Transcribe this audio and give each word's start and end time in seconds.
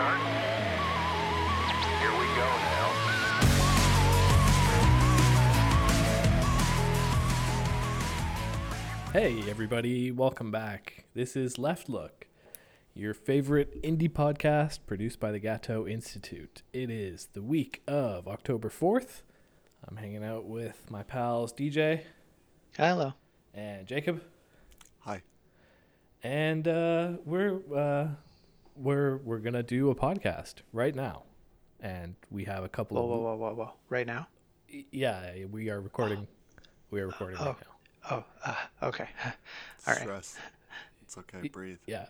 start? 0.00 0.20
Here 2.00 2.12
we 2.12 2.26
go 2.34 2.48
now. 2.64 2.88
Hey, 9.12 9.42
everybody, 9.50 10.10
welcome 10.10 10.50
back. 10.50 11.04
This 11.12 11.36
is 11.36 11.58
Left 11.58 11.90
Look, 11.90 12.28
your 12.94 13.12
favorite 13.12 13.82
indie 13.82 14.10
podcast 14.10 14.78
produced 14.86 15.20
by 15.20 15.32
the 15.32 15.38
Gateau 15.38 15.86
Institute. 15.86 16.62
It 16.72 16.88
is 16.88 17.28
the 17.34 17.42
week 17.42 17.82
of 17.86 18.26
October 18.26 18.70
4th. 18.70 19.20
I'm 19.86 19.98
hanging 19.98 20.24
out 20.24 20.46
with 20.46 20.90
my 20.90 21.02
pals 21.02 21.52
DJ 21.52 22.04
Hello. 22.74 23.12
and 23.52 23.86
Jacob, 23.86 24.22
Hi. 25.00 25.20
and 26.22 26.66
uh, 26.66 27.18
we're 27.26 27.58
uh, 27.76 28.08
we're 28.80 29.18
we're 29.18 29.38
gonna 29.38 29.62
do 29.62 29.90
a 29.90 29.94
podcast 29.94 30.56
right 30.72 30.94
now, 30.94 31.22
and 31.80 32.14
we 32.30 32.44
have 32.44 32.64
a 32.64 32.68
couple 32.68 32.96
Whoa, 32.96 33.04
of 33.04 33.08
whoa, 33.10 33.20
whoa, 33.20 33.36
whoa, 33.36 33.54
whoa. 33.64 33.72
Right 33.88 34.06
now? 34.06 34.26
yeah, 34.90 35.32
we 35.50 35.68
are 35.70 35.80
recording. 35.80 36.26
We 36.90 37.00
are 37.00 37.06
recording 37.08 37.36
right 37.38 37.48
Oh. 37.48 37.56
now. 37.60 37.66
Oh, 38.10 38.24
uh, 38.44 38.86
okay. 38.88 39.08
All 39.24 39.32
right. 39.94 39.98
Stress. 39.98 40.36
It's 41.02 41.18
okay. 41.18 41.48
Breathe. 41.48 41.78
Yeah, 41.86 42.06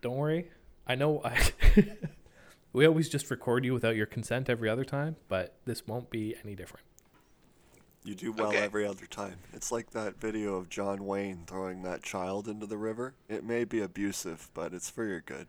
don't 0.00 0.16
worry. 0.16 0.50
I 0.86 0.94
know 0.94 1.20
I 1.24 1.38
we 2.72 2.86
always 2.86 3.08
just 3.08 3.30
record 3.30 3.64
you 3.64 3.74
without 3.74 3.94
your 3.94 4.06
consent 4.06 4.48
every 4.48 4.68
other 4.68 4.84
time, 4.84 5.16
but 5.28 5.54
this 5.66 5.86
won't 5.86 6.10
be 6.10 6.34
any 6.42 6.54
different. 6.54 6.84
You 8.04 8.14
do 8.14 8.32
well 8.32 8.48
Okay. 8.48 8.58
every 8.58 8.86
other 8.86 9.04
time. 9.06 9.36
It's 9.52 9.70
like 9.70 9.90
that 9.90 10.18
video 10.18 10.54
of 10.56 10.70
John 10.70 11.04
Wayne 11.04 11.44
throwing 11.46 11.82
that 11.82 12.02
child 12.02 12.48
into 12.48 12.64
the 12.64 12.78
river. 12.78 13.14
It 13.28 13.44
may 13.44 13.64
be 13.64 13.80
abusive, 13.80 14.48
but 14.54 14.72
it's 14.72 14.88
for 14.88 15.04
your 15.04 15.20
good. 15.20 15.46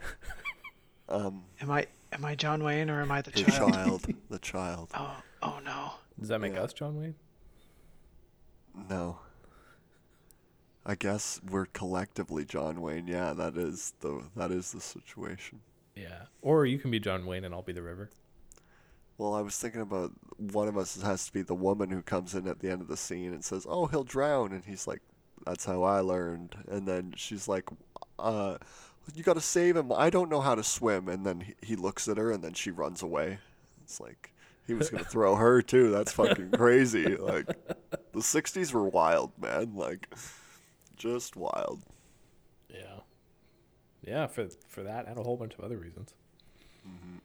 Um, 1.10 1.44
Am 1.62 1.70
I 1.70 1.86
am 2.12 2.22
I 2.24 2.34
John 2.34 2.62
Wayne 2.62 2.90
or 2.90 3.00
am 3.00 3.10
I 3.10 3.22
the 3.22 3.30
the 3.30 3.42
child? 3.44 3.72
child. 3.72 4.06
The 4.30 4.38
child. 4.38 4.90
Oh, 4.94 5.16
oh 5.42 5.58
no. 5.64 5.92
Does 6.20 6.28
that 6.28 6.38
make 6.40 6.52
Yeah. 6.52 6.60
us 6.62 6.74
John 6.74 7.00
Wayne? 7.00 7.14
No. 8.90 9.18
I 10.84 10.94
guess 10.94 11.40
we're 11.48 11.66
collectively 11.66 12.44
John 12.44 12.80
Wayne. 12.82 13.06
Yeah, 13.06 13.32
that 13.32 13.56
is 13.56 13.94
the 14.00 14.22
that 14.36 14.50
is 14.50 14.72
the 14.72 14.80
situation. 14.82 15.60
Yeah. 15.96 16.24
Or 16.42 16.64
you 16.66 16.78
can 16.78 16.90
be 16.90 17.00
John 17.00 17.24
Wayne 17.26 17.44
and 17.44 17.54
I'll 17.54 17.62
be 17.62 17.72
the 17.72 17.82
river. 17.82 18.10
Well, 19.16 19.34
I 19.34 19.40
was 19.40 19.56
thinking 19.58 19.80
about 19.80 20.12
one 20.36 20.68
of 20.68 20.76
us 20.78 21.00
has 21.02 21.26
to 21.26 21.32
be 21.32 21.42
the 21.42 21.54
woman 21.54 21.90
who 21.90 22.02
comes 22.02 22.34
in 22.34 22.46
at 22.46 22.60
the 22.60 22.70
end 22.70 22.82
of 22.82 22.88
the 22.88 22.96
scene 22.96 23.32
and 23.32 23.42
says, 23.44 23.66
"Oh, 23.68 23.86
he'll 23.86 24.04
drown," 24.04 24.52
and 24.52 24.64
he's 24.64 24.86
like, 24.86 25.00
"That's 25.44 25.64
how 25.64 25.82
I 25.82 26.00
learned." 26.00 26.54
And 26.68 26.86
then 26.86 27.14
she's 27.16 27.48
like, 27.48 27.68
"Uh, 28.18 28.58
you 29.14 29.22
got 29.22 29.34
to 29.34 29.40
save 29.40 29.76
him. 29.76 29.92
I 29.92 30.10
don't 30.10 30.30
know 30.30 30.40
how 30.40 30.54
to 30.54 30.62
swim." 30.62 31.08
And 31.08 31.24
then 31.24 31.40
he, 31.40 31.54
he 31.62 31.76
looks 31.76 32.08
at 32.08 32.16
her, 32.16 32.30
and 32.30 32.42
then 32.42 32.54
she 32.54 32.70
runs 32.70 33.02
away. 33.02 33.38
It's 33.82 34.00
like 34.00 34.32
he 34.66 34.74
was 34.74 34.90
gonna 34.90 35.04
throw 35.04 35.34
her 35.34 35.62
too. 35.62 35.90
That's 35.90 36.12
fucking 36.12 36.50
crazy. 36.52 37.16
Like 37.16 37.46
the 37.46 38.20
'60s 38.20 38.72
were 38.72 38.86
wild, 38.88 39.32
man. 39.40 39.74
Like 39.74 40.14
just 40.96 41.36
wild. 41.36 41.82
Yeah. 42.68 43.00
Yeah, 44.06 44.26
for 44.26 44.48
for 44.68 44.82
that 44.82 45.06
and 45.06 45.18
a 45.18 45.22
whole 45.22 45.36
bunch 45.36 45.54
of 45.54 45.60
other 45.60 45.78
reasons. 45.78 46.12
Mm-hmm. 46.86 47.16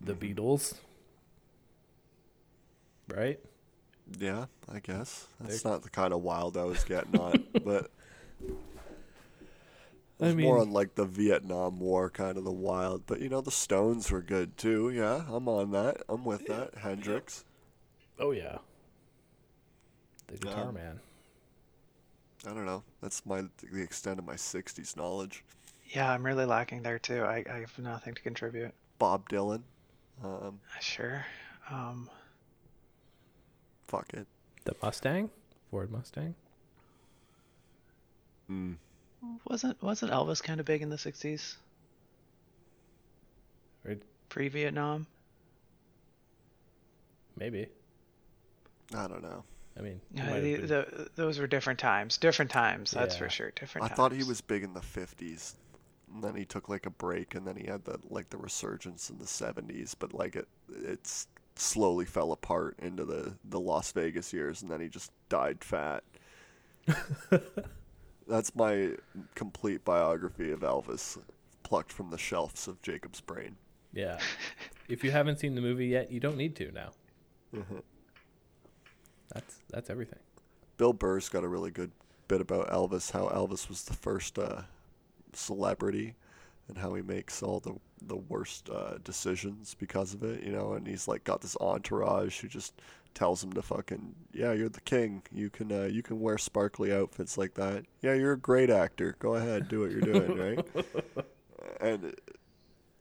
The 0.00 0.14
mm-hmm. 0.14 0.40
Beatles. 0.40 0.74
Right? 3.12 3.40
Yeah, 4.18 4.46
I 4.72 4.78
guess 4.78 5.26
that's 5.40 5.62
They're- 5.62 5.72
not 5.72 5.82
the 5.82 5.90
kind 5.90 6.12
of 6.12 6.22
wild 6.22 6.56
I 6.56 6.64
was 6.64 6.84
getting 6.84 7.20
on, 7.20 7.44
but. 7.64 7.90
I 10.22 10.26
It's 10.26 10.36
more 10.36 10.58
on 10.58 10.70
like 10.70 10.94
the 10.94 11.04
Vietnam 11.04 11.80
War 11.80 12.08
kind 12.08 12.38
of 12.38 12.44
the 12.44 12.52
wild, 12.52 13.06
but 13.06 13.20
you 13.20 13.28
know 13.28 13.40
the 13.40 13.50
Stones 13.50 14.10
were 14.10 14.22
good 14.22 14.56
too. 14.56 14.90
Yeah, 14.90 15.24
I'm 15.28 15.48
on 15.48 15.72
that. 15.72 16.02
I'm 16.08 16.24
with 16.24 16.46
that. 16.46 16.76
Hendrix. 16.76 17.44
Oh 18.20 18.30
yeah. 18.30 18.58
The 20.28 20.38
guitar 20.38 20.66
Yeah. 20.66 20.70
man. 20.70 21.00
I 22.46 22.50
don't 22.50 22.66
know. 22.66 22.84
That's 23.00 23.26
my 23.26 23.42
the 23.72 23.82
extent 23.82 24.20
of 24.20 24.24
my 24.24 24.34
'60s 24.36 24.96
knowledge. 24.96 25.44
Yeah, 25.88 26.10
I'm 26.12 26.24
really 26.24 26.44
lacking 26.46 26.82
there 26.82 26.98
too. 27.00 27.22
I, 27.24 27.44
I 27.50 27.58
have 27.60 27.76
nothing 27.78 28.14
to 28.14 28.22
contribute. 28.22 28.72
Bob 28.98 29.28
Dylan. 29.28 29.62
Um, 30.22 30.60
Sure. 30.80 31.26
Um, 31.68 32.08
fuck 33.88 34.06
it. 34.14 34.26
The 34.64 34.74
Mustang? 34.82 35.30
Ford 35.70 35.90
Mustang? 35.90 36.34
Mm. 38.50 38.76
Wasn't 39.44 39.82
wasn't 39.82 40.12
Elvis 40.12 40.42
kind 40.42 40.60
of 40.60 40.66
big 40.66 40.82
in 40.82 40.90
the 40.90 40.96
'60s? 40.96 41.56
Right? 43.84 44.00
Pre-Vietnam? 44.28 45.06
Maybe. 47.36 47.66
I 48.94 49.06
don't 49.08 49.22
know. 49.22 49.44
I 49.76 49.80
mean, 49.80 50.00
Uh, 50.18 50.34
the, 50.40 50.56
the, 50.56 51.10
those 51.16 51.38
were 51.38 51.46
different 51.46 51.78
times. 51.78 52.18
Different 52.18 52.50
times, 52.50 52.90
that's 52.90 53.14
Yeah. 53.14 53.18
for 53.18 53.28
sure. 53.30 53.50
Different 53.52 53.84
I 53.86 53.88
times. 53.88 53.96
thought 53.96 54.12
he 54.12 54.22
was 54.22 54.40
big 54.42 54.62
in 54.62 54.74
the 54.74 54.82
'50s, 54.82 55.54
and 56.12 56.22
then 56.22 56.34
he 56.36 56.44
took 56.44 56.68
like 56.68 56.84
a 56.86 56.90
break, 56.90 57.34
and 57.34 57.46
then 57.46 57.56
he 57.56 57.66
had 57.66 57.84
the 57.84 57.98
like 58.10 58.28
the 58.30 58.36
resurgence 58.36 59.08
in 59.08 59.18
the 59.18 59.26
'70s, 59.26 59.94
but 59.98 60.12
like 60.12 60.36
it 60.36 60.46
it's 60.84 61.26
slowly 61.56 62.04
fell 62.04 62.32
apart 62.32 62.76
into 62.80 63.04
the 63.04 63.34
the 63.44 63.60
Las 63.60 63.92
Vegas 63.92 64.32
years, 64.32 64.60
and 64.62 64.70
then 64.70 64.80
he 64.80 64.88
just 64.88 65.10
died 65.30 65.64
fat. 65.64 66.04
That's 68.32 68.56
my 68.56 68.92
complete 69.34 69.84
biography 69.84 70.52
of 70.52 70.60
Elvis, 70.60 71.18
plucked 71.64 71.92
from 71.92 72.08
the 72.08 72.16
shelves 72.16 72.66
of 72.66 72.80
Jacob's 72.80 73.20
brain. 73.20 73.56
Yeah. 73.92 74.18
if 74.88 75.04
you 75.04 75.10
haven't 75.10 75.38
seen 75.38 75.54
the 75.54 75.60
movie 75.60 75.88
yet, 75.88 76.10
you 76.10 76.18
don't 76.18 76.38
need 76.38 76.56
to 76.56 76.72
now. 76.72 76.92
That's 79.34 79.58
that's 79.68 79.90
everything. 79.90 80.18
Bill 80.78 80.94
Burr's 80.94 81.28
got 81.28 81.44
a 81.44 81.48
really 81.48 81.70
good 81.70 81.90
bit 82.26 82.40
about 82.40 82.70
Elvis, 82.70 83.10
how 83.10 83.28
Elvis 83.28 83.68
was 83.68 83.84
the 83.84 83.92
first 83.92 84.38
uh, 84.38 84.62
celebrity, 85.34 86.14
and 86.68 86.78
how 86.78 86.94
he 86.94 87.02
makes 87.02 87.42
all 87.42 87.60
the 87.60 87.74
the 88.00 88.16
worst 88.16 88.70
uh, 88.70 88.94
decisions 89.04 89.76
because 89.78 90.14
of 90.14 90.22
it, 90.22 90.42
you 90.42 90.52
know. 90.52 90.72
And 90.72 90.86
he's 90.86 91.06
like 91.06 91.24
got 91.24 91.42
this 91.42 91.56
entourage 91.60 92.40
who 92.40 92.48
just 92.48 92.80
tells 93.14 93.42
him 93.42 93.52
to 93.52 93.62
fucking 93.62 94.14
yeah, 94.32 94.52
you're 94.52 94.68
the 94.68 94.80
king. 94.80 95.22
You 95.32 95.50
can 95.50 95.70
uh, 95.70 95.84
you 95.84 96.02
can 96.02 96.20
wear 96.20 96.38
sparkly 96.38 96.92
outfits 96.92 97.36
like 97.38 97.54
that. 97.54 97.84
Yeah, 98.00 98.14
you're 98.14 98.32
a 98.32 98.38
great 98.38 98.70
actor. 98.70 99.16
Go 99.18 99.34
ahead, 99.34 99.68
do 99.68 99.80
what 99.80 99.90
you're 99.90 100.00
doing, 100.00 100.38
right? 100.86 101.26
And 101.80 102.14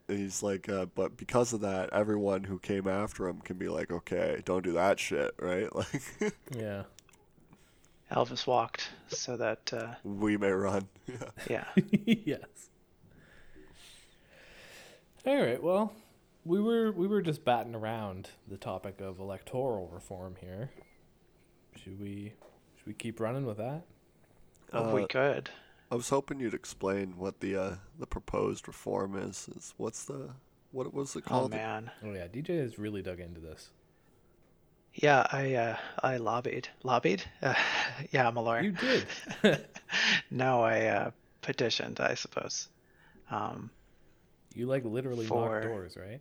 he's 0.08 0.44
like, 0.44 0.70
uh, 0.70 0.86
but 0.94 1.18
because 1.18 1.54
of 1.54 1.62
that, 1.62 1.92
everyone 1.94 2.44
who 2.44 2.60
came 2.60 2.88
after 2.88 3.28
him 3.28 3.42
can 3.42 3.58
be 3.58 3.70
like, 3.70 3.92
okay, 3.92 4.42
don't 4.46 4.64
do 4.64 4.74
that 4.74 5.00
shit, 5.00 5.34
right? 5.40 5.74
Like. 5.76 6.02
Yeah. 6.56 6.84
Elvis 8.12 8.46
walked 8.46 8.90
so 9.08 9.38
that 9.38 9.72
uh, 9.72 9.94
we 10.04 10.38
may 10.38 10.52
run. 10.52 10.88
Yeah. 11.50 11.64
yeah. 11.78 12.16
yes. 12.26 12.70
All 15.26 15.42
right. 15.42 15.62
Well, 15.62 15.94
we 16.46 16.60
were 16.60 16.92
we 16.92 17.08
were 17.08 17.22
just 17.22 17.44
batting 17.46 17.76
around 17.76 18.30
the 18.48 18.58
topic 18.58 19.02
of 19.02 19.20
electoral 19.20 19.90
reform 19.94 20.36
here. 20.40 20.72
Should 21.76 22.00
we 22.00 22.34
should 22.78 22.88
we 22.88 22.94
keep 22.94 23.20
running 23.20 23.46
with 23.46 23.58
that? 23.58 23.84
Oh, 24.74 24.94
we 24.94 25.04
Uh, 25.04 25.08
could. 25.08 25.50
I 25.92 25.96
was 25.96 26.10
hoping 26.10 26.40
you'd 26.40 26.54
explain 26.54 27.18
what 27.18 27.40
the 27.42 27.56
uh, 27.56 27.76
the 28.00 28.08
proposed 28.08 28.68
reform 28.68 29.18
is. 29.18 29.50
Is 29.56 29.74
what's 29.78 30.06
the 30.06 30.32
what 30.72 30.94
was 30.94 31.16
it 31.16 31.26
called? 31.26 31.54
Oh 31.54 31.56
man. 31.58 31.92
Oh 32.04 32.14
yeah, 32.14 32.28
DJ 32.28 32.60
has 32.62 32.80
really 32.80 33.02
dug 33.02 33.20
into 33.20 33.40
this. 33.42 33.72
Yeah, 34.94 35.26
I 35.32 35.54
uh, 35.56 35.78
I 36.02 36.18
lobbied. 36.18 36.70
Lobbied? 36.84 37.24
Uh, 37.44 37.54
yeah, 38.12 38.28
I'm 38.28 38.38
a 38.38 38.42
lawyer. 38.42 38.62
You 38.62 38.72
did. 38.72 39.08
no, 40.32 40.62
I 40.62 40.86
uh, 40.88 41.12
petitioned, 41.42 42.00
I 42.00 42.14
suppose. 42.16 42.70
Um, 43.30 43.70
you 44.54 44.66
like 44.68 44.84
literally 44.86 45.26
For- 45.26 45.62
knocked 45.62 45.68
doors, 45.68 45.98
right? 45.98 46.20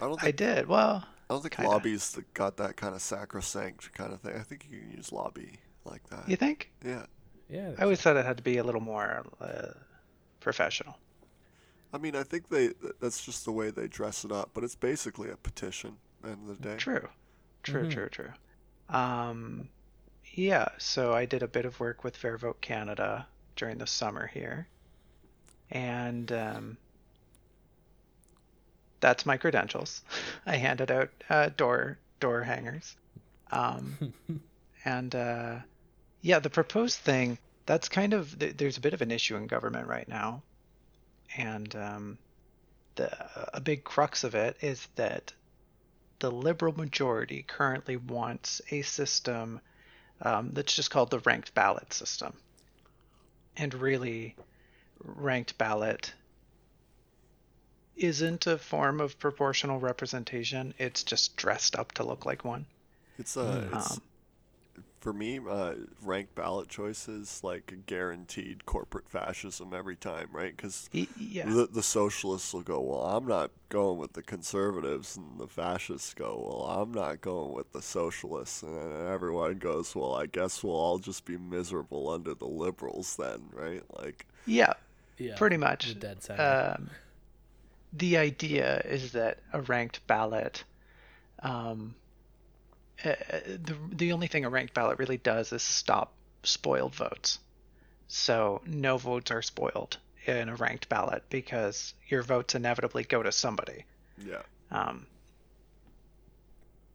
I 0.00 0.06
don't 0.06 0.20
Think, 0.20 0.22
I 0.28 0.30
did. 0.30 0.66
Well, 0.68 1.04
I 1.28 1.34
don't 1.34 1.42
think 1.42 1.54
kinda. 1.56 1.70
lobbies 1.70 2.12
that 2.12 2.32
got 2.34 2.56
that 2.56 2.76
kind 2.76 2.94
of 2.94 3.02
sacrosanct 3.02 3.92
kind 3.94 4.12
of 4.12 4.20
thing. 4.20 4.34
I 4.36 4.40
think 4.42 4.66
you 4.70 4.80
can 4.80 4.90
use 4.90 5.12
lobby 5.12 5.58
like 5.84 6.08
that. 6.10 6.28
you 6.28 6.36
think? 6.36 6.70
Yeah. 6.84 7.06
Yeah. 7.48 7.72
I 7.78 7.82
always 7.82 8.00
thought 8.00 8.16
it 8.16 8.24
had 8.24 8.36
to 8.36 8.42
be 8.42 8.56
a 8.58 8.64
little 8.64 8.80
more 8.80 9.24
uh, 9.40 9.72
professional. 10.40 10.96
I 11.92 11.98
mean, 11.98 12.14
I 12.14 12.22
think 12.22 12.48
they—that's 12.48 13.24
just 13.24 13.44
the 13.44 13.50
way 13.52 13.70
they 13.70 13.88
dress 13.88 14.24
it 14.24 14.30
up, 14.30 14.50
but 14.54 14.62
it's 14.62 14.76
basically 14.76 15.28
a 15.30 15.36
petition 15.36 15.96
at 16.22 16.26
the 16.26 16.30
end 16.32 16.48
of 16.50 16.56
the 16.62 16.68
day. 16.68 16.76
True. 16.76 17.08
True, 17.64 17.86
Mhm. 17.86 17.90
true, 17.90 18.08
true. 18.08 18.32
Um, 18.88 19.68
yeah, 20.32 20.68
so 20.78 21.12
I 21.12 21.26
did 21.26 21.42
a 21.42 21.48
bit 21.48 21.64
of 21.64 21.80
work 21.80 22.04
with 22.04 22.16
Fair 22.16 22.38
Vote 22.38 22.60
Canada 22.60 23.26
during 23.56 23.78
the 23.78 23.86
summer 23.88 24.28
here. 24.28 24.68
And 25.70 26.30
um, 26.32 26.78
that's 29.00 29.26
my 29.26 29.36
credentials. 29.36 30.02
I 30.46 30.56
handed 30.56 30.90
out 30.90 31.10
uh, 31.28 31.50
door 31.56 31.98
door 32.20 32.42
hangers. 32.42 32.96
Um, 33.50 34.12
and 34.84 35.14
uh, 35.14 35.56
yeah, 36.22 36.38
the 36.38 36.50
proposed 36.50 36.98
thing, 36.98 37.38
that's 37.66 37.88
kind 37.88 38.12
of, 38.12 38.38
there's 38.38 38.76
a 38.76 38.80
bit 38.80 38.94
of 38.94 39.02
an 39.02 39.10
issue 39.10 39.36
in 39.36 39.46
government 39.46 39.88
right 39.88 40.08
now. 40.08 40.42
And 41.36 41.74
um, 41.76 42.18
the 42.96 43.10
a 43.54 43.60
big 43.60 43.84
crux 43.84 44.24
of 44.24 44.34
it 44.34 44.56
is 44.60 44.86
that 44.96 45.32
the 46.18 46.30
liberal 46.30 46.76
majority 46.76 47.44
currently 47.46 47.96
wants 47.96 48.60
a 48.70 48.82
system 48.82 49.60
um, 50.22 50.50
that's 50.52 50.74
just 50.74 50.90
called 50.90 51.10
the 51.10 51.20
ranked 51.20 51.54
ballot 51.54 51.92
system. 51.92 52.34
And 53.56 53.72
really, 53.74 54.36
ranked 55.02 55.56
ballot 55.56 56.12
isn't 57.96 58.46
a 58.46 58.58
form 58.58 59.00
of 59.00 59.18
proportional 59.18 59.78
representation. 59.80 60.74
It's 60.78 61.04
just 61.04 61.36
dressed 61.36 61.76
up 61.76 61.92
to 61.92 62.04
look 62.04 62.26
like 62.26 62.44
one. 62.44 62.66
It's 63.18 63.36
uh, 63.36 63.62
Hmm. 63.68 63.74
it's, 63.74 63.98
Um, 63.98 64.02
for 65.00 65.12
me, 65.14 65.40
uh, 65.48 65.74
ranked 66.02 66.34
ballot 66.34 66.68
choices 66.68 67.40
like 67.42 67.72
guaranteed 67.86 68.66
corporate 68.66 69.08
fascism 69.08 69.72
every 69.74 69.96
time, 69.96 70.28
right? 70.32 70.54
Because 70.56 70.90
yeah. 71.16 71.46
the, 71.46 71.66
the 71.66 71.82
socialists 71.82 72.52
will 72.52 72.62
go, 72.62 72.80
well, 72.80 73.02
I'm 73.02 73.26
not 73.26 73.50
going 73.70 73.98
with 73.98 74.12
the 74.12 74.22
conservatives, 74.22 75.16
and 75.16 75.40
the 75.40 75.48
fascists 75.48 76.12
go, 76.14 76.46
well, 76.46 76.82
I'm 76.82 76.92
not 76.92 77.22
going 77.22 77.52
with 77.54 77.72
the 77.72 77.80
socialists, 77.82 78.62
and 78.62 79.08
everyone 79.08 79.58
goes, 79.58 79.94
well, 79.96 80.14
I 80.14 80.26
guess 80.26 80.62
we'll 80.62 80.74
all 80.76 80.98
just 80.98 81.24
be 81.24 81.38
miserable 81.38 82.10
under 82.10 82.34
the 82.34 82.46
liberals 82.48 83.16
then, 83.16 83.48
right? 83.52 83.82
Like, 83.98 84.26
yeah. 84.46 84.74
Yeah. 85.18 85.36
Pretty 85.36 85.56
much. 85.56 85.88
The 85.88 85.94
dead 85.94 86.22
center. 86.22 86.76
Um, 86.78 86.90
the 87.92 88.16
idea 88.18 88.80
is 88.84 89.12
that 89.12 89.40
a 89.52 89.60
ranked 89.62 90.06
ballot, 90.06 90.64
um, 91.42 91.94
uh, 93.04 93.14
the 93.46 93.76
the 93.92 94.12
only 94.12 94.26
thing 94.28 94.44
a 94.44 94.50
ranked 94.50 94.74
ballot 94.74 94.98
really 94.98 95.16
does 95.18 95.52
is 95.52 95.62
stop 95.62 96.12
spoiled 96.42 96.94
votes. 96.94 97.38
So 98.08 98.62
no 98.66 98.98
votes 98.98 99.30
are 99.30 99.42
spoiled 99.42 99.98
in 100.26 100.48
a 100.48 100.56
ranked 100.56 100.88
ballot 100.88 101.24
because 101.30 101.94
your 102.08 102.22
votes 102.22 102.54
inevitably 102.54 103.04
go 103.04 103.22
to 103.22 103.32
somebody. 103.32 103.86
yeah, 104.18 104.42
Um, 104.70 105.06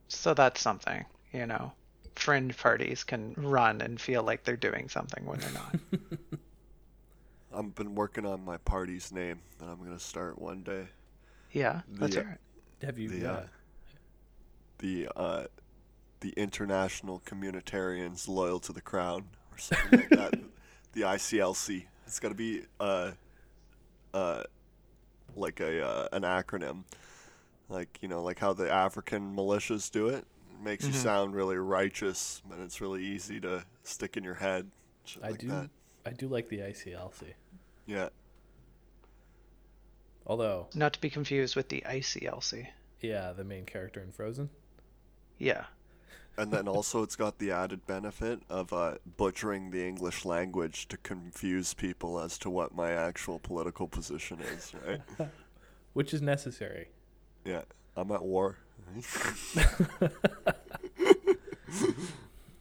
so 0.07 0.33
that's 0.33 0.61
something, 0.61 1.05
you 1.31 1.45
know. 1.45 1.73
Fringe 2.15 2.55
parties 2.57 3.03
can 3.03 3.33
run 3.37 3.81
and 3.81 3.99
feel 3.99 4.23
like 4.23 4.43
they're 4.43 4.55
doing 4.57 4.89
something 4.89 5.25
when 5.25 5.39
they're 5.39 5.51
not. 5.51 5.75
I've 7.55 7.73
been 7.75 7.95
working 7.95 8.25
on 8.25 8.43
my 8.43 8.57
party's 8.57 9.11
name 9.11 9.39
that 9.59 9.65
I'm 9.67 9.83
gonna 9.83 9.99
start 9.99 10.39
one 10.39 10.61
day. 10.63 10.87
yeah, 11.51 11.81
let's 11.99 12.15
The, 12.15 12.21
hear 12.21 12.39
it. 12.81 12.85
Have 12.85 12.97
you? 12.99 13.09
the, 13.09 13.31
uh, 13.31 13.43
the 14.79 15.09
uh, 15.15 15.43
the 16.19 16.33
International 16.37 17.21
Communitarians 17.25 18.27
Loyal 18.27 18.59
to 18.59 18.73
the 18.73 18.81
Crown 18.81 19.25
or 19.51 19.57
something 19.57 19.99
like 19.99 20.09
that. 20.09 20.33
The 20.93 21.01
ICLC. 21.01 21.83
It's 22.07 22.21
got 22.21 22.29
to 22.29 22.35
be 22.35 22.61
uh, 22.79 23.11
uh, 24.13 24.43
like 25.35 25.59
a 25.59 25.85
uh, 25.85 26.07
an 26.13 26.21
acronym, 26.21 26.83
like 27.67 27.99
you 28.01 28.07
know, 28.07 28.23
like 28.23 28.39
how 28.39 28.53
the 28.53 28.71
African 28.71 29.35
militias 29.35 29.91
do 29.91 30.07
it. 30.07 30.23
It 30.53 30.63
makes 30.63 30.85
you 30.85 30.91
Mhm. 30.93 31.03
sound 31.03 31.35
really 31.35 31.57
righteous, 31.57 32.41
and 32.49 32.61
it's 32.61 32.79
really 32.79 33.03
easy 33.03 33.41
to 33.41 33.65
stick 33.83 34.15
in 34.15 34.23
your 34.23 34.35
head. 34.35 34.71
Shit 35.03 35.21
I 35.21 35.31
like 35.31 35.39
do. 35.41 35.47
That. 35.49 35.69
I 36.05 36.11
do 36.11 36.29
like 36.29 36.47
the 36.47 36.59
ICLC. 36.59 37.33
Yeah. 37.85 38.09
Although, 40.27 40.67
Not 40.73 40.93
to 40.93 41.01
be 41.01 41.09
confused 41.09 41.55
with 41.55 41.69
the 41.69 41.83
ICLC. 41.85 42.67
yeah, 43.01 43.31
the 43.33 43.43
main 43.43 43.65
character 43.65 44.01
in 44.01 44.11
Frozen. 44.11 44.49
Yeah. 45.37 45.65
And 46.37 46.51
then 46.51 46.67
also, 46.67 47.01
it's 47.03 47.15
got 47.15 47.37
the 47.37 47.51
added 47.51 47.85
benefit 47.87 48.41
of 48.49 48.73
uh, 48.73 48.95
butchering 49.17 49.71
the 49.71 49.87
English 49.87 50.25
language 50.25 50.87
to 50.89 50.97
confuse 50.97 51.73
people 51.73 52.19
as 52.19 52.37
to 52.39 52.49
what 52.49 52.75
my 52.75 52.91
actual 52.91 53.39
political 53.39 53.87
position 53.87 54.39
is, 54.41 54.73
right? 54.85 55.01
which 55.93 56.13
is 56.13 56.21
necessary. 56.21 56.89
yeah, 57.45 57.61
I'm 57.95 58.11
at 58.11 58.21
war. 58.23 58.57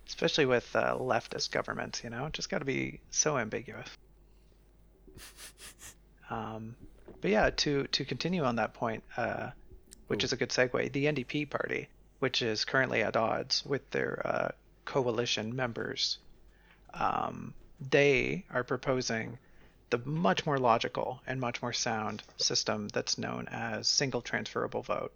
Especially 0.07 0.47
with 0.47 0.75
uh, 0.77 0.97
leftist 0.97 1.51
governments, 1.51 2.05
you 2.05 2.11
know, 2.11 2.29
just 2.33 2.49
got 2.51 2.59
to 2.59 2.65
be 2.65 3.01
so 3.11 3.37
ambiguous. 3.39 3.89
Um, 6.31 6.75
but 7.21 7.31
yeah, 7.31 7.51
to 7.51 7.87
to 7.89 8.05
continue 8.05 8.45
on 8.45 8.57
that 8.57 8.73
point, 8.73 9.05
uh, 9.17 9.51
which 10.07 10.23
Ooh. 10.23 10.27
is 10.27 10.33
a 10.33 10.37
good 10.37 10.49
segue, 10.49 10.91
the 10.91 11.05
NDP 11.05 11.51
party, 11.51 11.89
which 12.19 12.41
is 12.41 12.65
currently 12.65 13.03
at 13.03 13.15
odds 13.15 13.63
with 13.67 13.89
their 13.91 14.23
uh, 14.25 14.49
coalition 14.87 15.55
members, 15.55 16.17
um, 16.95 17.53
they 17.91 18.45
are 18.51 18.65
proposing 18.65 19.39
the 19.91 19.99
much 20.07 20.47
more 20.47 20.59
logical 20.59 21.21
and 21.27 21.39
much 21.41 21.61
more 21.61 21.75
sound 21.75 22.23
system 22.39 22.89
that's 22.89 23.19
known 23.19 23.47
as 23.51 23.87
single 23.87 24.23
transferable 24.23 24.83
vote, 24.83 25.13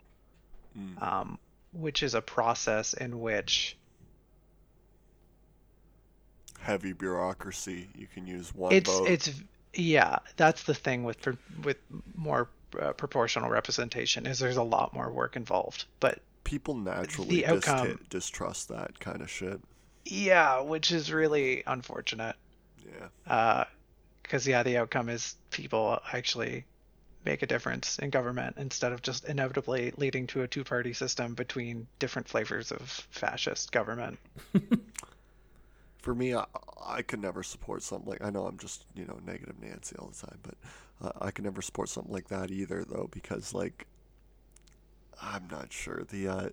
Mm. 0.78 1.02
um, 1.02 1.38
which 1.72 2.02
is 2.02 2.14
a 2.14 2.20
process 2.20 2.92
in 2.92 3.18
which 3.20 3.76
Heavy 6.60 6.92
bureaucracy. 6.92 7.88
You 7.96 8.06
can 8.12 8.26
use 8.26 8.54
one 8.54 8.72
it's 8.72 8.90
vote. 8.90 9.08
it's 9.08 9.30
yeah 9.74 10.18
that's 10.36 10.62
the 10.64 10.74
thing 10.74 11.04
with 11.04 11.18
with 11.64 11.76
more 12.14 12.48
uh, 12.80 12.92
proportional 12.92 13.48
representation 13.50 14.26
is 14.26 14.38
there's 14.38 14.56
a 14.56 14.62
lot 14.62 14.92
more 14.94 15.10
work 15.10 15.36
involved 15.36 15.84
but 16.00 16.20
People 16.44 16.74
naturally 16.76 17.42
the 17.42 17.56
dist- 17.60 18.08
distrust 18.10 18.68
that 18.68 18.98
kind 19.00 19.20
of 19.20 19.30
shit. 19.30 19.60
yeah 20.06 20.60
which 20.60 20.90
is 20.92 21.12
really 21.12 21.62
unfortunate 21.66 22.36
Yeah. 23.26 23.64
because 24.22 24.46
yeah 24.46 24.62
the 24.62 24.78
outcome 24.78 25.08
is 25.10 25.36
people 25.50 25.98
actually 26.12 26.64
make 27.24 27.42
a 27.42 27.46
difference 27.46 27.98
in 27.98 28.08
government 28.10 28.56
instead 28.58 28.92
of 28.92 29.02
just 29.02 29.26
inevitably 29.26 29.92
leading 29.98 30.26
to 30.28 30.40
a 30.42 30.48
two-party 30.48 30.94
system 30.94 31.34
between 31.34 31.86
different 31.98 32.28
flavors 32.28 32.72
of 32.72 32.80
fascist 33.10 33.70
government 33.72 34.18
For 35.98 36.14
me, 36.14 36.34
I, 36.34 36.44
I 36.84 37.02
could 37.02 37.20
never 37.20 37.42
support 37.42 37.82
something 37.82 38.08
like. 38.08 38.22
I 38.22 38.30
know 38.30 38.46
I'm 38.46 38.58
just 38.58 38.84
you 38.94 39.04
know 39.04 39.18
negative 39.24 39.56
Nancy 39.60 39.96
all 39.98 40.08
the 40.08 40.26
time, 40.26 40.38
but 40.42 40.54
uh, 41.02 41.24
I 41.24 41.30
could 41.30 41.44
never 41.44 41.62
support 41.62 41.88
something 41.88 42.12
like 42.12 42.28
that 42.28 42.50
either, 42.50 42.84
though, 42.84 43.08
because 43.10 43.52
like 43.52 43.86
I'm 45.20 45.48
not 45.50 45.72
sure 45.72 46.04
the 46.08 46.28
uh, 46.28 46.48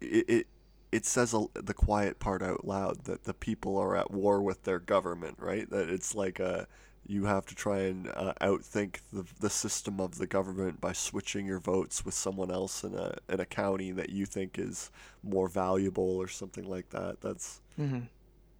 it, 0.00 0.28
it 0.28 0.46
it 0.90 1.04
says 1.04 1.34
a, 1.34 1.46
the 1.54 1.74
quiet 1.74 2.18
part 2.18 2.42
out 2.42 2.64
loud 2.64 3.04
that 3.04 3.24
the 3.24 3.34
people 3.34 3.76
are 3.76 3.96
at 3.96 4.10
war 4.10 4.40
with 4.40 4.64
their 4.64 4.78
government, 4.78 5.36
right? 5.38 5.68
That 5.68 5.88
it's 5.88 6.14
like 6.14 6.40
a 6.40 6.66
you 7.06 7.24
have 7.24 7.46
to 7.46 7.54
try 7.54 7.80
and 7.80 8.08
uh, 8.14 8.34
outthink 8.40 8.98
the 9.12 9.24
the 9.40 9.50
system 9.50 10.00
of 10.00 10.18
the 10.18 10.26
government 10.26 10.80
by 10.80 10.92
switching 10.92 11.46
your 11.46 11.58
votes 11.58 12.04
with 12.04 12.14
someone 12.14 12.50
else 12.50 12.84
in 12.84 12.94
a 12.94 13.16
in 13.28 13.40
a 13.40 13.46
county 13.46 13.92
that 13.92 14.10
you 14.10 14.26
think 14.26 14.58
is 14.58 14.90
more 15.22 15.48
valuable 15.48 16.16
or 16.16 16.28
something 16.28 16.68
like 16.68 16.90
that. 16.90 17.20
That's 17.20 17.60
mm-hmm. 17.78 18.00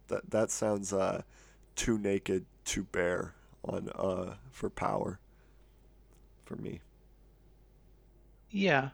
That 0.09 0.29
that 0.31 0.51
sounds 0.51 0.93
uh 0.93 1.21
too 1.75 1.97
naked, 1.97 2.45
too 2.65 2.83
bare 2.91 3.33
on 3.63 3.89
uh 3.95 4.35
for 4.51 4.69
power 4.69 5.19
for 6.45 6.55
me. 6.57 6.81
Yeah, 8.51 8.89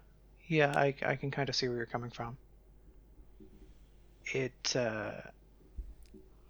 yeah, 0.48 0.74
I, 0.76 0.94
I 1.06 1.16
can 1.16 1.32
kind 1.32 1.48
of 1.50 1.56
see 1.56 1.68
where 1.68 1.78
you're 1.78 1.86
coming 1.86 2.10
from. 2.12 2.38
It, 4.34 4.76
uh, 4.76 5.12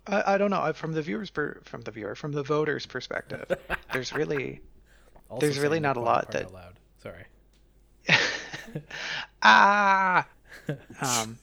I, 0.08 0.34
I 0.34 0.38
don't 0.38 0.50
know. 0.50 0.62
I- 0.62 0.72
From 0.74 0.94
the 0.94 1.02
viewers, 1.02 1.30
per, 1.30 1.60
from 1.66 1.82
the 1.82 1.92
viewer, 1.92 2.16
from 2.16 2.32
the 2.32 2.42
voters' 2.42 2.86
perspective, 2.86 3.46
there's 3.94 4.12
really, 4.14 4.62
There's 5.40 5.60
really 5.60 5.80
not 5.80 5.98
a 5.98 6.00
lot 6.00 6.32
part 6.32 6.32
that- 6.32 6.46
out 6.46 6.54
loud. 6.54 6.80
Sorry. 7.04 7.26
ah, 9.44 10.28
um, 11.02 11.38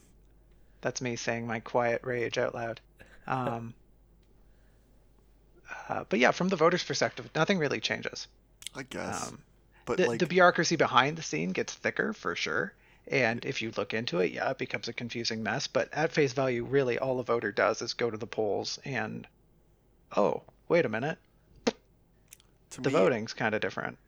that's 0.80 1.00
me 1.00 1.14
saying 1.16 1.46
my 1.46 1.60
quiet 1.60 2.00
rage 2.02 2.38
out 2.38 2.54
loud. 2.54 2.80
Um, 3.26 3.74
uh, 5.88 6.04
but 6.08 6.18
yeah, 6.18 6.30
from 6.30 6.48
the 6.48 6.56
voters' 6.56 6.84
perspective, 6.84 7.28
nothing 7.34 7.58
really 7.58 7.80
changes. 7.80 8.28
I 8.74 8.82
guess. 8.84 9.28
Um, 9.28 9.38
but 9.84 9.98
the, 9.98 10.06
like 10.06 10.18
the 10.20 10.26
bureaucracy 10.26 10.76
behind 10.76 11.16
the 11.16 11.22
scene 11.22 11.52
gets 11.52 11.74
thicker 11.74 12.12
for 12.12 12.36
sure. 12.36 12.72
And 13.08 13.44
if 13.44 13.62
you 13.62 13.72
look 13.76 13.94
into 13.94 14.20
it, 14.20 14.32
yeah, 14.32 14.50
it 14.50 14.58
becomes 14.58 14.86
a 14.88 14.92
confusing 14.92 15.42
mess. 15.42 15.66
But 15.66 15.88
at 15.92 16.12
face 16.12 16.32
value, 16.32 16.64
really, 16.64 16.98
all 16.98 17.18
a 17.18 17.24
voter 17.24 17.50
does 17.50 17.82
is 17.82 17.94
go 17.94 18.10
to 18.10 18.16
the 18.16 18.28
polls 18.28 18.78
and, 18.84 19.26
oh, 20.16 20.42
wait 20.68 20.86
a 20.86 20.88
minute, 20.88 21.18
to 21.66 22.80
the 22.80 22.90
me, 22.90 22.94
voting's 22.94 23.34
kind 23.34 23.54
of 23.54 23.60
different. 23.60 23.98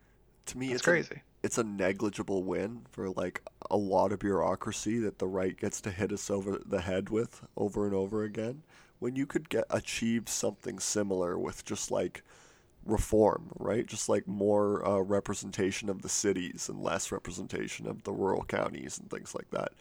to 0.47 0.59
me 0.59 0.67
It's 0.67 0.77
it's 0.77 0.83
crazy. 0.83 1.17
A, 1.17 1.47
it's 1.47 1.59
a 1.59 1.65
negligible 1.65 2.45
win 2.45 2.83
for 2.93 3.11
like 3.11 3.43
a 3.69 3.77
lot 3.77 4.13
of 4.13 4.21
bureaucracy 4.21 4.99
that 5.01 5.19
the 5.19 5.27
right 5.27 5.59
gets 5.59 5.81
to 5.83 5.91
hit 5.91 6.13
us 6.13 6.31
over 6.31 6.61
the 6.65 6.81
head 6.81 7.11
with 7.11 7.43
over 7.57 7.87
and 7.87 7.95
over 7.95 8.23
again 8.23 8.63
when 9.05 9.17
you 9.17 9.27
could 9.27 9.51
get 9.51 9.65
achieve 9.71 10.29
something 10.31 10.79
similar 10.79 11.39
with 11.39 11.65
just 11.67 11.91
like 11.91 12.23
reform, 12.87 13.53
right? 13.59 13.87
Just 13.87 14.09
like 14.09 14.27
more 14.27 14.87
uh, 14.87 15.01
representation 15.01 15.91
of 15.91 16.03
the 16.03 16.09
cities 16.09 16.69
and 16.71 16.83
less 16.83 17.13
representation 17.13 17.87
of 17.87 18.05
the 18.05 18.13
rural 18.13 18.45
counties 18.45 18.99
and 18.99 19.11
things 19.11 19.35
like 19.35 19.51
that. 19.51 19.73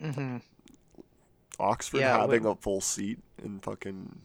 hmm 0.00 0.36
Oxford 1.58 2.00
Yeah, 2.00 2.18
having 2.20 2.44
a 2.46 2.54
full 2.56 2.80
seat 2.80 3.18
in 3.42 3.60
fucking 3.60 4.20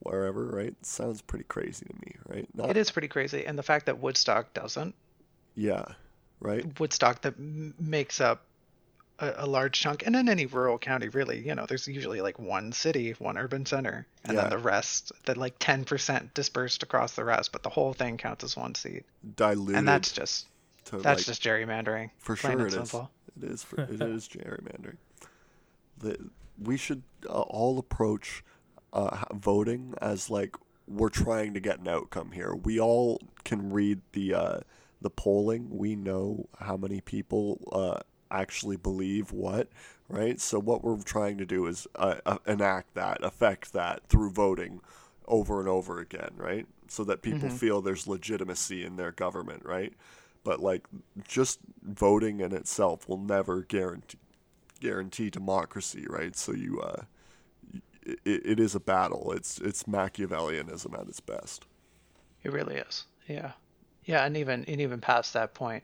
wherever, 0.00 0.46
right? 0.46 0.74
Sounds 0.84 1.22
pretty 1.22 1.44
crazy 1.44 1.86
to 1.86 1.94
me, 1.94 2.16
right? 2.28 2.48
Not, 2.54 2.70
It 2.70 2.76
is 2.76 2.90
pretty 2.90 3.08
crazy. 3.08 3.46
And 3.46 3.58
the 3.58 3.62
fact 3.62 3.86
that 3.86 4.00
Woodstock 4.00 4.52
doesn't 4.54 4.96
Yeah, 5.54 5.84
right. 6.40 6.66
Woodstock 6.80 7.22
that 7.22 7.34
m- 7.38 7.74
makes 7.78 8.20
up 8.20 8.46
a, 9.18 9.32
a 9.38 9.46
large 9.46 9.78
chunk, 9.80 10.06
and 10.06 10.16
in 10.16 10.28
any 10.28 10.46
rural 10.46 10.78
county, 10.78 11.08
really, 11.08 11.46
you 11.46 11.54
know, 11.54 11.66
there's 11.66 11.86
usually 11.86 12.20
like 12.20 12.38
one 12.38 12.72
city, 12.72 13.12
one 13.18 13.38
urban 13.38 13.64
center, 13.66 14.06
and 14.24 14.34
Yeah. 14.34 14.42
then 14.42 14.50
the 14.50 14.58
rest, 14.58 15.12
that 15.26 15.36
like 15.36 15.58
10% 15.58 16.34
dispersed 16.34 16.82
across 16.82 17.12
the 17.14 17.24
rest, 17.24 17.52
but 17.52 17.62
the 17.62 17.68
whole 17.70 17.92
thing 17.92 18.16
counts 18.16 18.44
as 18.44 18.56
one 18.56 18.74
seat, 18.74 19.04
Diluted. 19.36 19.76
and 19.76 19.86
that's 19.88 20.12
just 20.12 20.46
that's 20.90 21.04
like, 21.04 21.18
just 21.26 21.42
gerrymandering. 21.42 22.10
for 22.18 22.36
sure 22.36 22.60
it 22.66 22.66
is. 22.68 22.74
simple. 22.74 23.10
It 23.40 23.50
is. 23.50 23.62
For, 23.62 23.80
it 23.80 23.90
is 24.02 24.28
gerrymandering. 24.28 24.96
The, 25.98 26.18
we 26.62 26.76
should 26.76 27.02
uh, 27.28 27.40
all 27.40 27.78
approach 27.78 28.44
uh, 28.92 29.24
voting 29.32 29.94
as 30.00 30.28
like 30.30 30.56
we're 30.86 31.08
trying 31.08 31.54
to 31.54 31.60
get 31.60 31.78
an 31.80 31.88
outcome 31.88 32.32
here. 32.32 32.54
We 32.54 32.78
all 32.78 33.20
can 33.44 33.72
read 33.72 34.02
the 34.12 34.34
uh, 34.34 34.60
the 35.00 35.10
polling. 35.10 35.68
We 35.70 35.96
know 35.96 36.48
how 36.60 36.76
many 36.76 37.00
people 37.00 37.60
uh, 37.72 38.00
actually 38.40 38.76
believe 38.76 39.32
what, 39.32 39.68
right? 40.08 40.40
So 40.40 40.58
what 40.58 40.82
we're 40.84 41.00
trying 41.02 41.38
to 41.38 41.46
do 41.46 41.66
is 41.66 41.86
uh, 41.96 42.16
uh, 42.26 42.38
enact 42.46 42.94
that, 42.94 43.18
affect 43.22 43.72
that 43.72 44.06
through 44.08 44.30
voting 44.30 44.80
over 45.26 45.60
and 45.60 45.68
over 45.68 46.00
again, 46.00 46.32
right? 46.36 46.66
So 46.88 47.04
that 47.04 47.22
people 47.22 47.48
feel 47.48 47.80
there's 47.80 48.06
legitimacy 48.06 48.84
in 48.84 48.96
their 48.96 49.12
government, 49.12 49.64
right? 49.64 49.94
But 50.42 50.60
like 50.60 50.86
just 51.26 51.60
voting 51.82 52.40
in 52.40 52.52
itself 52.52 53.08
will 53.08 53.18
never 53.18 53.62
guarantee 53.62 54.18
guarantee 54.80 55.30
democracy, 55.30 56.04
right? 56.10 56.36
So 56.36 56.52
you 56.52 56.80
uh 56.80 57.04
it, 58.04 58.20
it 58.26 58.60
is 58.60 58.74
a 58.74 58.80
battle. 58.80 59.32
It's 59.32 59.58
it's 59.60 59.84
Machiavellianism 59.84 60.98
at 60.98 61.08
its 61.08 61.20
best. 61.20 61.64
It 62.42 62.52
really 62.52 62.76
is. 62.76 63.06
Yeah. 63.26 63.52
Yeah, 64.04 64.24
and 64.26 64.36
even 64.36 64.64
and 64.66 64.80
even 64.80 65.00
past 65.00 65.32
that 65.32 65.54
point, 65.54 65.82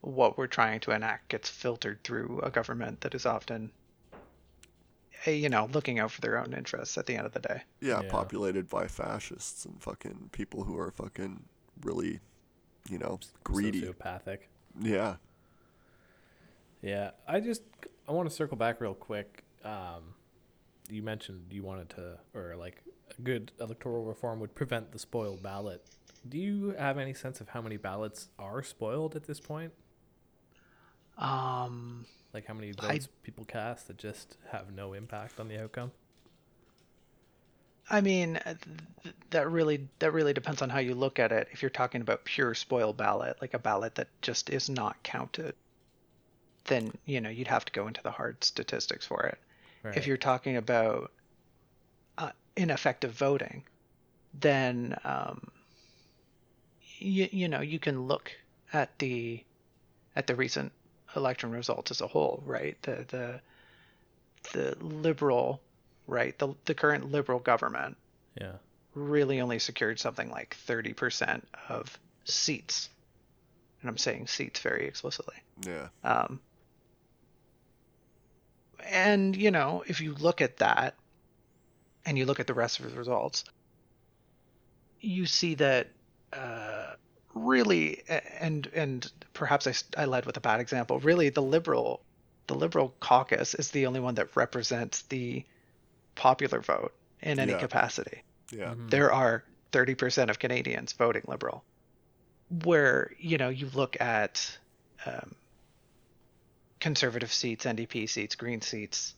what 0.00 0.38
we're 0.38 0.46
trying 0.46 0.80
to 0.80 0.92
enact 0.92 1.28
gets 1.28 1.48
filtered 1.48 2.02
through 2.04 2.40
a 2.42 2.50
government 2.50 3.00
that 3.00 3.14
is 3.14 3.26
often 3.26 3.72
eh, 5.26 5.32
you 5.32 5.48
know, 5.48 5.68
looking 5.72 5.98
out 5.98 6.10
for 6.12 6.20
their 6.20 6.38
own 6.38 6.52
interests 6.54 6.96
at 6.96 7.06
the 7.06 7.16
end 7.16 7.26
of 7.26 7.32
the 7.32 7.40
day. 7.40 7.62
Yeah, 7.80 8.02
Yeah. 8.02 8.10
populated 8.10 8.68
by 8.68 8.86
fascists 8.86 9.64
and 9.64 9.82
fucking 9.82 10.30
people 10.32 10.64
who 10.64 10.78
are 10.78 10.90
fucking 10.92 11.44
really, 11.82 12.20
you 12.88 12.98
know, 12.98 13.18
greedy. 13.44 13.82
Sociopathic. 13.82 14.38
Yeah. 14.80 15.16
Yeah, 16.80 17.10
I 17.26 17.40
just 17.40 17.62
I 18.08 18.12
want 18.12 18.28
to 18.28 18.34
circle 18.34 18.56
back 18.56 18.80
real 18.80 18.94
quick. 18.94 19.42
Um, 19.64 20.14
you 20.88 21.02
mentioned 21.02 21.46
you 21.50 21.62
wanted 21.62 21.90
to, 21.90 22.18
or 22.34 22.54
like 22.56 22.82
a 23.18 23.20
good 23.20 23.50
electoral 23.60 24.04
reform 24.04 24.38
would 24.40 24.54
prevent 24.54 24.92
the 24.92 24.98
spoiled 24.98 25.42
ballot. 25.42 25.84
Do 26.28 26.38
you 26.38 26.70
have 26.78 26.96
any 26.98 27.14
sense 27.14 27.40
of 27.40 27.48
how 27.48 27.60
many 27.60 27.76
ballots 27.76 28.28
are 28.38 28.62
spoiled 28.62 29.16
at 29.16 29.24
this 29.24 29.40
point? 29.40 29.72
Um 31.18 32.06
Like 32.32 32.46
how 32.46 32.54
many 32.54 32.72
I- 32.78 32.92
votes 32.92 33.08
people 33.22 33.44
cast 33.44 33.88
that 33.88 33.98
just 33.98 34.36
have 34.50 34.72
no 34.72 34.92
impact 34.94 35.40
on 35.40 35.48
the 35.48 35.62
outcome? 35.62 35.92
I 37.90 38.02
mean, 38.02 38.36
uh, 38.36 38.54
th- 39.02 39.14
that 39.30 39.50
really 39.50 39.88
that 39.98 40.12
really 40.12 40.34
depends 40.34 40.60
on 40.60 40.68
how 40.68 40.78
you 40.78 40.94
look 40.94 41.18
at 41.18 41.32
it. 41.32 41.48
If 41.52 41.62
you're 41.62 41.70
talking 41.70 42.02
about 42.02 42.24
pure 42.24 42.54
spoil 42.54 42.92
ballot, 42.92 43.38
like 43.40 43.54
a 43.54 43.58
ballot 43.58 43.94
that 43.96 44.08
just 44.20 44.50
is 44.50 44.68
not 44.68 45.02
counted, 45.02 45.54
then 46.64 46.92
you 47.06 47.20
know 47.20 47.30
you'd 47.30 47.48
have 47.48 47.64
to 47.64 47.72
go 47.72 47.86
into 47.88 48.02
the 48.02 48.10
hard 48.10 48.44
statistics 48.44 49.06
for 49.06 49.24
it. 49.24 49.38
Right. 49.82 49.96
If 49.96 50.06
you're 50.06 50.18
talking 50.18 50.56
about 50.56 51.12
uh, 52.18 52.32
ineffective 52.56 53.12
voting, 53.12 53.64
then 54.34 54.98
um, 55.04 55.50
you 56.98 57.28
you 57.32 57.48
know 57.48 57.60
you 57.62 57.78
can 57.78 58.02
look 58.06 58.30
at 58.72 58.98
the 58.98 59.42
at 60.14 60.26
the 60.26 60.34
recent 60.36 60.72
election 61.16 61.50
results 61.50 61.90
as 61.90 62.00
a 62.00 62.06
whole, 62.06 62.42
right? 62.46 62.80
The 62.82 63.04
the 63.08 63.40
the 64.52 64.76
liberal, 64.84 65.60
right? 66.06 66.38
The 66.38 66.54
the 66.64 66.74
current 66.74 67.10
liberal 67.10 67.38
government 67.38 67.96
yeah, 68.40 68.52
really 68.94 69.40
only 69.40 69.58
secured 69.58 69.98
something 69.98 70.30
like 70.30 70.56
30% 70.66 71.42
of 71.68 71.98
seats. 72.24 72.88
And 73.80 73.88
I'm 73.88 73.96
saying 73.96 74.26
seats 74.26 74.60
very 74.60 74.86
explicitly. 74.86 75.36
Yeah. 75.66 75.88
Um, 76.04 76.40
and, 78.90 79.36
you 79.36 79.50
know, 79.50 79.84
if 79.86 80.00
you 80.00 80.14
look 80.14 80.40
at 80.40 80.58
that 80.58 80.94
and 82.04 82.18
you 82.18 82.26
look 82.26 82.40
at 82.40 82.46
the 82.46 82.54
rest 82.54 82.80
of 82.80 82.90
the 82.90 82.96
results, 82.96 83.44
you 85.00 85.26
see 85.26 85.54
that 85.54 85.88
uh, 86.32 86.94
really, 87.38 88.02
and 88.40 88.66
and 88.74 89.10
perhaps 89.34 89.84
I 89.96 90.04
led 90.04 90.26
with 90.26 90.36
a 90.36 90.40
bad 90.40 90.60
example. 90.60 90.98
Really, 91.00 91.28
the 91.30 91.42
liberal, 91.42 92.02
the 92.46 92.54
liberal 92.54 92.94
caucus 93.00 93.54
is 93.54 93.70
the 93.70 93.86
only 93.86 94.00
one 94.00 94.14
that 94.16 94.34
represents 94.36 95.02
the 95.02 95.44
popular 96.14 96.60
vote 96.60 96.92
in 97.22 97.38
any 97.38 97.52
Yeah. 97.52 97.58
capacity 97.58 98.22
Yeah. 98.50 98.74
Mhm. 98.74 98.90
there 98.90 99.12
are 99.12 99.44
30% 99.72 100.30
of 100.30 100.38
Canadians 100.38 100.92
voting 100.94 101.22
liberal. 101.26 101.64
Where, 102.64 103.12
you 103.18 103.36
know, 103.38 103.50
you 103.50 103.68
look 103.74 104.00
at 104.00 104.58
um, 105.06 105.34
conservative 106.80 107.32
seats, 107.32 107.66
NDP 107.66 108.08
seats, 108.08 108.34
Green 108.34 108.60
seats, 108.62 109.14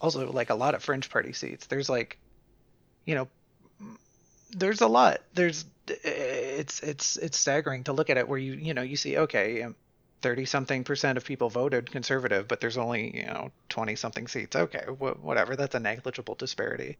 also 0.00 0.30
like 0.30 0.50
a 0.50 0.54
lot 0.54 0.74
of 0.74 0.82
fringe 0.82 1.08
party 1.08 1.32
seats. 1.32 1.66
There's 1.66 1.88
like, 1.88 2.18
you 3.06 3.14
know, 3.14 3.28
there's 4.50 4.80
a 4.82 4.86
lot. 4.88 5.20
There's 5.34 5.64
it's 5.88 6.80
it's 6.80 7.16
it's 7.16 7.38
staggering 7.38 7.84
to 7.84 7.92
look 7.92 8.10
at 8.10 8.16
it 8.16 8.28
where 8.28 8.38
you 8.38 8.54
you 8.54 8.74
know 8.74 8.82
you 8.82 8.96
see 8.96 9.18
okay, 9.18 9.62
um, 9.62 9.76
30 10.22 10.44
something 10.44 10.84
percent 10.84 11.18
of 11.18 11.24
people 11.24 11.50
voted 11.50 11.90
conservative, 11.90 12.48
but 12.48 12.60
there's 12.60 12.78
only 12.78 13.16
you 13.16 13.26
know 13.26 13.50
20 13.68 13.96
something 13.96 14.26
seats. 14.26 14.56
Okay, 14.56 14.84
wh- 14.86 15.22
whatever. 15.24 15.56
That's 15.56 15.74
a 15.74 15.80
negligible 15.80 16.34
disparity. 16.34 16.98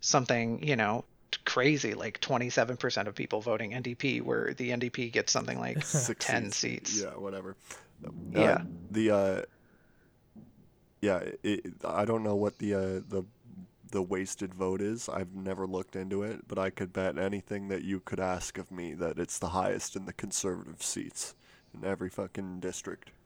Something 0.00 0.62
you 0.62 0.76
know 0.76 1.04
crazy 1.44 1.94
like 1.94 2.20
27% 2.20 3.06
of 3.06 3.14
people 3.14 3.40
voting 3.40 3.72
NDP, 3.72 4.20
where 4.20 4.52
the 4.54 4.70
NDP 4.70 5.12
gets 5.12 5.32
something 5.32 5.58
like 5.58 5.82
Six 5.84 6.26
10 6.26 6.50
seats. 6.52 7.00
Yeah, 7.00 7.10
whatever. 7.10 7.56
Uh, 8.04 8.10
Yeah. 8.40 8.62
the 8.90 9.10
uh 9.10 9.42
yeah, 11.00 11.20
it, 11.42 11.64
I 11.84 12.04
don't 12.04 12.22
know 12.22 12.34
what 12.36 12.58
the 12.58 12.74
uh 12.74 13.00
the 13.08 13.24
the 13.90 14.02
wasted 14.02 14.54
vote 14.54 14.80
is. 14.80 15.08
I've 15.08 15.34
never 15.34 15.66
looked 15.66 15.96
into 15.96 16.22
it, 16.22 16.48
but 16.48 16.58
I 16.58 16.70
could 16.70 16.92
bet 16.92 17.18
anything 17.18 17.68
that 17.68 17.84
you 17.84 18.00
could 18.00 18.20
ask 18.20 18.58
of 18.58 18.70
me 18.70 18.94
that 18.94 19.18
it's 19.18 19.38
the 19.38 19.50
highest 19.50 19.96
in 19.96 20.06
the 20.06 20.12
conservative 20.12 20.82
seats 20.82 21.34
in 21.74 21.84
every 21.84 22.08
fucking 22.10 22.60
district. 22.60 23.10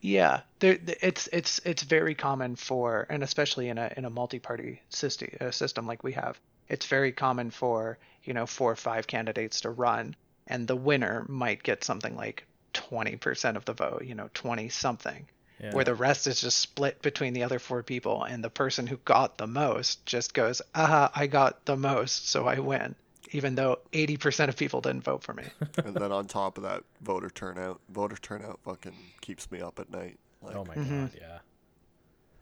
Yeah, 0.00 0.42
there, 0.58 0.78
it's 1.00 1.28
it's 1.32 1.60
it's 1.64 1.82
very 1.82 2.14
common 2.14 2.56
for, 2.56 3.06
and 3.08 3.22
especially 3.22 3.70
in 3.70 3.78
a 3.78 3.90
in 3.96 4.04
a 4.04 4.10
multi-party 4.10 4.82
system 4.90 5.30
uh, 5.40 5.50
system 5.50 5.86
like 5.86 6.04
we 6.04 6.12
have, 6.12 6.38
it's 6.68 6.84
very 6.86 7.10
common 7.10 7.50
for 7.50 7.98
you 8.22 8.34
know 8.34 8.44
four 8.46 8.70
or 8.72 8.76
five 8.76 9.06
candidates 9.06 9.62
to 9.62 9.70
run, 9.70 10.14
and 10.46 10.68
the 10.68 10.76
winner 10.76 11.24
might 11.28 11.62
get 11.62 11.84
something 11.84 12.16
like 12.16 12.46
twenty 12.74 13.16
percent 13.16 13.56
of 13.56 13.64
the 13.64 13.72
vote, 13.72 14.04
you 14.04 14.14
know, 14.14 14.28
twenty 14.34 14.68
something, 14.68 15.26
yeah. 15.64 15.72
where 15.74 15.84
the 15.84 15.94
rest 15.94 16.26
is 16.26 16.40
just 16.40 16.58
split 16.58 17.00
between 17.02 17.32
the 17.32 17.42
other 17.42 17.58
four 17.58 17.82
people, 17.82 18.22
and 18.24 18.42
the 18.44 18.50
person 18.50 18.86
who 18.86 18.96
got 19.04 19.38
the 19.38 19.46
most 19.46 20.04
just 20.06 20.34
goes, 20.34 20.60
aha, 20.74 21.10
I 21.14 21.26
got 21.26 21.64
the 21.64 21.76
most, 21.76 22.28
so 22.28 22.46
I 22.46 22.58
win, 22.58 22.94
even 23.32 23.54
though 23.54 23.78
eighty 23.92 24.16
percent 24.16 24.48
of 24.48 24.56
people 24.56 24.80
didn't 24.80 25.04
vote 25.04 25.22
for 25.22 25.32
me. 25.34 25.44
and 25.84 25.94
then 25.94 26.12
on 26.12 26.26
top 26.26 26.56
of 26.58 26.64
that, 26.64 26.82
voter 27.00 27.30
turnout. 27.30 27.80
Voter 27.88 28.16
turnout 28.16 28.60
fucking 28.64 28.94
keeps 29.20 29.50
me 29.50 29.60
up 29.60 29.78
at 29.80 29.90
night. 29.90 30.18
Like, 30.42 30.56
oh 30.56 30.64
my 30.64 30.74
Mhm. 30.74 31.00
god, 31.10 31.10
yeah. 31.18 31.38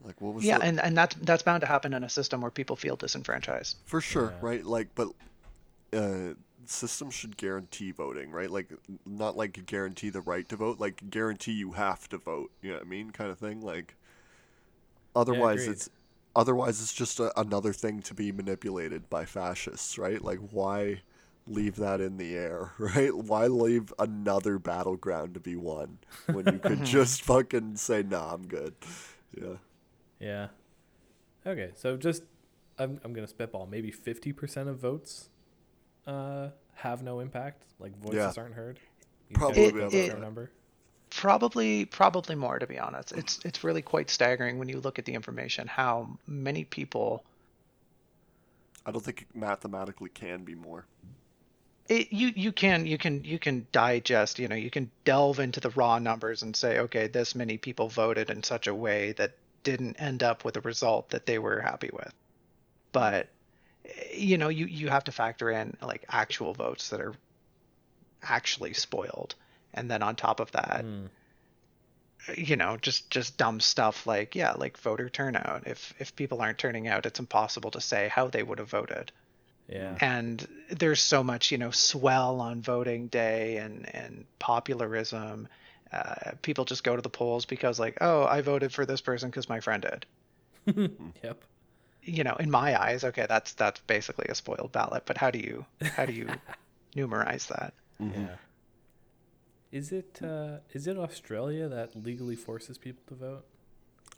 like 0.04 0.20
what 0.20 0.34
was 0.34 0.44
yeah, 0.44 0.58
the, 0.58 0.64
and 0.64 0.80
and 0.80 0.96
that's 0.96 1.14
that's 1.22 1.42
bound 1.44 1.60
to 1.60 1.66
happen 1.66 1.94
in 1.94 2.02
a 2.04 2.08
system 2.08 2.40
where 2.40 2.50
people 2.50 2.76
feel 2.76 2.96
disenfranchised. 2.96 3.76
For 3.86 4.00
sure, 4.00 4.32
Yeah. 4.32 4.38
right? 4.48 4.64
Like, 4.66 4.88
but 4.94 5.08
uh, 5.92 6.34
systems 6.66 7.14
should 7.14 7.36
guarantee 7.36 7.90
voting, 7.90 8.30
right? 8.30 8.50
Like, 8.50 8.68
not 9.06 9.36
like 9.36 9.64
guarantee 9.66 10.10
the 10.10 10.20
right 10.20 10.48
to 10.48 10.56
vote, 10.56 10.80
like 10.80 11.10
guarantee 11.10 11.52
you 11.52 11.72
have 11.72 12.08
to 12.10 12.18
vote. 12.18 12.50
You 12.60 12.70
know 12.70 12.76
what 12.76 12.86
I 12.86 12.88
mean? 12.88 13.10
Kind 13.10 13.30
of 13.30 13.38
thing. 13.38 13.60
Like, 13.60 13.96
otherwise 15.14 15.62
agreed. 15.62 15.72
it's 15.74 15.90
otherwise 16.34 16.80
it's 16.80 16.92
just 16.92 17.20
a, 17.20 17.38
another 17.38 17.72
thing 17.72 18.00
to 18.02 18.14
be 18.14 18.32
manipulated 18.32 19.08
by 19.10 19.24
fascists, 19.24 19.98
right? 19.98 20.22
Like, 20.22 20.38
why 20.50 21.02
leave 21.46 21.76
that 21.76 22.00
in 22.00 22.16
the 22.16 22.36
air, 22.36 22.72
right? 22.78 23.14
Why 23.14 23.46
leave 23.46 23.92
another 23.98 24.58
battleground 24.58 25.34
to 25.34 25.40
be 25.40 25.56
won 25.56 25.98
when 26.26 26.46
you 26.46 26.58
could 26.58 26.84
just 26.84 27.22
fucking 27.22 27.76
say, 27.76 28.02
"Nah, 28.02 28.34
I'm 28.34 28.46
good." 28.46 28.74
Yeah. 29.36 29.56
Yeah. 30.20 30.48
Okay, 31.46 31.70
so 31.74 31.96
just 31.96 32.22
I'm 32.78 33.00
I'm 33.04 33.12
gonna 33.12 33.26
spitball. 33.26 33.66
Maybe 33.66 33.90
fifty 33.90 34.32
percent 34.32 34.68
of 34.68 34.78
votes 34.78 35.28
uh 36.06 36.48
have 36.74 37.02
no 37.02 37.20
impact. 37.20 37.62
Like 37.78 37.96
voices 37.98 38.36
Yeah. 38.36 38.42
aren't 38.42 38.54
heard. 38.54 38.78
You 39.28 39.36
Probably 39.36 39.62
guys 39.64 39.72
about 39.72 39.92
have 39.92 39.94
a 39.94 40.08
that. 40.08 40.20
number. 40.20 40.50
Probably, 41.10 41.84
probably 41.84 42.34
more 42.34 42.58
to 42.58 42.66
be 42.66 42.78
honest. 42.78 43.12
It's 43.12 43.38
it's 43.44 43.62
really 43.62 43.82
quite 43.82 44.10
staggering 44.10 44.58
when 44.58 44.68
you 44.68 44.80
look 44.80 44.98
at 44.98 45.04
the 45.04 45.14
information 45.14 45.66
how 45.68 46.18
many 46.26 46.64
people. 46.64 47.24
I 48.84 48.90
don't 48.92 49.04
think 49.04 49.22
it 49.22 49.28
mathematically 49.34 50.08
can 50.10 50.42
be 50.44 50.54
more. 50.54 50.86
it, 51.88 52.12
you 52.12 52.32
you 52.34 52.50
can 52.52 52.86
you 52.86 52.98
can 52.98 53.22
you 53.24 53.38
can 53.38 53.66
digest 53.72 54.38
you 54.38 54.48
know 54.48 54.56
you 54.56 54.70
can 54.70 54.90
delve 55.04 55.38
into 55.38 55.60
the 55.60 55.70
raw 55.70 55.98
numbers 55.98 56.42
and 56.42 56.56
say 56.56 56.78
okay 56.78 57.06
this 57.08 57.34
many 57.34 57.58
people 57.58 57.88
voted 57.88 58.30
in 58.30 58.42
such 58.42 58.66
a 58.66 58.74
way 58.74 59.12
that 59.12 59.34
didn't 59.64 59.96
end 60.00 60.22
up 60.22 60.44
with 60.44 60.56
a 60.56 60.60
result 60.62 61.10
that 61.10 61.26
they 61.26 61.38
were 61.38 61.60
happy 61.60 61.90
with 61.92 62.12
but 62.92 63.28
you 64.12 64.38
know 64.38 64.48
you 64.48 64.66
you 64.66 64.88
have 64.88 65.04
to 65.04 65.12
factor 65.12 65.50
in 65.50 65.76
like 65.82 66.04
actual 66.08 66.54
votes 66.54 66.90
that 66.90 67.00
are 67.00 67.14
actually 68.22 68.72
spoiled 68.72 69.34
and 69.74 69.90
then 69.90 70.02
on 70.02 70.14
top 70.16 70.40
of 70.40 70.50
that 70.52 70.84
Mm. 70.84 71.08
you 72.36 72.54
know 72.56 72.76
just 72.76 73.10
just 73.10 73.36
dumb 73.36 73.58
stuff 73.58 74.06
like 74.06 74.36
yeah 74.36 74.52
like 74.52 74.78
voter 74.78 75.08
turnout 75.08 75.66
if 75.66 75.92
if 75.98 76.14
people 76.14 76.40
aren't 76.40 76.58
turning 76.58 76.86
out 76.86 77.04
it's 77.06 77.18
impossible 77.18 77.72
to 77.72 77.80
say 77.80 78.08
how 78.08 78.28
they 78.28 78.42
would 78.44 78.58
have 78.58 78.70
voted 78.70 79.10
Yeah. 79.68 79.98
and 80.00 80.46
there's 80.70 81.00
so 81.00 81.24
much 81.24 81.50
you 81.50 81.58
know 81.58 81.72
swell 81.72 82.40
on 82.40 82.62
voting 82.62 83.08
day 83.08 83.56
and 83.56 83.92
and 83.92 84.24
popularism 84.38 85.48
uh, 85.92 86.32
people 86.40 86.64
just 86.64 86.84
go 86.84 86.94
to 86.96 87.02
the 87.02 87.10
polls 87.10 87.44
because 87.44 87.80
like 87.80 87.98
oh 88.00 88.24
i 88.24 88.40
voted 88.40 88.72
for 88.72 88.86
this 88.86 89.00
person 89.00 89.28
because 89.28 89.48
my 89.48 89.58
friend 89.60 89.82
did 89.82 90.06
Yep. 91.24 91.44
You 92.02 92.24
know 92.24 92.34
in 92.40 92.50
my 92.50 92.80
eyes 92.80 93.04
okay 93.04 93.26
that's 93.28 93.52
that's 93.54 93.80
basically 93.80 94.26
a 94.28 94.34
spoiled 94.34 94.72
ballot 94.72 95.02
but 95.06 95.16
how 95.18 95.30
do 95.30 95.38
you 95.38 95.64
how 95.96 96.04
do 96.04 96.12
you 96.12 96.28
numerize 96.96 97.46
that 97.48 97.72
Mm-hmm. 98.00 98.20
Yeah. 98.22 98.36
Is 99.70 99.92
it 99.92 100.20
uh, 100.22 100.56
is 100.72 100.86
it 100.86 100.96
Australia 100.98 101.68
that 101.68 101.94
legally 101.94 102.34
forces 102.36 102.76
people 102.78 103.02
to 103.08 103.14
vote? 103.14 103.44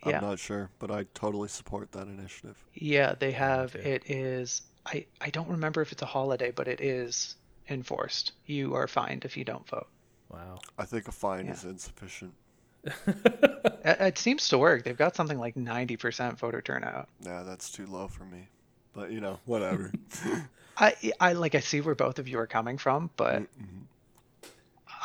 Yeah. 0.05 0.17
I'm 0.17 0.23
not 0.23 0.39
sure, 0.39 0.69
but 0.79 0.89
I 0.91 1.05
totally 1.13 1.47
support 1.49 1.91
that 1.93 2.07
initiative. 2.07 2.57
yeah 2.73 3.13
they 3.17 3.31
have 3.31 3.73
too. 3.73 3.79
it 3.79 4.09
is 4.09 4.61
i 4.85 5.05
i 5.21 5.29
don't 5.29 5.47
remember 5.49 5.81
if 5.81 5.91
it's 5.91 6.01
a 6.01 6.05
holiday 6.05 6.51
but 6.51 6.67
it 6.67 6.81
is 6.81 7.35
enforced 7.69 8.33
you 8.45 8.73
are 8.75 8.87
fined 8.87 9.23
if 9.25 9.37
you 9.37 9.43
don't 9.45 9.67
vote 9.67 9.87
Wow. 10.29 10.57
I 10.77 10.85
think 10.85 11.07
a 11.07 11.11
fine 11.11 11.45
Yeah. 11.45 11.53
is 11.53 11.63
insufficient. 11.63 12.33
it, 13.07 13.97
it 14.01 14.17
seems 14.17 14.47
to 14.49 14.57
work 14.57 14.83
they've 14.83 14.97
got 14.97 15.15
something 15.15 15.39
like 15.39 15.55
90% 15.55 16.37
voter 16.37 16.61
turnout 16.61 17.09
Yeah, 17.19 17.43
that's 17.43 17.71
too 17.71 17.85
low 17.87 18.07
for 18.07 18.25
me. 18.25 18.47
But 18.93 19.11
you 19.11 19.19
know, 19.19 19.39
whatever. 19.45 19.91
I, 20.77 20.95
I 21.19 21.33
like 21.33 21.55
I 21.55 21.59
see 21.61 21.81
where 21.81 21.95
both 21.95 22.19
of 22.19 22.27
you 22.27 22.39
are 22.39 22.47
coming 22.47 22.77
from, 22.77 23.09
but 23.17 23.41
mm-hmm. 23.43 23.83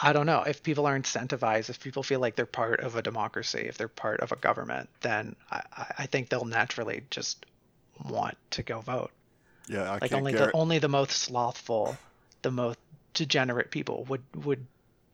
I 0.02 0.12
don't 0.12 0.26
know 0.26 0.42
if 0.42 0.62
people 0.62 0.86
are 0.86 0.98
incentivized, 0.98 1.68
if 1.70 1.80
people 1.80 2.02
feel 2.02 2.20
like 2.20 2.34
they're 2.36 2.46
part 2.46 2.80
of 2.80 2.96
a 2.96 3.02
democracy, 3.02 3.60
if 3.68 3.76
they're 3.76 3.88
part 3.88 4.20
of 4.20 4.32
a 4.32 4.36
government, 4.36 4.88
then 5.00 5.36
I, 5.50 5.62
I- 5.76 5.94
I 5.98 6.06
think 6.06 6.28
they'll 6.28 6.44
naturally 6.44 7.02
just 7.10 7.44
want 8.04 8.36
to 8.52 8.62
go 8.62 8.80
vote. 8.80 9.12
yeah, 9.68 9.90
I 9.90 9.98
Like 10.00 10.12
can't 10.12 10.12
only 10.12 10.32
the 10.34 10.48
guarantee. 10.50 10.52
only 10.52 10.78
the 10.78 10.88
most 10.88 11.12
slothful, 11.18 11.98
the 12.42 12.50
most 12.50 12.78
degenerate 13.14 13.70
people 13.70 14.04
would 14.04 14.22
would 14.34 14.66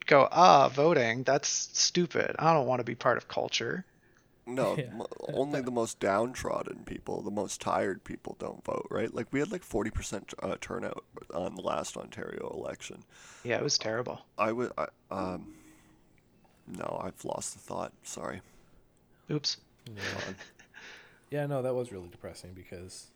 go 0.06 0.28
ah 0.30 0.68
voting 0.68 1.22
that's 1.24 1.48
stupid. 1.72 2.36
I 2.38 2.52
don't 2.52 2.66
want 2.66 2.80
to 2.80 2.84
be 2.84 2.94
part 2.94 3.16
of 3.16 3.28
culture. 3.28 3.84
No, 4.46 4.76
Yeah. 4.78 4.90
mo- 4.92 5.08
only 5.34 5.60
the 5.60 5.72
most 5.72 5.98
downtrodden 5.98 6.84
people, 6.84 7.20
the 7.20 7.30
most 7.32 7.60
tired 7.60 8.04
people 8.04 8.36
don't 8.38 8.64
vote, 8.64 8.86
right? 8.90 9.12
Like 9.12 9.26
we 9.32 9.40
had 9.40 9.50
like 9.50 9.64
40% 9.68 10.34
uh, 10.40 10.56
turnout 10.60 11.04
on 11.34 11.56
the 11.56 11.62
last 11.62 11.96
Ontario 11.96 12.48
election. 12.56 13.02
Yeah, 13.42 13.56
it 13.56 13.62
was 13.64 13.76
terrible. 13.76 14.20
I 14.38 14.52
would, 14.52 14.70
I, 14.78 14.86
um, 15.10 15.54
no, 16.68 17.00
I've 17.04 17.24
lost 17.24 17.54
the 17.54 17.58
thought. 17.60 17.92
Sorry. 18.04 18.40
Oops. 19.30 19.56
Yeah. 19.86 20.02
yeah, 21.30 21.46
no, 21.46 21.62
that 21.62 21.74
was 21.74 21.90
really 21.90 22.08
depressing 22.08 22.52
because, 22.54 23.08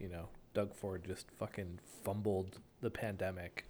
you 0.00 0.08
know, 0.08 0.28
Doug 0.54 0.74
Ford 0.74 1.04
just 1.06 1.30
fucking 1.38 1.78
fumbled 2.02 2.58
the 2.80 2.90
pandemic 2.90 3.64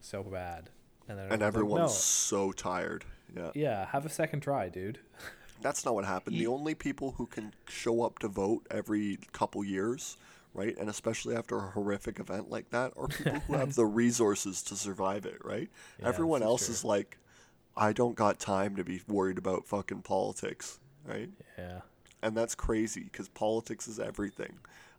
so 0.00 0.22
bad, 0.22 0.70
and 1.10 1.18
then 1.18 1.32
And 1.32 1.42
everyone's 1.42 1.44
like, 1.44 1.80
everyone's 1.80 1.96
so 1.96 2.52
tired. 2.52 3.04
Yeah. 3.36 3.50
yeah, 3.54 3.86
have 3.86 4.06
a 4.06 4.08
second 4.08 4.40
try, 4.40 4.68
dude. 4.68 4.98
That's 5.62 5.84
not 5.84 5.94
what 5.94 6.04
happened. 6.04 6.36
The 6.36 6.46
only 6.46 6.74
people 6.74 7.12
who 7.12 7.26
can 7.26 7.52
show 7.68 8.02
up 8.02 8.18
to 8.20 8.28
vote 8.28 8.66
every 8.70 9.18
couple 9.32 9.62
years, 9.62 10.16
right, 10.54 10.76
and 10.78 10.88
especially 10.88 11.36
after 11.36 11.58
a 11.58 11.70
horrific 11.70 12.18
event 12.18 12.50
like 12.50 12.70
that, 12.70 12.92
are 12.96 13.08
people 13.08 13.40
who 13.40 13.54
have 13.54 13.74
the 13.76 13.84
resources 13.84 14.62
to 14.62 14.76
survive 14.76 15.26
it, 15.26 15.44
right? 15.44 15.68
Yeah, 16.00 16.08
Everyone 16.08 16.42
else 16.42 16.66
true. 16.66 16.72
is 16.72 16.84
like, 16.84 17.18
I 17.76 17.92
don't 17.92 18.14
got 18.14 18.38
time 18.38 18.76
to 18.76 18.84
be 18.84 19.02
worried 19.06 19.38
about 19.38 19.66
fucking 19.66 20.02
politics, 20.02 20.78
right? 21.04 21.28
Yeah, 21.58 21.80
And 22.22 22.36
that's 22.36 22.54
crazy 22.54 23.02
because 23.04 23.28
politics 23.28 23.86
is 23.86 24.00
everything. 24.00 24.54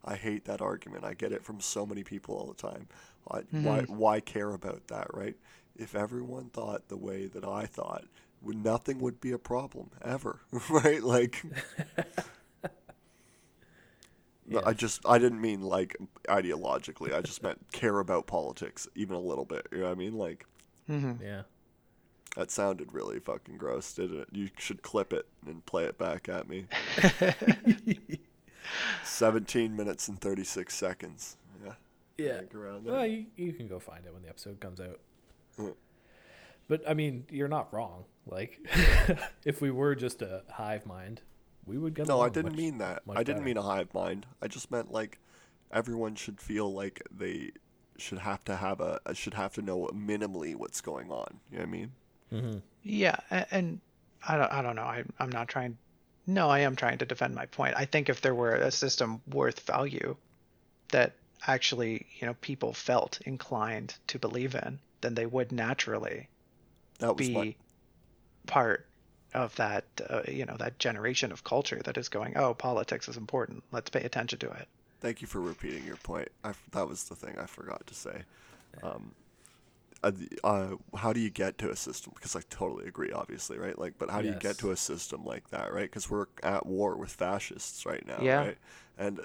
I 0.05 0.15
hate 0.15 0.45
that 0.45 0.61
argument. 0.61 1.03
I 1.03 1.13
get 1.15 1.31
it 1.31 1.43
from 1.43 1.59
so 1.59 1.85
many 1.85 2.03
people 2.03 2.35
all 2.35 2.45
the 2.47 2.53
time. 2.53 2.87
I, 3.29 3.37
Why, 3.51 3.81
mm-hmm. 3.81 3.95
why 3.97 4.19
care 4.19 4.51
about 4.53 4.87
that, 4.87 5.07
right? 5.13 5.35
If 5.81 5.95
everyone 5.95 6.49
thought 6.49 6.87
the 6.87 6.97
way 6.97 7.25
that 7.25 7.43
I 7.43 7.65
thought, 7.65 8.05
would 8.41 8.63
nothing 8.63 8.99
would 8.99 9.19
be 9.19 9.31
a 9.31 9.37
problem 9.37 9.89
ever, 10.03 10.41
right? 10.69 11.01
Like, 11.03 11.43
Yeah. 14.51 14.61
I 14.65 14.73
just 14.73 15.01
I 15.05 15.17
didn't 15.17 15.39
mean 15.39 15.61
like 15.61 15.95
ideologically. 16.27 17.13
I 17.13 17.21
just 17.21 17.41
meant 17.41 17.59
care 17.71 17.99
about 17.99 18.27
politics 18.27 18.87
even 18.95 19.15
a 19.15 19.19
little 19.19 19.45
bit. 19.45 19.65
You 19.71 19.79
know 19.79 19.85
what 19.85 19.91
I 19.91 19.95
mean? 19.95 20.17
Like 20.17 20.45
mm-hmm. 20.89 21.23
yeah. 21.23 21.43
that 22.35 22.51
sounded 22.51 22.93
really 22.93 23.19
fucking 23.19 23.57
gross, 23.57 23.93
didn't 23.93 24.21
it? 24.21 24.27
You 24.33 24.49
should 24.57 24.81
clip 24.81 25.13
it 25.13 25.25
and 25.45 25.65
play 25.65 25.85
it 25.85 25.97
back 25.97 26.27
at 26.27 26.49
me. 26.49 26.65
17 29.05 29.75
minutes 29.75 30.09
and 30.09 30.19
36 30.19 30.75
seconds. 30.75 31.37
Yeah. 31.63 31.73
Yeah. 32.17 32.37
Think 32.39 32.55
around 32.55 32.85
there. 32.85 32.93
Well, 32.93 33.05
you, 33.05 33.27
you 33.37 33.53
can 33.53 33.67
go 33.69 33.79
find 33.79 34.05
it 34.05 34.13
when 34.13 34.23
the 34.23 34.29
episode 34.29 34.59
comes 34.59 34.81
out. 34.81 34.99
Mm. 35.59 35.75
But 36.67 36.87
I 36.87 36.93
mean, 36.93 37.25
you're 37.29 37.47
not 37.47 37.73
wrong. 37.73 38.05
Like, 38.25 38.59
if 39.45 39.61
we 39.61 39.71
were 39.71 39.95
just 39.95 40.21
a 40.21 40.43
hive 40.49 40.85
mind, 40.85 41.21
we 41.65 41.77
would 41.77 41.93
get. 41.93 42.07
No, 42.07 42.21
I 42.21 42.29
didn't 42.29 42.51
much- 42.51 42.57
mean 42.57 42.77
that. 42.79 43.05
much 43.05 43.17
I 43.17 43.23
didn't 43.23 43.39
better. 43.39 43.45
mean 43.45 43.57
a 43.57 43.61
hive 43.63 43.93
mind. 43.93 44.25
I 44.41 44.47
just 44.47 44.71
meant 44.71 44.91
like 44.91 45.19
everyone 45.71 46.15
should 46.15 46.39
feel 46.39 46.71
like 46.73 47.01
they 47.15 47.51
should 47.97 48.19
have 48.19 48.43
to 48.45 48.55
have 48.55 48.79
a 48.81 48.99
should 49.13 49.33
have 49.33 49.53
to 49.53 49.61
know 49.61 49.87
minimally 49.93 50.55
what's 50.55 50.81
going 50.81 51.11
on. 51.11 51.39
You 51.51 51.57
know 51.57 51.63
what 51.63 51.67
I 51.67 51.71
mean? 51.71 51.91
Mm-hmm. 52.33 52.57
Yeah, 52.83 53.17
and 53.51 53.79
I 54.27 54.37
don't, 54.37 54.51
I 54.51 54.61
don't 54.61 54.75
know. 54.75 54.83
I, 54.83 55.03
I'm 55.19 55.29
not 55.29 55.47
trying. 55.49 55.77
No, 56.27 56.49
I 56.49 56.59
am 56.59 56.75
trying 56.75 56.99
to 56.99 57.05
defend 57.05 57.35
my 57.35 57.47
point. 57.47 57.73
I 57.75 57.85
think 57.85 58.07
if 58.07 58.21
there 58.21 58.35
were 58.35 58.53
a 58.55 58.71
system 58.71 59.21
worth 59.27 59.61
value 59.61 60.15
that 60.89 61.13
actually, 61.47 62.05
you 62.19 62.27
know, 62.27 62.35
people 62.41 62.73
felt 62.73 63.19
inclined 63.25 63.95
to 64.07 64.19
believe 64.19 64.55
in, 64.55 64.79
then 65.01 65.15
they 65.15 65.25
would 65.25 65.51
naturally 65.51 66.29
That 66.99 67.17
was 67.17 67.29
be 67.29 67.31
my 67.31 67.55
part 68.47 68.87
of 69.33 69.55
that, 69.55 69.85
uh, 70.09 70.23
you 70.27 70.45
know, 70.45 70.57
that 70.57 70.79
generation 70.79 71.31
of 71.31 71.43
culture 71.43 71.81
that 71.85 71.97
is 71.97 72.09
going, 72.09 72.37
oh, 72.37 72.53
politics 72.53 73.07
is 73.09 73.17
important. 73.17 73.63
Let's 73.71 73.89
pay 73.89 74.03
attention 74.03 74.39
to 74.39 74.51
it. 74.51 74.69
Thank 74.99 75.21
you 75.21 75.27
for 75.27 75.41
repeating 75.41 75.83
your 75.83 75.97
point. 75.97 76.29
I 76.43 76.49
f 76.49 76.61
that 76.71 76.87
was 76.87 77.05
the 77.05 77.15
thing 77.15 77.37
I 77.39 77.45
forgot 77.47 77.87
to 77.87 77.95
say. 77.95 78.23
Um, 78.83 79.13
uh, 80.03 80.11
uh, 80.43 80.75
how 80.97 81.13
do 81.13 81.19
you 81.19 81.29
get 81.29 81.57
to 81.59 81.71
a 81.71 81.75
system? 81.75 82.13
Because 82.15 82.35
I 82.35 82.41
totally 82.49 82.87
agree, 82.87 83.11
obviously, 83.11 83.57
right? 83.57 83.77
Like, 83.77 83.95
but 83.99 84.09
how 84.11 84.21
do 84.21 84.29
you 84.29 84.35
get 84.35 84.57
to 84.59 84.71
a 84.71 84.77
system 84.77 85.25
like 85.25 85.49
that, 85.51 85.73
right? 85.73 85.83
Because 85.89 86.09
we're 86.09 86.27
at 86.43 86.65
war 86.65 86.97
with 86.97 87.11
fascists 87.11 87.85
right 87.85 88.05
now, 88.07 88.31
Yeah. 88.31 88.37
right? 88.37 88.57
And 89.01 89.19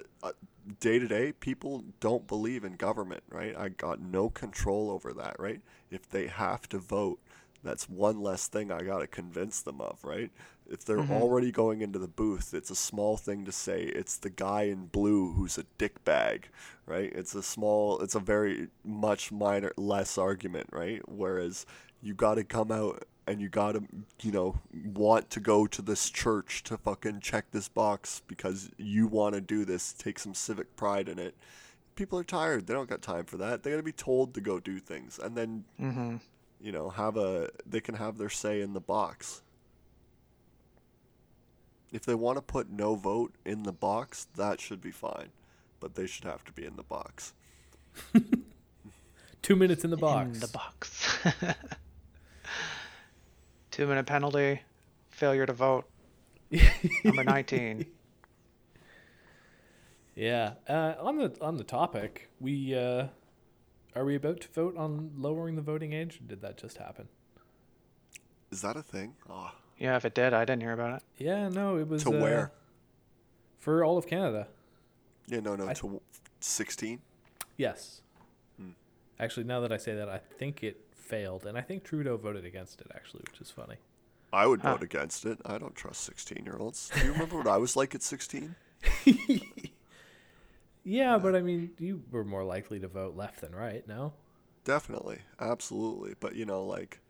day 0.80 0.98
to 0.98 1.06
day, 1.06 1.32
people 1.32 1.84
don't 2.00 2.26
believe 2.26 2.64
in 2.64 2.76
government, 2.76 3.22
right? 3.28 3.54
I 3.54 3.68
got 3.68 4.00
no 4.00 4.30
control 4.30 4.90
over 4.90 5.12
that, 5.12 5.36
right? 5.38 5.60
If 5.90 6.08
they 6.08 6.28
have 6.28 6.66
to 6.70 6.78
vote, 6.78 7.20
that's 7.62 7.86
one 7.86 8.22
less 8.22 8.48
thing 8.48 8.72
I 8.72 8.80
got 8.80 9.00
to 9.00 9.06
convince 9.06 9.60
them 9.60 9.82
of, 9.82 10.02
right? 10.02 10.30
If 10.66 10.86
they're 10.86 10.96
mm-hmm. 10.96 11.12
already 11.12 11.52
going 11.52 11.82
into 11.82 11.98
the 11.98 12.08
booth, 12.08 12.54
it's 12.54 12.70
a 12.70 12.74
small 12.74 13.18
thing 13.18 13.44
to 13.44 13.52
say. 13.52 13.82
It's 13.82 14.16
the 14.16 14.30
guy 14.30 14.62
in 14.62 14.86
blue 14.86 15.34
who's 15.34 15.58
a 15.58 15.64
dickbag, 15.78 16.44
right? 16.86 17.12
It's 17.14 17.34
a 17.34 17.42
small, 17.42 18.00
it's 18.00 18.14
a 18.14 18.20
very 18.20 18.68
much 18.82 19.30
minor, 19.30 19.72
less 19.76 20.16
argument, 20.16 20.70
right? 20.72 21.06
Whereas 21.06 21.66
you 22.00 22.14
got 22.14 22.36
to 22.36 22.44
come 22.44 22.72
out 22.72 23.04
and 23.26 23.40
you 23.40 23.48
got 23.48 23.72
to, 23.72 23.82
you 24.22 24.30
know, 24.32 24.60
want 24.94 25.30
to 25.30 25.40
go 25.40 25.66
to 25.66 25.82
this 25.82 26.10
church 26.10 26.62
to 26.64 26.76
fucking 26.76 27.20
check 27.20 27.46
this 27.50 27.68
box 27.68 28.22
because 28.26 28.70
you 28.78 29.06
want 29.06 29.34
to 29.34 29.40
do 29.40 29.64
this, 29.64 29.92
take 29.92 30.18
some 30.18 30.32
civic 30.34 30.76
pride 30.76 31.08
in 31.08 31.18
it. 31.18 31.34
People 31.96 32.18
are 32.18 32.24
tired. 32.24 32.66
They 32.66 32.74
don't 32.74 32.88
got 32.88 33.02
time 33.02 33.24
for 33.24 33.36
that. 33.38 33.62
They 33.62 33.70
got 33.70 33.78
to 33.78 33.82
be 33.82 33.90
told 33.92 34.34
to 34.34 34.40
go 34.40 34.60
do 34.60 34.78
things. 34.78 35.18
And 35.22 35.36
then 35.36 35.64
Mm-hmm. 35.80 36.16
you 36.60 36.72
know, 36.72 36.90
have 36.90 37.16
a 37.16 37.50
they 37.66 37.80
can 37.80 37.94
have 37.96 38.18
their 38.18 38.28
say 38.30 38.60
in 38.60 38.72
the 38.74 38.80
box. 38.80 39.42
If 41.92 42.04
they 42.04 42.14
want 42.14 42.36
to 42.36 42.42
put 42.42 42.68
no 42.70 42.94
vote 42.96 43.32
in 43.44 43.62
the 43.62 43.72
box, 43.72 44.26
that 44.36 44.60
should 44.60 44.80
be 44.80 44.90
fine, 44.90 45.28
but 45.80 45.94
they 45.94 46.06
should 46.06 46.24
have 46.24 46.44
to 46.44 46.52
be 46.52 46.64
in 46.64 46.76
the 46.76 46.82
box. 46.82 47.32
Two 49.42 49.56
minutes 49.56 49.84
in 49.84 49.90
the 49.90 49.96
box. 49.96 50.34
In 50.34 50.40
the 50.40 50.48
box. 50.48 51.16
Two 53.76 53.86
minute 53.86 54.06
penalty, 54.06 54.62
failure 55.10 55.44
to 55.44 55.52
vote. 55.52 55.84
Number 57.04 57.24
19. 57.24 57.84
Yeah. 60.14 60.54
Uh, 60.66 60.94
on 60.98 61.18
the 61.18 61.36
on 61.42 61.58
the 61.58 61.62
topic, 61.64 62.30
we 62.40 62.74
uh, 62.74 63.08
are 63.94 64.06
we 64.06 64.14
about 64.14 64.40
to 64.40 64.48
vote 64.48 64.78
on 64.78 65.10
lowering 65.18 65.56
the 65.56 65.60
voting 65.62 65.92
age? 65.92 66.18
Or 66.22 66.24
did 66.26 66.40
that 66.40 66.56
just 66.56 66.78
happen? 66.78 67.08
Is 68.50 68.62
that 68.62 68.76
a 68.78 68.82
thing? 68.82 69.12
Oh, 69.28 69.50
Yeah, 69.76 69.94
if 69.96 70.06
it 70.06 70.14
did, 70.14 70.32
I 70.32 70.46
didn't 70.46 70.62
hear 70.62 70.72
about 70.72 70.94
it. 70.96 71.02
Yeah, 71.18 71.50
no, 71.50 71.76
it 71.76 71.86
was 71.86 72.02
To 72.04 72.16
uh, 72.16 72.22
where? 72.22 72.52
for 73.58 73.84
all 73.84 73.98
of 73.98 74.06
Canada. 74.06 74.48
yeah, 75.26 75.40
no, 75.40 75.54
no, 75.54 75.68
I- 75.68 75.74
to 75.74 76.00
16. 76.40 76.98
Yes. 77.58 78.00
Hmm. 78.58 78.70
Actually, 79.20 79.44
now 79.44 79.60
that 79.60 79.70
I 79.70 79.76
say 79.76 79.94
that, 79.96 80.08
I 80.08 80.16
think 80.38 80.62
it 80.62 80.80
failed, 81.06 81.46
and 81.46 81.56
I 81.58 81.62
think 81.62 81.84
Trudeau 81.84 82.16
voted 82.16 82.44
against 82.44 82.80
it 82.80 82.88
actually, 82.94 83.22
which 83.30 83.40
is 83.40 83.50
funny. 83.50 83.76
I 84.32 84.46
would 84.46 84.62
Huh. 84.62 84.78
vote 84.78 84.84
against 84.84 85.24
it. 85.26 85.40
I 85.44 85.58
don't 85.58 85.74
trust 85.74 86.02
16 86.02 86.44
year 86.44 86.58
olds. 86.58 86.92
Do 86.96 87.06
you 87.06 87.12
remember 87.12 87.36
what 87.38 87.48
I 87.48 87.56
was 87.56 87.74
like 87.74 87.92
at 87.94 88.02
16? 88.02 88.54
Yeah, 90.84 91.18
but 91.18 91.34
I 91.34 91.40
mean, 91.42 91.72
you 91.78 92.02
were 92.10 92.24
more 92.24 92.44
likely 92.44 92.78
to 92.80 92.88
vote 92.88 93.16
left 93.16 93.40
than 93.40 93.54
right. 93.54 93.86
No. 93.86 94.12
Definitely, 94.64 95.20
absolutely. 95.40 96.14
But 96.18 96.34
you 96.34 96.44
know, 96.44 96.64
like 96.64 97.00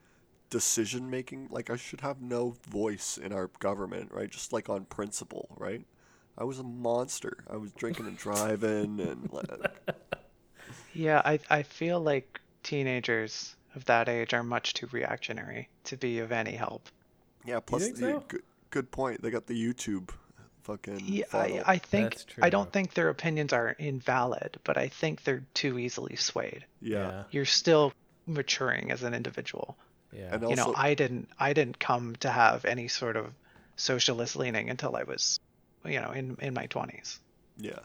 decision 0.50 1.11
making, 1.11 1.48
like 1.50 1.70
I 1.70 1.76
should 1.76 2.02
have 2.02 2.20
no 2.22 2.56
voice 2.68 3.18
in 3.18 3.32
our 3.32 3.50
government, 3.61 4.12
right? 4.12 4.30
Just 4.30 4.52
like 4.52 4.68
on 4.68 4.85
principle, 4.87 5.48
right? 5.59 5.85
I 6.38 6.44
was 6.44 6.59
a 6.59 6.64
monster. 6.64 7.44
I 7.50 7.56
was 7.56 7.72
drinking 7.72 8.06
and 8.09 8.16
driving, 8.18 9.00
and 9.00 9.30
like, 9.32 9.48
Yeah, 10.92 11.22
I 11.24 11.38
I 11.48 11.62
feel 11.62 12.00
like 12.00 12.40
teenagers 12.62 13.56
of 13.76 13.84
that 13.84 14.08
age 14.08 14.34
are 14.34 14.42
much 14.42 14.74
too 14.74 14.88
reactionary 14.90 15.68
to 15.84 15.96
be 15.96 16.18
of 16.18 16.32
any 16.32 16.52
help. 16.52 16.88
yeah. 17.44 17.60
Plus, 17.60 17.84
think 17.84 17.98
yeah, 17.98 18.12
so? 18.12 18.24
good, 18.28 18.42
good 18.70 18.90
point. 18.90 19.22
They 19.22 19.30
got 19.30 19.46
the 19.46 19.54
YouTube 19.54 20.10
fucking. 20.62 21.00
Yeah, 21.04 21.24
I. 21.32 21.62
I 21.64 21.78
think 21.78 22.14
That's 22.14 22.26
I 22.42 22.50
don't 22.50 22.72
think 22.72 22.94
their 22.94 23.08
opinions 23.08 23.52
are 23.52 23.70
invalid, 23.78 24.58
but 24.64 24.76
I 24.76 24.88
think 24.88 25.24
they're 25.24 25.44
too 25.54 25.78
easily 25.78 26.16
swayed. 26.16 26.64
yeah. 26.80 27.24
You're 27.30 27.44
still 27.44 27.92
maturing 28.26 28.90
as 28.90 29.02
an 29.02 29.14
individual. 29.14 29.76
Yeah. 30.12 30.34
And 30.34 30.50
you 30.50 30.56
know, 30.56 30.74
I 30.76 30.94
didn't 30.94 31.28
I 31.38 31.52
didn't 31.52 31.78
come 31.78 32.16
to 32.16 32.30
have 32.30 32.64
any 32.64 32.88
sort 32.88 33.16
of 33.16 33.32
socialist 33.76 34.36
leaning 34.36 34.70
until 34.70 34.96
I 34.96 35.04
was, 35.04 35.40
you 35.84 36.00
know, 36.00 36.10
in 36.10 36.36
in 36.40 36.54
my 36.54 36.66
20s. 36.66 37.18
Yeah. 37.58 37.80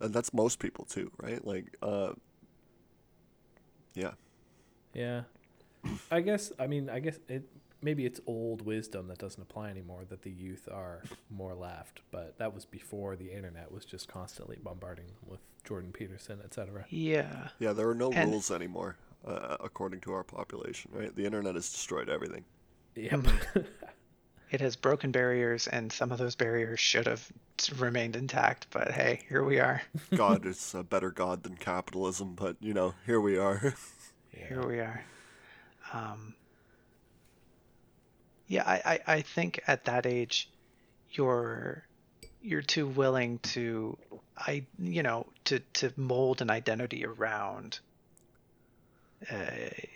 And 0.00 0.12
that's 0.12 0.34
most 0.34 0.58
people 0.58 0.84
too, 0.84 1.10
right? 1.18 1.44
Like, 1.44 1.76
uh, 1.82 2.12
yeah. 3.94 4.12
Yeah. 4.94 5.22
I 6.10 6.20
guess 6.20 6.52
I 6.58 6.66
mean 6.66 6.88
I 6.88 6.98
guess 7.00 7.18
it 7.28 7.44
maybe 7.82 8.06
it's 8.06 8.20
old 8.26 8.62
wisdom 8.62 9.08
that 9.08 9.18
doesn't 9.18 9.42
apply 9.42 9.68
anymore 9.68 10.04
that 10.08 10.22
the 10.22 10.30
youth 10.30 10.68
are 10.72 11.02
more 11.30 11.54
left, 11.54 12.00
but 12.10 12.38
that 12.38 12.54
was 12.54 12.64
before 12.64 13.14
the 13.16 13.30
internet 13.30 13.70
was 13.70 13.84
just 13.84 14.08
constantly 14.08 14.56
bombarding 14.62 15.06
them 15.06 15.16
with 15.26 15.40
Jordan 15.64 15.92
Peterson, 15.92 16.40
etc. 16.42 16.86
Yeah. 16.88 17.48
Yeah, 17.58 17.72
there 17.74 17.88
are 17.88 17.94
no 17.94 18.10
And- 18.12 18.30
rules 18.30 18.50
anymore, 18.50 18.96
uh, 19.26 19.58
according 19.60 20.00
to 20.02 20.12
our 20.14 20.24
population, 20.24 20.90
right? 20.94 21.14
The 21.14 21.26
internet 21.26 21.54
has 21.56 21.70
destroyed 21.70 22.08
everything. 22.08 22.44
Yep. 22.96 23.26
It 24.50 24.60
has 24.60 24.76
broken 24.76 25.10
barriers 25.10 25.66
and 25.66 25.90
some 25.90 26.12
of 26.12 26.18
those 26.18 26.36
barriers 26.36 26.78
should 26.78 27.06
have 27.08 27.26
remained 27.76 28.14
intact, 28.14 28.68
but 28.70 28.92
hey, 28.92 29.20
here 29.28 29.42
we 29.42 29.58
are. 29.58 29.82
God 30.14 30.46
is 30.52 30.74
a 30.74 30.84
better 30.84 31.10
God 31.10 31.42
than 31.42 31.56
capitalism, 31.56 32.34
but 32.36 32.56
you 32.60 32.72
know, 32.72 32.94
here 33.04 33.20
we 33.20 33.36
are. 33.36 33.74
Here 34.34 34.66
we 34.66 34.80
are. 34.80 35.04
Um, 35.92 36.34
yeah, 38.46 38.62
I, 38.66 38.82
I, 38.84 39.14
I 39.16 39.20
think 39.22 39.60
at 39.66 39.84
that 39.86 40.06
age, 40.06 40.50
you're 41.10 41.84
you're 42.42 42.62
too 42.62 42.86
willing 42.86 43.38
to, 43.38 43.96
I 44.36 44.64
you 44.78 45.02
know, 45.02 45.26
to 45.44 45.60
to 45.74 45.92
mold 45.96 46.42
an 46.42 46.50
identity 46.50 47.06
around, 47.06 47.78
uh, 49.30 49.36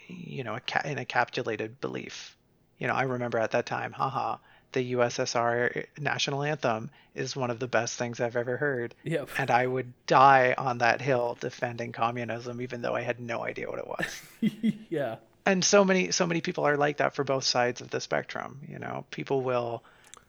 you 0.07 0.44
know, 0.44 0.55
a 0.55 0.61
ca- 0.61 0.83
an 0.85 0.96
encapsulated 0.96 1.81
belief. 1.81 2.37
You 2.79 2.87
know, 2.87 2.94
I 2.94 3.03
remember 3.03 3.38
at 3.38 3.51
that 3.51 3.66
time, 3.66 3.92
haha, 3.92 4.38
the 4.72 4.92
USSR 4.92 5.87
national 5.98 6.42
anthem 6.42 6.90
is 7.14 7.35
one 7.35 7.50
of 7.50 7.59
the 7.59 7.66
best 7.66 7.96
things 7.98 8.20
I've 8.20 8.37
ever 8.37 8.57
heard. 8.57 8.94
Yep. 9.04 9.28
And 9.38 9.50
I 9.50 9.66
would 9.66 9.92
die 10.07 10.54
on 10.57 10.78
that 10.78 11.00
hill 11.00 11.37
defending 11.40 11.92
communism, 11.92 12.61
even 12.61 12.83
though 12.83 12.94
I 12.94 13.00
had 13.02 13.18
no 13.20 13.42
idea 13.44 13.68
what 13.68 13.78
it 13.78 13.87
was 13.88 14.22
yeah. 14.90 15.16
and 15.46 15.64
so 15.64 15.85
many 15.85 16.11
so 16.12 16.26
many 16.26 16.40
people 16.40 16.64
are 16.64 16.76
like 16.76 16.98
that 16.98 17.14
for 17.14 17.24
both 17.24 17.44
sides 17.44 17.81
of 17.81 17.90
the 17.90 18.00
spectrum 18.00 18.61
you 18.68 18.78
know 18.78 19.04
people 19.11 19.40
will 19.40 19.83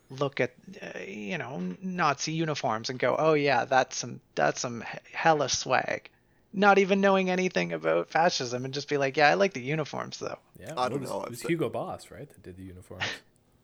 look 0.10 0.40
at 0.40 0.52
uh, 0.82 1.00
you 1.06 1.38
know 1.38 1.62
nazi 1.84 2.32
uniforms 2.32 2.90
and 2.90 2.98
go 2.98 3.16
oh 3.20 3.34
yeah 3.34 3.66
that's 3.66 3.98
some 3.98 4.20
that's 4.36 4.62
some 4.62 4.82
he- 4.82 4.98
hella 5.12 5.48
swag 5.50 6.10
not 6.54 6.80
even 6.80 7.00
knowing 7.02 7.30
anything 7.30 7.74
about 7.74 8.10
fascism 8.10 8.66
and 8.66 8.74
just 8.74 8.90
be 8.90 8.98
like 8.98 9.18
yeah 9.18 9.30
i 9.30 9.36
like 9.36 9.54
the 9.54 9.62
uniforms 9.62 10.18
though 10.18 10.40
Yeah. 10.60 10.74
I 10.76 10.90
don't 10.90 11.02
was, 11.02 11.10
know, 11.10 11.24
It 11.24 11.30
was 11.30 11.42
Hugo 11.42 11.70
Boss, 11.70 12.10
right, 12.12 12.28
that 12.28 12.42
did 12.44 12.58
the 12.58 12.64
uniforms. 12.64 13.06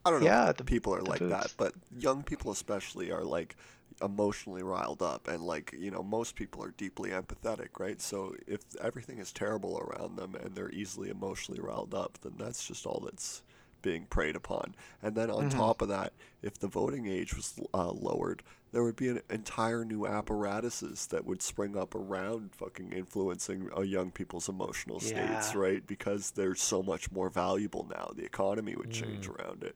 I 0.06 0.12
don't 0.12 0.22
know 0.22 0.28
Yeah, 0.28 0.52
the- 0.52 0.64
people 0.64 0.94
are 0.94 1.02
the 1.02 1.10
like 1.10 1.20
boots. 1.20 1.32
that, 1.32 1.54
but 1.58 1.74
young 1.98 2.24
people 2.24 2.52
especially 2.52 3.12
are 3.12 3.24
like 3.24 3.56
emotionally 4.02 4.62
riled 4.62 5.02
up 5.02 5.28
and 5.28 5.42
like, 5.42 5.74
you 5.78 5.90
know, 5.90 6.04
most 6.04 6.36
people 6.36 6.64
are 6.64 6.72
deeply 6.72 7.10
empathetic, 7.12 7.80
right? 7.80 8.00
So 8.02 8.36
if 8.46 8.60
everything 8.82 9.20
is 9.20 9.32
terrible 9.32 9.80
around 9.80 10.18
them 10.18 10.36
and 10.36 10.54
they're 10.54 10.72
easily 10.72 11.10
emotionally 11.10 11.62
riled 11.62 11.94
up, 11.94 12.18
then 12.22 12.34
that's 12.38 12.66
just 12.68 12.86
all 12.86 13.02
that's 13.06 13.42
being 13.82 14.06
preyed 14.08 14.36
upon. 14.36 14.76
And 15.02 15.16
then 15.16 15.30
on 15.32 15.50
top 15.50 15.82
of 15.82 15.88
that, 15.90 16.12
if 16.42 16.58
the 16.60 16.68
voting 16.68 17.06
age 17.08 17.36
was 17.36 17.54
uh, 17.74 17.92
lowered, 17.92 18.42
there 18.72 18.84
would 18.84 18.96
be 18.98 19.08
an 19.10 19.22
entire 19.30 19.86
new 19.86 20.06
apparatuses 20.06 21.08
that 21.08 21.24
would 21.24 21.42
spring 21.42 21.78
up 21.78 21.96
around 21.96 22.50
fucking 22.56 22.92
influencing 22.92 23.70
uh, 23.78 23.82
young 23.82 24.12
people's 24.12 24.50
emotional 24.50 25.00
states, 25.00 25.54
Yeah. 25.54 25.58
right? 25.60 25.88
Because 25.88 26.32
they're 26.32 26.56
so 26.56 26.84
much 26.84 27.12
more 27.12 27.30
valuable 27.30 27.88
now. 27.90 28.12
The 28.16 28.26
economy 28.26 28.76
would 28.76 28.92
change 28.92 29.28
around 29.30 29.64
it. 29.64 29.76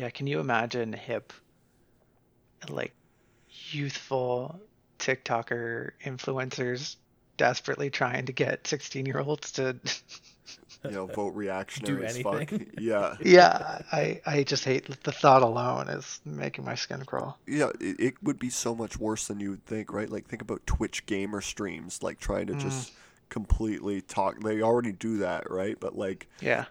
Yeah 0.00 0.08
can 0.08 0.26
you 0.26 0.40
imagine 0.40 0.94
hip 0.94 1.32
like 2.70 2.94
youthful 3.70 4.58
tiktoker 4.98 5.90
influencers 6.04 6.96
desperately 7.36 7.90
trying 7.90 8.24
to 8.24 8.32
get 8.32 8.66
16 8.66 9.04
year 9.04 9.20
olds 9.20 9.52
to 9.52 9.76
you 10.84 10.90
know, 10.90 11.06
vote 11.06 11.34
reactionary 11.34 12.06
as 12.06 12.18
fuck. 12.18 12.34
anything. 12.34 12.70
Yeah, 12.78 13.16
yeah 13.20 13.82
i 13.92 14.22
i 14.24 14.42
just 14.42 14.64
hate 14.64 14.86
the 15.02 15.12
thought 15.12 15.42
alone 15.42 15.88
is 15.88 16.20
making 16.24 16.64
my 16.64 16.76
skin 16.76 17.04
crawl 17.04 17.38
yeah. 17.46 17.68
It, 17.78 18.00
it 18.00 18.14
would 18.22 18.38
be 18.38 18.48
so 18.48 18.74
much 18.74 18.98
worse 18.98 19.26
than 19.26 19.38
you 19.38 19.50
would 19.50 19.66
think, 19.66 19.92
right? 19.92 20.08
Like 20.08 20.26
think 20.26 20.40
about 20.40 20.66
Twitch 20.66 21.04
gamer 21.04 21.42
streams, 21.42 22.02
like 22.02 22.20
trying 22.20 22.46
to 22.46 22.54
just 22.54 22.92
mm. 22.92 22.94
completely 23.28 24.00
talk. 24.00 24.40
They 24.40 24.62
already 24.62 24.92
do 24.92 25.18
that, 25.18 25.50
right? 25.50 25.76
But 25.78 25.96
like 25.96 26.28
yeah 26.40 26.66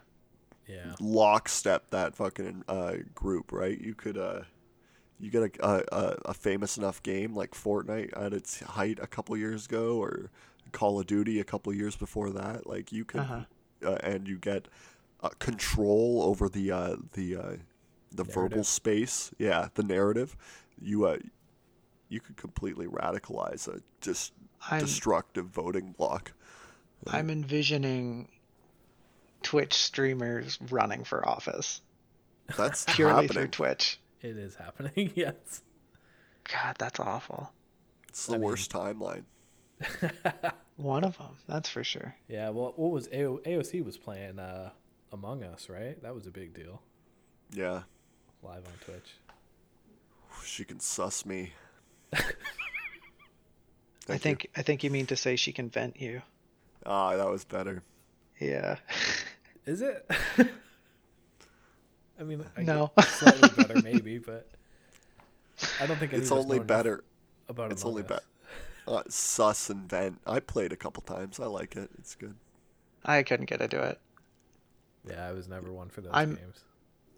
yeah. 0.70 0.94
lockstep 1.00 1.90
that 1.90 2.14
fucking 2.14 2.64
uh, 2.68 2.94
group, 3.14 3.52
right? 3.52 3.78
You 3.80 3.94
could 3.94 4.16
uh, 4.18 4.40
you 5.18 5.30
get 5.30 5.42
a, 5.60 5.66
a 5.66 5.82
a- 5.92 6.18
a 6.26 6.34
famous 6.34 6.78
enough 6.78 7.02
game 7.02 7.34
like 7.34 7.52
Fortnite 7.52 8.10
at 8.20 8.32
its 8.32 8.60
height 8.60 8.98
a 9.02 9.06
couple 9.06 9.36
years 9.36 9.66
ago, 9.66 9.96
or 9.98 10.30
Call 10.72 11.00
of 11.00 11.06
Duty 11.06 11.40
a 11.40 11.44
couple 11.44 11.72
years 11.74 11.96
before 11.96 12.30
that. 12.30 12.66
Like 12.66 12.92
you 12.92 13.04
could, 13.04 13.20
Uh-huh. 13.20 13.40
uh, 13.84 13.98
and 14.02 14.26
you 14.28 14.38
get 14.38 14.68
uh, 15.22 15.28
control 15.38 16.22
over 16.24 16.48
the 16.48 16.70
uh, 16.72 16.96
the 17.12 17.36
uh, 17.36 17.56
the 18.12 18.24
verbal 18.24 18.64
space. 18.64 19.30
Yeah, 19.38 19.68
the 19.74 19.82
narrative. 19.82 20.36
You 20.80 21.06
uh, 21.06 21.18
you 22.08 22.20
could 22.20 22.36
completely 22.36 22.86
radicalize 22.86 23.68
a 23.68 23.80
just 24.00 24.32
I'm- 24.70 24.80
destructive 24.80 25.46
voting 25.46 25.92
block. 25.92 26.32
I'm 27.06 27.30
envisioning 27.30 28.28
Twitch 29.42 29.74
streamers 29.74 30.58
running 30.70 31.04
for 31.04 31.26
office 31.28 31.80
That's 32.56 32.84
purely 32.88 33.12
happening. 33.26 33.32
through 33.32 33.48
Twitch. 33.48 33.98
It 34.22 34.36
is 34.36 34.54
happening. 34.54 35.12
yes. 35.14 35.62
God, 36.50 36.76
that's 36.78 37.00
awful. 37.00 37.52
It's 38.08 38.26
the 38.26 38.38
worst 38.38 38.70
timeline. 38.72 39.24
One 40.76 41.04
of 41.04 41.16
them, 41.18 41.36
that's 41.46 41.68
for 41.68 41.84
sure. 41.84 42.14
Yeah. 42.28 42.50
Well, 42.50 42.72
what 42.76 42.90
was 42.90 43.06
AO- 43.08 43.40
AOC 43.46 43.84
was 43.84 43.96
playing 43.96 44.38
uh, 44.38 44.70
Among 45.12 45.42
Us, 45.42 45.68
right? 45.68 46.00
That 46.02 46.14
was 46.14 46.26
a 46.26 46.30
big 46.30 46.54
deal. 46.54 46.82
Yeah. 47.52 47.82
Live 48.42 48.64
on 48.66 48.72
Twitch. 48.84 49.14
She 50.44 50.64
can 50.64 50.80
suss 50.80 51.24
me. 51.26 51.52
I 52.12 52.18
Thank 54.06 54.14
you. 54.14 54.18
think 54.18 54.50
I 54.56 54.62
think 54.62 54.82
you 54.84 54.90
mean 54.90 55.06
to 55.06 55.16
say 55.16 55.36
she 55.36 55.52
can 55.52 55.68
vent 55.68 56.00
you. 56.00 56.22
Ah, 56.86 57.16
that 57.16 57.28
was 57.30 57.44
better. 57.44 57.82
Yeah. 58.40 58.76
Is 59.66 59.82
it? 59.82 60.10
I 62.18 62.22
mean, 62.22 62.44
I 62.56 62.62
No. 62.62 62.92
slightly 63.02 63.48
better 63.56 63.80
maybe, 63.82 64.18
but 64.18 64.48
I 65.80 65.86
don't 65.86 65.96
think 65.98 66.12
It's 66.12 66.32
only 66.32 66.58
better. 66.58 67.04
About 67.48 67.72
It's 67.72 67.84
only 67.84 68.02
better. 68.02 68.22
Uh, 68.88 69.02
sus 69.08 69.70
and 69.70 69.88
vent. 69.88 70.20
I 70.26 70.40
played 70.40 70.72
a 70.72 70.76
couple 70.76 71.02
times. 71.02 71.38
I 71.38 71.46
like 71.46 71.76
it. 71.76 71.90
It's 71.98 72.14
good. 72.14 72.34
I 73.04 73.22
couldn't 73.22 73.46
get 73.46 73.60
into 73.60 73.82
it. 73.82 74.00
Yeah, 75.08 75.26
I 75.28 75.32
was 75.32 75.48
never 75.48 75.70
one 75.72 75.88
for 75.88 76.00
those 76.00 76.12
I'm- 76.12 76.34
games. 76.36 76.64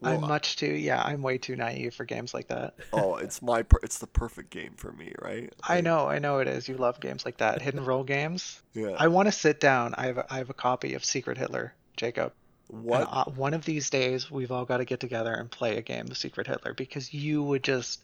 I'm 0.05 0.21
much 0.21 0.57
too 0.57 0.73
yeah. 0.73 1.03
I'm 1.03 1.23
way 1.23 1.39
too 1.39 1.57
naive 1.57 1.95
for 1.95 2.05
games 2.05 2.35
like 2.35 2.49
that. 2.49 2.75
oh, 2.93 3.17
it's 3.17 3.43
my 3.43 3.63
per- 3.63 3.81
it's 3.83 3.99
the 3.99 4.07
perfect 4.07 4.51
game 4.51 4.75
for 4.77 4.93
me, 4.93 5.13
right? 5.21 5.53
I 5.63 5.81
know, 5.81 6.09
I 6.09 6.19
know 6.19 6.39
it 6.39 6.49
is. 6.49 6.69
You 6.69 6.77
love 6.77 7.01
games 7.01 7.25
like 7.25 7.39
that, 7.39 7.63
hidden 7.63 7.85
role 7.85 8.05
games. 8.05 8.61
Yeah. 8.75 8.97
I 8.99 9.09
want 9.09 9.29
to 9.29 9.33
sit 9.33 9.61
down. 9.61 9.95
I 9.97 10.07
have 10.07 10.19
a, 10.19 10.33
I 10.33 10.39
have 10.39 10.51
a 10.51 10.55
copy 10.55 10.95
of 10.95 11.05
Secret 11.05 11.39
Hitler, 11.39 11.75
Jacob. 11.97 12.33
And, 12.71 12.85
what? 12.85 13.09
uh, 13.11 13.25
one 13.25 13.55
of 13.55 13.65
these 13.65 13.91
days, 13.91 14.31
we've 14.31 14.51
all 14.51 14.65
got 14.65 14.79
to 14.79 14.85
get 14.85 15.01
together 15.01 15.33
and 15.33 15.51
play 15.51 15.77
a 15.77 15.83
game 15.83 16.07
of 16.11 16.17
Secret 16.17 16.47
Hitler 16.47 16.75
because 16.75 17.13
you 17.13 17.43
would 17.43 17.63
just, 17.63 18.01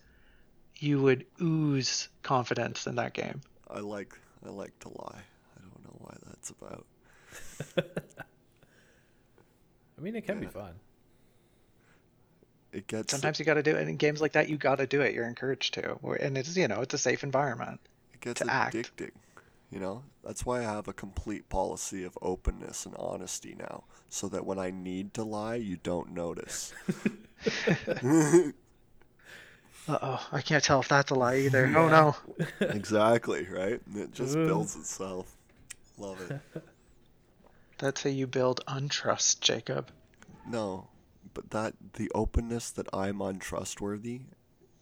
you 0.77 1.03
would 1.03 1.27
ooze 1.41 2.09
confidence 2.23 2.87
in 2.87 2.97
that 2.97 3.15
game. 3.15 3.41
I 3.71 3.81
like 3.81 4.15
I 4.45 4.51
like 4.51 4.79
to 4.81 4.89
lie. 4.89 5.23
I 5.57 5.61
don't 5.61 5.85
know 5.85 5.97
why 5.99 6.15
that's 6.27 6.51
about. 6.51 6.87
I 9.99 10.01
mean, 10.01 10.15
it 10.15 10.27
can 10.27 10.41
be 10.41 10.47
fun. 10.47 10.75
It 12.73 12.87
gets 12.87 13.13
Sometimes 13.13 13.39
you 13.39 13.45
got 13.45 13.55
to 13.55 13.63
do 13.63 13.75
it 13.75 13.89
in 13.89 13.97
games 13.97 14.21
like 14.21 14.33
that. 14.33 14.49
You 14.49 14.59
got 14.59 14.77
to 14.77 14.87
do 14.87 15.01
it. 15.01 15.15
You're 15.15 15.27
encouraged 15.27 15.75
to, 15.75 15.99
and 16.21 16.37
it's 16.37 16.57
you 16.57 16.69
know 16.69 16.81
it's 16.81 16.95
a 16.95 16.99
safe 16.99 17.23
environment. 17.25 17.81
it 18.13 18.21
gets 18.21 18.41
to 18.41 18.53
act. 18.53 18.93
You 19.71 19.81
know, 19.81 20.03
that's 20.25 20.47
why 20.47 20.61
I 20.61 20.63
have 20.63 20.89
a 20.89 20.95
complete 20.95 21.49
policy 21.51 22.05
of 22.05 22.17
openness 22.23 22.87
and 22.87 22.95
honesty 22.99 23.55
now, 23.59 23.85
so 24.09 24.29
that 24.29 24.47
when 24.47 24.59
I 24.59 24.71
need 24.71 25.13
to 25.15 25.25
lie, 25.25 25.57
you 25.57 25.77
don't 25.83 26.13
notice. 26.13 26.73
Uh 29.89 29.99
oh, 30.03 30.29
I 30.33 30.43
can't 30.43 30.63
tell 30.63 30.81
if 30.81 30.89
that's 30.89 31.11
a 31.11 31.15
lie 31.15 31.37
either. 31.39 31.73
Oh 31.75 31.89
no. 31.89 32.15
exactly, 32.61 33.47
right? 33.51 33.81
It 33.95 34.13
just 34.13 34.37
Ugh. 34.37 34.47
builds 34.47 34.77
itself. 34.77 35.35
Love 35.97 36.21
it. 36.31 36.63
That's 37.79 38.03
how 38.03 38.11
you 38.11 38.27
build 38.27 38.61
untrust, 38.69 39.41
Jacob. 39.41 39.89
No, 40.47 40.89
but 41.39 41.51
that 41.51 41.75
the 41.95 42.11
openness 42.17 42.69
that 42.73 42.89
I'm 42.93 43.21
untrustworthy 43.21 44.23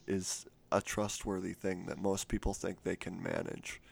is 0.06 0.46
a 0.72 0.80
trustworthy 0.80 1.52
thing 1.52 1.84
that 1.84 1.98
most 1.98 2.28
people 2.28 2.54
think 2.54 2.82
they 2.82 2.96
can 2.96 3.22
manage, 3.22 3.82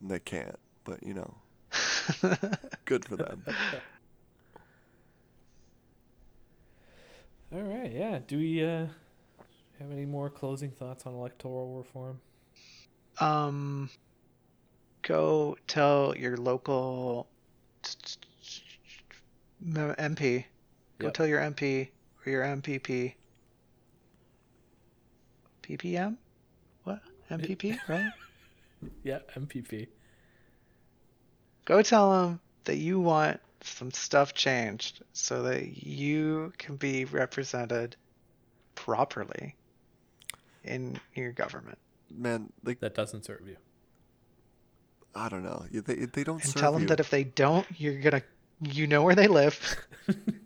and 0.00 0.10
they 0.10 0.20
can't. 0.20 0.58
But 0.84 1.02
you 1.02 1.12
know, 1.12 1.34
good 2.86 3.04
for 3.04 3.16
them. 3.16 3.44
All 7.52 7.62
right, 7.62 7.90
yeah. 7.92 8.18
Do 8.26 8.38
we 8.38 8.64
uh, 8.64 8.86
have 9.78 9.90
any 9.92 10.06
more 10.06 10.30
closing 10.30 10.70
thoughts 10.70 11.06
on 11.06 11.14
electoral 11.14 11.76
reform? 11.76 12.20
Um, 13.20 13.90
go 15.02 15.56
tell 15.66 16.16
your 16.16 16.36
local 16.36 17.28
MP. 19.62 20.46
Go 20.98 21.08
Yep. 21.08 21.10
tell 21.10 21.26
your 21.26 21.40
MP 21.40 21.90
or 22.26 22.30
your 22.30 22.42
MPP. 22.42 23.14
PPM? 25.62 26.16
What? 26.84 27.00
MPP, 27.30 27.78
right? 27.88 28.10
Yeah, 29.02 29.20
MPP. 29.36 29.88
Go 31.64 31.80
tell 31.82 32.12
them 32.12 32.40
that 32.64 32.76
you 32.76 33.00
want 33.00 33.40
some 33.62 33.90
stuff 33.90 34.34
changed 34.34 35.02
so 35.14 35.42
that 35.44 35.82
you 35.86 36.52
can 36.58 36.76
be 36.76 37.06
represented 37.06 37.96
properly 38.74 39.56
in 40.64 41.00
your 41.14 41.32
government. 41.32 41.78
Man, 42.14 42.52
like 42.62 42.80
That 42.80 42.94
doesn't 42.94 43.24
serve 43.24 43.46
you. 43.48 43.56
I 45.14 45.28
don't 45.28 45.44
know. 45.44 45.64
They 45.72 45.94
they 46.06 46.24
don't 46.24 46.42
And 46.42 46.52
serve 46.52 46.60
tell 46.60 46.72
them 46.72 46.82
you. 46.82 46.88
that 46.88 47.00
if 47.00 47.08
they 47.08 47.24
don't, 47.24 47.66
you're 47.78 48.00
gonna, 48.00 48.22
you 48.60 48.86
know 48.86 49.02
where 49.02 49.14
they 49.14 49.28
live. 49.28 49.58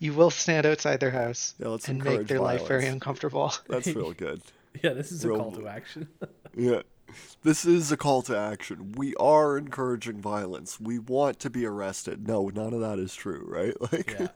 you 0.00 0.12
will 0.12 0.30
stand 0.30 0.66
outside 0.66 0.98
their 0.98 1.12
house 1.12 1.54
Yeah, 1.58 1.68
let's 1.68 1.86
and 1.88 1.98
make 1.98 2.06
encourage 2.08 2.28
their 2.28 2.40
life 2.40 2.66
very 2.66 2.86
uncomfortable. 2.86 3.54
That's 3.68 3.86
real 3.94 4.12
good. 4.12 4.42
Yeah, 4.82 4.94
this 4.94 5.12
is 5.12 5.24
a 5.24 5.28
call 5.28 5.52
to 5.52 5.68
action. 5.68 6.08
Yeah. 6.56 6.82
This 7.44 7.64
is 7.64 7.92
a 7.92 7.96
call 7.96 8.22
to 8.22 8.36
action. 8.36 8.92
We 8.96 9.14
are 9.16 9.56
encouraging 9.56 10.20
violence. 10.20 10.80
We 10.80 10.98
want 10.98 11.38
to 11.40 11.50
be 11.50 11.64
arrested. 11.64 12.26
No, 12.26 12.48
none 12.48 12.72
of 12.72 12.80
that 12.80 12.98
is 12.98 13.14
true, 13.14 13.44
right? 13.46 13.74
Like 13.80 14.16
yeah. 14.18 14.28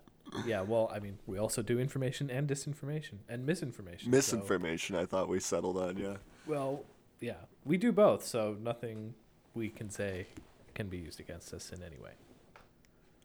Yeah, 0.47 0.61
well, 0.63 0.91
I 0.95 0.99
mean, 1.01 1.19
we 1.27 1.39
also 1.39 1.63
do 1.63 1.79
information 1.79 2.31
and 2.31 2.49
disinformation 2.49 3.19
and 3.29 3.47
misinformation. 3.47 4.07
so- 4.07 4.17
misinformation 4.17 4.97
I 4.97 5.07
thought 5.07 5.29
we 5.29 5.41
settled 5.41 5.77
on, 5.77 5.97
yeah. 5.97 6.17
well, 6.47 6.85
yeah, 7.21 7.35
we 7.65 7.77
do 7.77 7.93
both, 7.93 8.25
so 8.25 8.57
nothing 8.61 9.15
we 9.55 9.69
can 9.69 9.91
say 9.91 10.27
can 10.75 10.89
be 10.89 10.99
used 10.99 11.21
against 11.21 11.55
us 11.55 11.73
in 11.73 11.83
any 11.83 11.97
way. 11.99 12.13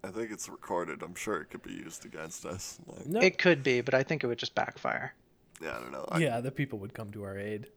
I 0.03 0.09
think 0.09 0.31
it's 0.31 0.47
recorded. 0.47 1.01
I'm 1.03 1.15
sure 1.15 1.41
it 1.41 1.49
could 1.49 1.61
be 1.63 1.73
used 1.73 2.05
against 2.05 2.45
us. 2.45 2.79
Like, 2.87 3.05
No. 3.05 3.19
It 3.19 3.37
could 3.37 3.63
be, 3.63 3.81
but 3.81 3.93
I 3.93 4.03
think 4.03 4.23
it 4.23 4.27
would 4.27 4.37
just 4.37 4.55
backfire. 4.55 5.13
yeah, 5.61 5.75
I 5.77 5.79
don't 5.81 5.91
know. 5.91 6.05
I, 6.09 6.19
yeah, 6.19 6.39
the 6.39 6.51
people 6.51 6.79
would 6.79 6.93
come 6.93 7.11
to 7.11 7.23
our 7.23 7.37
aid. 7.37 7.67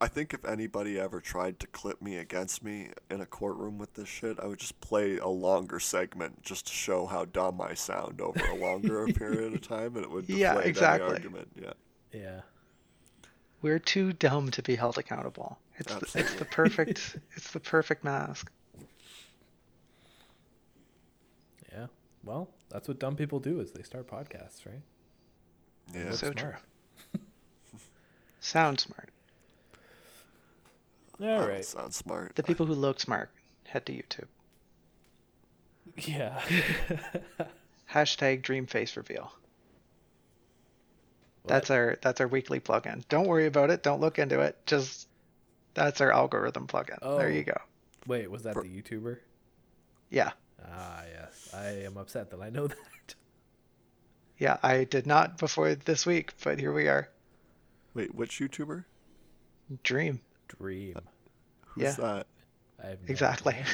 I 0.00 0.06
think 0.06 0.32
if 0.32 0.44
anybody 0.44 0.98
ever 0.98 1.20
tried 1.20 1.58
to 1.60 1.66
clip 1.66 2.00
me 2.00 2.16
against 2.18 2.62
me 2.62 2.90
in 3.10 3.20
a 3.20 3.26
courtroom 3.26 3.78
with 3.78 3.94
this 3.94 4.08
shit, 4.08 4.38
I 4.40 4.46
would 4.46 4.60
just 4.60 4.80
play 4.80 5.18
a 5.18 5.26
longer 5.26 5.80
segment 5.80 6.40
just 6.42 6.68
to 6.68 6.72
show 6.72 7.04
how 7.06 7.24
dumb 7.24 7.60
I 7.60 7.74
sound 7.74 8.20
over 8.20 8.40
a 8.46 8.54
longer 8.54 9.06
period 9.12 9.52
of 9.54 9.60
time, 9.60 9.96
and 9.96 10.04
it 10.04 10.10
would 10.10 10.26
deflate 10.28 10.40
Yeah, 10.40 10.56
any 10.58 10.68
exactly. 10.68 11.08
argument. 11.10 11.48
Yeah. 11.60 11.72
Yeah. 12.12 12.40
We're 13.60 13.80
too 13.80 14.12
dumb 14.12 14.52
to 14.52 14.62
be 14.62 14.76
held 14.76 14.98
accountable. 14.98 15.58
It's 15.78 15.92
the, 15.92 16.20
it's 16.20 16.34
the 16.34 16.44
perfect 16.44 17.16
it's 17.36 17.50
the 17.50 17.58
perfect 17.60 18.04
mask. 18.04 18.50
Yeah. 21.72 21.86
Well, 22.28 22.50
that's 22.68 22.86
what 22.86 22.98
dumb 22.98 23.16
people 23.16 23.40
do 23.40 23.58
is 23.58 23.72
they 23.72 23.82
start 23.82 24.06
podcasts, 24.06 24.66
right? 24.66 24.82
Yeah. 25.94 26.10
Look 26.10 26.14
So 26.18 26.32
smart. 26.32 26.56
Sound 28.40 28.80
smart. 28.80 29.08
I 31.18 31.24
All 31.26 31.38
don't 31.38 31.48
right. 31.48 31.64
Sound 31.64 31.94
smart. 31.94 32.36
The 32.36 32.42
people 32.42 32.66
who 32.66 32.74
look 32.74 33.00
smart 33.00 33.30
head 33.64 33.86
to 33.86 33.92
YouTube. 33.94 34.26
Yeah. 35.96 36.38
Hashtag 37.90 38.42
dream 38.42 38.66
face 38.66 38.98
reveal. 38.98 39.32
That's 41.46 41.70
our 41.70 41.96
that's 42.02 42.20
our 42.20 42.28
weekly 42.28 42.60
plugin. 42.60 43.08
Don't 43.08 43.26
worry 43.26 43.46
about 43.46 43.70
it. 43.70 43.82
Don't 43.82 44.02
look 44.02 44.18
into 44.18 44.40
it. 44.40 44.58
Just 44.66 45.08
that's 45.72 46.02
our 46.02 46.12
algorithm 46.12 46.66
plugin. 46.66 46.98
Oh. 47.00 47.16
There 47.16 47.30
you 47.30 47.44
go. 47.44 47.56
Wait, 48.06 48.30
was 48.30 48.42
that 48.42 48.52
Per- 48.52 48.64
the 48.64 48.82
YouTuber? 48.82 49.16
Yeah. 50.10 50.32
Ah, 50.66 51.02
yes. 51.12 51.50
I 51.54 51.66
am 51.84 51.96
upset 51.96 52.30
that 52.30 52.40
I 52.40 52.50
know 52.50 52.66
that. 52.68 53.14
Yeah, 54.38 54.58
I 54.62 54.84
did 54.84 55.06
not 55.06 55.38
before 55.38 55.74
this 55.74 56.06
week, 56.06 56.32
but 56.44 56.58
here 56.60 56.72
we 56.72 56.88
are. 56.88 57.08
Wait, 57.94 58.14
which 58.14 58.38
YouTuber? 58.38 58.84
Dream. 59.82 60.20
Dream. 60.60 60.96
Who's 61.66 61.82
Yeah. 61.84 61.92
that? 61.92 62.26
I 62.82 62.86
have 62.90 63.00
no 63.02 63.06
Exactly. 63.08 63.54
idea. 63.54 63.64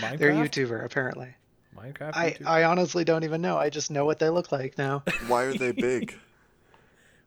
They're 0.18 0.32
Minecraft? 0.32 0.50
YouTuber 0.50 0.84
apparently. 0.84 1.34
Minecraft. 1.76 2.12
I 2.14 2.36
I 2.44 2.64
honestly 2.64 3.04
don't 3.04 3.24
even 3.24 3.40
know. 3.40 3.56
I 3.56 3.70
just 3.70 3.90
know 3.90 4.04
what 4.04 4.18
they 4.18 4.28
look 4.28 4.52
like 4.52 4.76
now. 4.78 5.02
Why 5.26 5.44
are 5.44 5.54
they 5.54 5.72
big? 5.72 6.14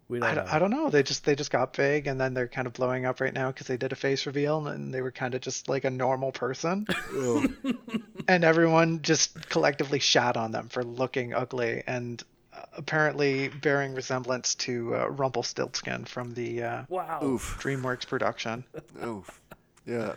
we 0.07 0.19
don't 0.19 0.27
I, 0.29 0.33
know. 0.33 0.41
don't, 0.41 0.53
I 0.53 0.59
don't 0.59 0.69
know. 0.71 0.89
They 0.89 1.01
just 1.03 1.25
they 1.25 1.35
just 1.35 1.49
got 1.51 1.73
big 1.73 2.05
and 2.07 2.19
then 2.21 2.33
they're 2.33 2.47
kind 2.47 2.67
of 2.67 2.73
blowing 2.73 3.05
up 3.05 3.19
right 3.21 3.33
now 3.33 3.51
because 3.51 3.67
they 3.67 3.77
did 3.77 3.91
a 3.91 3.95
face 3.95 4.25
reveal 4.25 4.67
and 4.67 4.93
they 4.93 5.01
were 5.01 5.11
kind 5.11 5.33
of 5.33 5.41
just 5.41 5.67
like 5.67 5.83
a 5.83 5.89
normal 5.89 6.31
person 6.31 6.85
and 8.27 8.43
everyone 8.43 9.01
just 9.01 9.49
collectively 9.49 9.99
shat 9.99 10.37
on 10.37 10.51
them 10.51 10.69
for 10.69 10.83
looking 10.83 11.33
ugly 11.33 11.81
and 11.87 12.23
uh, 12.53 12.61
apparently 12.77 13.47
bearing 13.47 13.93
resemblance 13.95 14.53
to 14.55 14.95
uh, 14.95 15.07
Rumpelstiltskin 15.09 16.05
from 16.05 16.33
the 16.35 16.63
uh, 16.63 16.83
Wow. 16.87 17.21
oof. 17.23 17.57
DreamWorks 17.61 18.07
production. 18.07 18.63
Oof. 19.03 19.41
Yeah. 19.87 20.13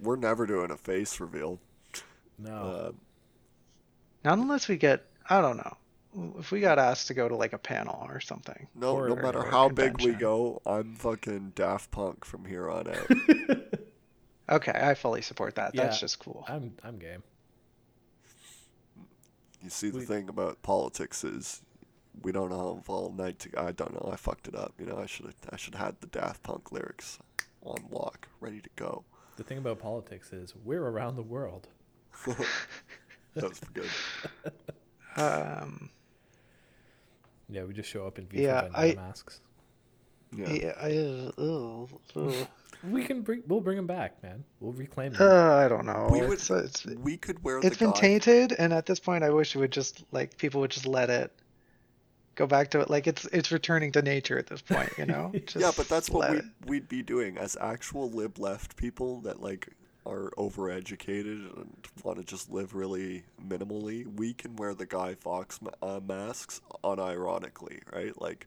We're 0.00 0.16
never 0.16 0.46
doing 0.46 0.70
a 0.70 0.76
face 0.76 1.20
reveal. 1.20 1.58
No. 2.38 2.50
Uh, 2.52 2.92
Not 4.24 4.38
unless 4.38 4.66
we 4.66 4.76
get 4.76 5.04
I 5.28 5.40
don't 5.40 5.56
know 5.58 5.76
if 6.38 6.50
we 6.50 6.60
got 6.60 6.78
asked 6.78 7.06
to 7.08 7.14
go 7.14 7.28
to 7.28 7.36
like 7.36 7.52
a 7.52 7.58
panel 7.58 8.04
or 8.08 8.20
something. 8.20 8.66
no, 8.74 8.96
Or- 8.96 9.08
no 9.08 9.16
matter 9.16 9.42
how 9.44 9.68
big 9.68 10.00
we 10.02 10.12
go, 10.12 10.60
I'm 10.66 10.94
fucking 10.96 11.52
Daft 11.54 11.90
Punk 11.90 12.24
from 12.24 12.44
here 12.44 12.70
on 12.70 12.88
out. 12.88 13.10
Okay, 14.48 14.72
I 14.72 14.94
fully 14.94 15.22
support 15.22 15.54
that. 15.54 15.76
That's 15.76 16.00
just 16.00 16.18
cool. 16.18 16.44
I'm 16.48 16.74
I'm 16.82 16.98
game. 16.98 17.22
You 19.62 19.70
see, 19.70 19.90
the 19.90 19.98
We- 19.98 20.04
thing 20.04 20.28
about 20.28 20.60
politics 20.62 21.22
is 21.22 21.62
we 22.22 22.32
don't 22.32 22.50
know 22.50 22.58
how 22.58 22.72
involved 22.72 23.16
night 23.16 23.38
to. 23.40 23.60
I 23.60 23.70
don't 23.70 23.92
know. 23.94 24.10
I 24.12 24.16
fucked 24.16 24.48
it 24.48 24.56
up. 24.56 24.74
You 24.80 24.86
know, 24.86 24.98
I 24.98 25.06
should 25.06 25.26
have. 25.26 25.36
I 25.52 25.56
should 25.56 25.76
have 25.76 25.86
had 25.86 26.00
the 26.00 26.08
Daft 26.08 26.42
Punk 26.42 26.72
lyrics 26.72 27.20
on 27.62 27.76
lock, 27.92 28.26
ready 28.40 28.60
to 28.60 28.70
go. 28.74 29.04
The 29.36 29.44
thing 29.44 29.58
about 29.58 29.78
politics 29.78 30.32
is 30.32 30.52
we're 30.64 30.82
around 30.82 31.14
the 31.14 31.22
world. 31.22 31.68
That 33.34 33.48
was 33.48 33.60
good. 33.72 33.88
Um, 35.16 35.90
Yeah, 37.50 37.64
we 37.64 37.74
just 37.74 37.88
show 37.88 38.06
up 38.06 38.18
in 38.18 38.26
V 38.26 38.42
Yeah, 38.42 38.68
for 38.68 38.76
I- 38.76 38.94
masks. 38.94 39.40
Yeah. 40.32 40.48
yeah, 40.48 40.72
I, 40.80 40.96
uh, 41.42 41.86
uh, 42.16 42.44
We 42.90 43.04
can 43.04 43.22
bring. 43.22 43.42
We'll 43.46 43.60
bring 43.60 43.76
them 43.76 43.88
back, 43.88 44.22
man. 44.22 44.44
We'll 44.60 44.72
reclaim 44.72 45.12
them. 45.12 45.28
uh, 45.28 45.56
I 45.56 45.68
don't 45.68 45.84
know. 45.84 46.08
We 46.10 46.20
would. 46.20 46.34
it's, 46.38 46.48
it's, 46.50 46.86
we 46.86 47.16
could 47.16 47.42
wear 47.44 47.58
it's 47.58 47.70
the 47.70 47.84
been 47.84 47.90
guy. 47.90 48.00
tainted, 48.00 48.52
and 48.52 48.72
at 48.72 48.86
this 48.86 49.00
point, 49.00 49.24
I 49.24 49.30
wish 49.30 49.54
it 49.54 49.58
would 49.58 49.72
just 49.72 50.04
like 50.12 50.38
people 50.38 50.60
would 50.62 50.70
just 50.70 50.86
let 50.86 51.10
it 51.10 51.32
Go 52.36 52.46
back 52.46 52.70
to 52.70 52.80
it. 52.80 52.88
Like 52.88 53.06
it's 53.06 53.26
it's 53.26 53.52
returning 53.52 53.92
to 53.92 54.00
nature 54.00 54.38
at 54.38 54.46
this 54.46 54.62
point, 54.62 54.90
you 54.96 55.04
know. 55.04 55.30
yeah, 55.56 55.72
but 55.76 55.88
that's 55.88 56.08
what 56.08 56.30
we 56.30 56.40
we'd 56.64 56.88
be 56.88 57.02
doing 57.02 57.36
as 57.36 57.54
actual 57.60 58.08
lib 58.10 58.38
left 58.38 58.76
people 58.76 59.20
that 59.22 59.42
like 59.42 59.68
are 60.06 60.30
overeducated 60.38 61.54
and 61.56 61.86
want 62.02 62.18
to 62.18 62.24
just 62.24 62.50
live 62.50 62.74
really 62.74 63.24
minimally. 63.46 64.06
We 64.16 64.32
can 64.34 64.56
wear 64.56 64.74
the 64.74 64.86
Guy 64.86 65.14
Fawkes 65.14 65.60
uh, 65.82 66.00
masks 66.06 66.60
unironically, 66.82 67.80
right? 67.92 68.18
Like, 68.20 68.46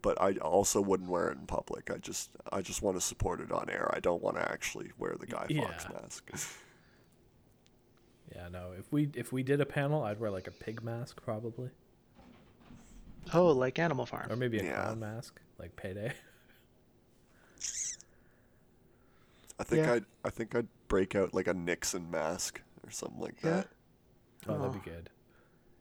but 0.00 0.20
I 0.20 0.32
also 0.38 0.80
wouldn't 0.80 1.10
wear 1.10 1.28
it 1.30 1.38
in 1.38 1.46
public. 1.46 1.90
I 1.90 1.98
just 1.98 2.30
I 2.52 2.62
just 2.62 2.82
want 2.82 2.96
to 2.96 3.00
support 3.00 3.40
it 3.40 3.52
on 3.52 3.68
air. 3.70 3.90
I 3.94 4.00
don't 4.00 4.22
want 4.22 4.36
to 4.36 4.42
actually 4.50 4.90
wear 4.98 5.14
the 5.18 5.26
Guy 5.26 5.46
Fawkes 5.48 5.86
mask. 5.88 6.30
Yeah, 8.34 8.48
no. 8.48 8.70
If 8.78 8.90
we 8.90 9.10
if 9.14 9.30
we 9.30 9.42
did 9.42 9.60
a 9.60 9.66
panel, 9.66 10.02
I'd 10.04 10.18
wear 10.18 10.30
like 10.30 10.46
a 10.46 10.52
pig 10.52 10.82
mask 10.82 11.22
probably, 11.22 11.68
Oh, 13.34 13.48
like 13.52 13.78
Animal 13.78 14.06
Farm. 14.06 14.32
or 14.32 14.36
maybe 14.36 14.58
a 14.58 14.64
Yeah. 14.64 14.84
clown 14.84 15.00
mask, 15.00 15.38
like 15.58 15.76
Payday. 15.76 16.12
I 19.58 19.64
think 19.64 19.86
Yeah. 19.86 19.94
I'd 19.94 20.04
I 20.24 20.30
think 20.30 20.54
I'd 20.54 20.68
break 20.88 21.14
out 21.14 21.34
like 21.34 21.46
a 21.48 21.54
Nixon 21.54 22.10
mask 22.10 22.60
or 22.84 22.90
something 22.90 23.20
like 23.20 23.42
Yeah. 23.42 23.50
that. 23.50 23.68
Oh, 24.48 24.54
Oh. 24.54 24.58
that'd 24.58 24.82
be 24.82 24.90
good. 24.90 25.10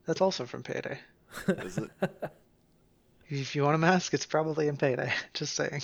That's 0.06 0.22
also 0.22 0.46
from 0.46 0.64
Payday. 0.64 1.00
Is 1.48 1.78
it? 1.78 1.90
If 3.34 3.56
you 3.56 3.64
want 3.64 3.76
a 3.76 3.78
mask, 3.78 4.14
it's 4.14 4.26
probably 4.26 4.68
in 4.68 4.76
Payday. 4.76 5.14
Just 5.34 5.56
saying. 5.56 5.84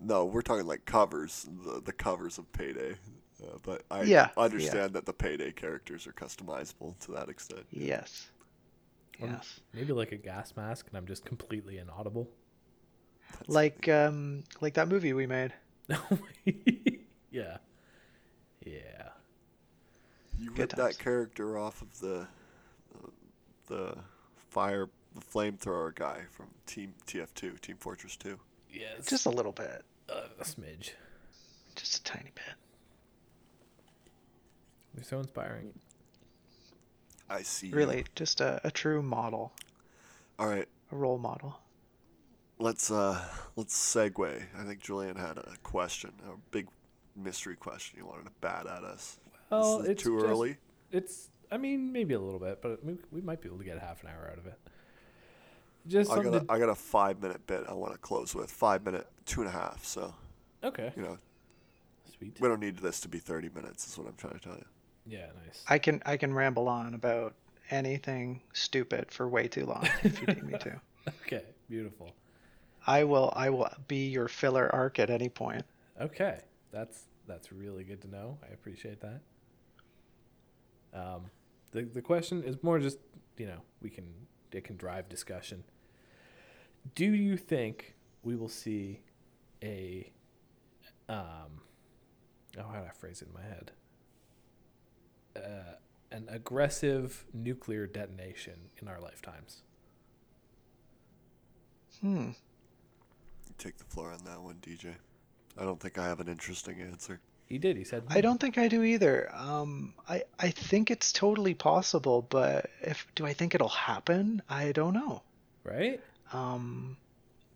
No, 0.00 0.24
we're 0.24 0.42
talking 0.42 0.66
like 0.66 0.84
covers, 0.84 1.48
the, 1.64 1.80
the 1.80 1.92
covers 1.92 2.38
of 2.38 2.50
Payday. 2.52 2.96
Uh, 3.40 3.58
but 3.62 3.84
I 3.88 4.02
Yeah, 4.02 4.30
understand 4.36 4.94
that 4.94 5.06
the 5.06 5.12
Payday 5.12 5.52
characters 5.52 6.08
are 6.08 6.12
customizable 6.12 6.98
to 7.00 7.12
that 7.12 7.28
extent. 7.28 7.66
Yes. 7.70 8.32
Um, 9.22 9.30
Yes. 9.30 9.60
Maybe 9.72 9.92
like 9.92 10.10
a 10.10 10.16
gas 10.16 10.54
mask, 10.56 10.88
and 10.88 10.96
I'm 10.96 11.06
just 11.06 11.24
completely 11.24 11.78
inaudible. 11.78 12.28
Like 13.46 13.88
um 13.88 14.42
like 14.60 14.74
that 14.74 14.88
movie 14.88 15.12
we 15.12 15.28
made. 15.28 15.52
Yeah, 17.32 17.56
yeah. 18.64 19.08
You 20.38 20.50
Good 20.50 20.58
ripped 20.58 20.76
times. 20.76 20.96
that 20.96 21.02
character 21.02 21.58
off 21.58 21.82
of 21.82 21.98
the 22.00 22.20
uh, 22.94 23.08
the 23.68 23.96
fire 24.50 24.88
the 25.14 25.20
flamethrower 25.20 25.94
guy 25.94 26.22
from 26.30 26.46
Team 26.66 26.94
TF2, 27.06 27.60
Team 27.60 27.76
Fortress 27.78 28.16
2. 28.16 28.38
Yes. 28.70 29.06
Just 29.06 29.26
a 29.26 29.30
little 29.30 29.52
bit. 29.52 29.84
uh, 30.08 30.22
a 30.40 30.44
smidge. 30.44 30.92
Just 31.76 31.96
a 31.98 32.02
tiny 32.04 32.30
bit. 32.34 32.54
They're 34.94 35.04
so 35.04 35.18
inspiring. 35.18 35.72
I 37.28 37.42
see. 37.42 37.68
you. 37.68 37.74
Really, 37.74 38.04
just 38.14 38.40
a, 38.40 38.60
a 38.64 38.70
true 38.70 39.02
model, 39.02 39.52
All 40.38 40.46
right, 40.48 40.68
a 40.90 40.96
role 40.96 41.18
model. 41.18 41.58
let's 42.58 42.90
uh 42.90 43.22
let's 43.56 43.74
segue. 43.74 44.42
I 44.58 44.64
think 44.64 44.80
Julian 44.80 45.16
had 45.16 45.38
a 45.38 45.54
question, 45.62 46.12
a 46.26 46.36
big 46.50 46.68
mystery 47.16 47.56
question 47.56 47.98
you 47.98 48.06
wanted 48.06 48.24
to 48.24 48.32
bat 48.40 48.66
at 48.66 48.84
us. 48.84 49.18
Well, 49.50 49.78
this 49.78 49.84
is 49.84 49.90
it's 49.90 50.02
too 50.02 50.16
just- 50.18 50.26
early. 50.30 50.56
It's. 50.90 51.28
I 51.50 51.58
mean, 51.58 51.92
maybe 51.92 52.14
a 52.14 52.18
little 52.18 52.40
bit, 52.40 52.62
but 52.62 52.82
we, 52.82 52.96
we 53.10 53.20
might 53.20 53.42
be 53.42 53.48
able 53.48 53.58
to 53.58 53.64
get 53.64 53.78
half 53.78 54.02
an 54.02 54.08
hour 54.08 54.30
out 54.32 54.38
of 54.38 54.46
it. 54.46 54.58
Just 55.86 56.10
I 56.10 56.22
got 56.22 56.34
a, 56.34 56.40
to, 56.40 56.46
I 56.48 56.58
got 56.58 56.68
a 56.70 56.74
five 56.74 57.20
minute 57.20 57.46
bit 57.46 57.64
I 57.68 57.74
want 57.74 57.92
to 57.92 57.98
close 57.98 58.34
with. 58.34 58.50
Five 58.50 58.84
minute, 58.84 59.06
two 59.26 59.40
and 59.42 59.48
a 59.50 59.52
half. 59.52 59.84
So 59.84 60.14
okay. 60.64 60.92
you 60.96 61.02
know 61.02 61.18
Sweet. 62.16 62.38
we 62.40 62.48
don't 62.48 62.60
need 62.60 62.78
this 62.78 63.00
to 63.00 63.08
be 63.08 63.18
thirty 63.18 63.50
minutes. 63.54 63.86
Is 63.86 63.98
what 63.98 64.06
I'm 64.06 64.14
trying 64.14 64.34
to 64.34 64.40
tell 64.40 64.54
you. 64.54 64.64
Yeah. 65.06 65.26
Nice. 65.44 65.64
I 65.68 65.78
can 65.78 66.00
I 66.06 66.16
can 66.16 66.32
ramble 66.32 66.68
on 66.68 66.94
about 66.94 67.34
anything 67.70 68.40
stupid 68.52 69.10
for 69.10 69.28
way 69.28 69.48
too 69.48 69.66
long 69.66 69.88
if 70.04 70.20
you 70.20 70.26
need 70.28 70.44
me 70.44 70.58
to. 70.58 70.80
Okay. 71.26 71.42
Beautiful. 71.68 72.12
I 72.86 73.02
will 73.02 73.32
I 73.34 73.50
will 73.50 73.68
be 73.88 74.06
your 74.06 74.28
filler 74.28 74.72
arc 74.72 75.00
at 75.00 75.10
any 75.10 75.28
point. 75.28 75.64
Okay. 76.00 76.38
That's 76.72 77.04
that's 77.26 77.52
really 77.52 77.84
good 77.84 78.00
to 78.02 78.08
know. 78.08 78.38
I 78.42 78.52
appreciate 78.52 79.00
that. 79.00 79.20
Um, 80.94 81.30
the 81.72 81.82
the 81.82 82.02
question 82.02 82.42
is 82.42 82.62
more 82.62 82.78
just 82.78 82.98
you 83.36 83.46
know 83.46 83.60
we 83.80 83.90
can 83.90 84.06
it 84.50 84.64
can 84.64 84.76
drive 84.76 85.08
discussion. 85.08 85.64
Do 86.94 87.06
you 87.06 87.36
think 87.36 87.94
we 88.22 88.34
will 88.36 88.48
see 88.48 89.00
a 89.62 90.10
um 91.08 91.60
oh 92.58 92.62
how 92.72 92.80
do 92.80 92.86
I 92.86 92.92
phrase 92.92 93.22
it 93.22 93.28
in 93.28 93.34
my 93.34 93.42
head? 93.42 93.72
Uh, 95.34 95.76
an 96.10 96.26
aggressive 96.28 97.24
nuclear 97.32 97.86
detonation 97.86 98.70
in 98.80 98.88
our 98.88 99.00
lifetimes. 99.00 99.62
Hmm. 102.00 102.30
You 103.48 103.54
take 103.56 103.78
the 103.78 103.84
floor 103.84 104.12
on 104.12 104.24
that 104.24 104.42
one, 104.42 104.56
DJ. 104.56 104.96
I 105.58 105.64
don't 105.64 105.80
think 105.80 105.98
I 105.98 106.06
have 106.06 106.20
an 106.20 106.28
interesting 106.28 106.80
answer. 106.80 107.20
He 107.46 107.58
did. 107.58 107.76
He 107.76 107.84
said. 107.84 108.04
I 108.08 108.22
don't 108.22 108.40
think 108.40 108.56
I 108.56 108.68
do 108.68 108.82
either. 108.82 109.30
Um, 109.34 109.92
I 110.08 110.24
I 110.38 110.50
think 110.50 110.90
it's 110.90 111.12
totally 111.12 111.54
possible, 111.54 112.22
but 112.22 112.70
if 112.80 113.06
do 113.14 113.26
I 113.26 113.34
think 113.34 113.54
it'll 113.54 113.68
happen? 113.68 114.40
I 114.48 114.72
don't 114.72 114.94
know. 114.94 115.22
Right. 115.64 116.00
Um, 116.32 116.96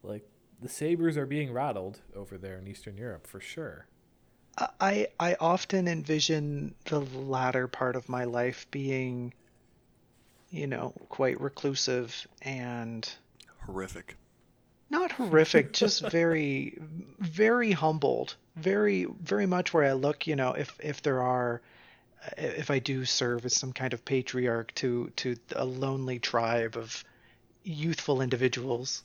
Like 0.02 0.28
the 0.60 0.68
sabers 0.68 1.16
are 1.16 1.26
being 1.26 1.52
rattled 1.52 2.00
over 2.14 2.36
there 2.38 2.58
in 2.58 2.68
Eastern 2.68 2.96
Europe 2.96 3.26
for 3.26 3.40
sure. 3.40 3.86
I 4.80 5.08
I 5.18 5.36
often 5.40 5.88
envision 5.88 6.74
the 6.86 7.00
latter 7.00 7.66
part 7.68 7.96
of 7.96 8.08
my 8.08 8.24
life 8.24 8.66
being, 8.70 9.34
you 10.50 10.66
know, 10.66 10.92
quite 11.08 11.40
reclusive 11.40 12.26
and 12.42 13.08
Horrific. 13.66 14.16
Not 14.90 15.12
horrific, 15.12 15.72
just 15.72 16.06
very, 16.08 16.78
very 17.18 17.72
humbled. 17.72 18.36
Very, 18.56 19.04
very 19.22 19.44
much 19.46 19.74
where 19.74 19.84
I 19.84 19.92
look, 19.92 20.26
you 20.26 20.34
know, 20.36 20.52
if 20.52 20.74
if 20.80 21.02
there 21.02 21.22
are, 21.22 21.60
if 22.38 22.70
I 22.70 22.78
do 22.78 23.04
serve 23.04 23.44
as 23.44 23.54
some 23.54 23.72
kind 23.72 23.92
of 23.92 24.04
patriarch 24.04 24.74
to 24.76 25.12
to 25.16 25.36
a 25.54 25.64
lonely 25.64 26.18
tribe 26.18 26.76
of 26.76 27.04
youthful 27.64 28.22
individuals, 28.22 29.02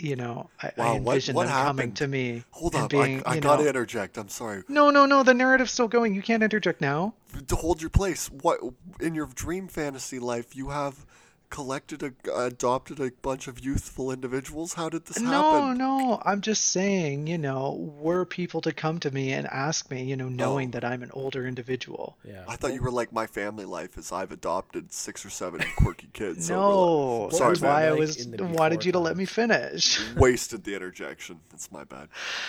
you 0.00 0.16
know, 0.16 0.50
I, 0.60 0.66
I 0.66 0.72
Wow, 0.76 0.92
what- 0.96 0.96
envision 1.12 1.36
what 1.36 1.46
them 1.46 1.54
coming 1.66 1.92
to 1.92 2.08
me. 2.08 2.42
Hold 2.50 2.74
up, 2.74 2.90
being, 2.90 3.22
I, 3.24 3.32
I 3.34 3.38
gotta 3.38 3.62
know- 3.62 3.68
interject. 3.68 4.18
I'm 4.18 4.28
sorry. 4.28 4.64
No, 4.68 4.90
no, 4.90 5.06
no. 5.06 5.22
The 5.22 5.34
narrative's 5.34 5.70
still 5.70 5.86
going. 5.86 6.14
You 6.14 6.22
can't 6.22 6.42
interject 6.42 6.80
now. 6.80 7.14
To 7.46 7.54
hold 7.56 7.80
your 7.80 7.90
place. 7.90 8.28
What 8.28 8.58
in 9.00 9.14
your 9.14 9.26
dream 9.26 9.68
fantasy 9.68 10.18
life 10.18 10.56
you 10.56 10.70
have 10.70 11.06
collected 11.54 12.02
a 12.02 12.12
adopted 12.36 12.98
a 12.98 13.12
bunch 13.22 13.46
of 13.46 13.64
youthful 13.64 14.10
individuals? 14.10 14.74
How 14.74 14.88
did 14.88 15.04
this 15.06 15.20
No, 15.20 15.30
happen? 15.30 15.78
no. 15.78 15.98
No. 15.98 16.22
I'm 16.24 16.40
just 16.40 16.72
saying, 16.72 17.28
you 17.28 17.38
know, 17.38 17.92
were 17.96 18.24
people 18.24 18.60
to 18.62 18.72
come 18.72 18.98
to 19.00 19.10
me 19.12 19.32
and 19.32 19.46
ask 19.46 19.88
me, 19.88 20.02
you 20.02 20.16
know, 20.16 20.28
knowing 20.28 20.68
Oh. 20.68 20.72
that 20.72 20.84
I'm 20.84 21.02
an 21.04 21.10
older 21.12 21.46
individual. 21.46 22.16
Yeah. 22.24 22.44
I 22.48 22.56
thought 22.56 22.74
you 22.74 22.82
were 22.82 22.90
like 22.90 23.12
my 23.12 23.28
family 23.28 23.64
life 23.64 23.96
is 23.96 24.10
I've 24.10 24.32
adopted 24.32 24.92
six 24.92 25.24
or 25.24 25.30
seven 25.30 25.60
quirky 25.76 26.08
kids. 26.12 26.50
over 26.50 26.60
No, 26.60 27.18
What 27.30 27.34
Sorry, 27.34 27.56
why 27.58 27.86
I 27.86 27.92
was 27.92 28.16
in 28.26 28.32
the 28.32 28.44
wanted 28.44 28.84
you 28.84 28.90
to 28.92 28.98
let 28.98 29.16
me 29.16 29.24
finish. 29.24 30.00
wasted 30.16 30.64
the 30.64 30.74
interjection. 30.74 31.38
That's 31.50 31.70
my 31.70 31.84
bad. 31.84 32.08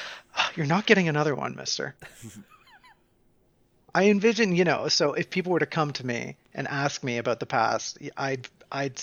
You're 0.56 0.66
not 0.66 0.88
getting 0.88 1.08
another 1.08 1.36
one, 1.36 1.56
mister. 1.56 1.96
I 3.94 4.10
envision, 4.10 4.54
you 4.56 4.66
know, 4.66 4.90
so 4.90 5.14
if 5.14 5.30
people 5.30 5.54
were 5.54 5.60
to 5.60 5.66
come 5.66 5.94
to 5.94 6.06
me 6.06 6.36
and 6.54 6.68
ask 6.68 7.02
me 7.04 7.18
about 7.18 7.40
the 7.40 7.46
past, 7.46 7.98
I'd 8.18 8.50
I'd 8.76 9.02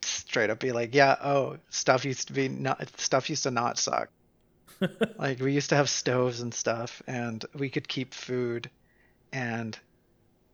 straight 0.00 0.48
up 0.48 0.60
be 0.60 0.72
like, 0.72 0.94
yeah, 0.94 1.16
oh, 1.22 1.58
stuff 1.68 2.06
used 2.06 2.28
to 2.28 2.32
be 2.32 2.48
not 2.48 2.88
stuff 2.98 3.28
used 3.28 3.42
to 3.42 3.50
not 3.50 3.78
suck. 3.78 4.08
like 5.18 5.40
we 5.40 5.52
used 5.52 5.68
to 5.68 5.76
have 5.76 5.90
stoves 5.90 6.40
and 6.40 6.54
stuff 6.54 7.02
and 7.06 7.44
we 7.54 7.68
could 7.68 7.86
keep 7.86 8.14
food 8.14 8.70
and 9.30 9.78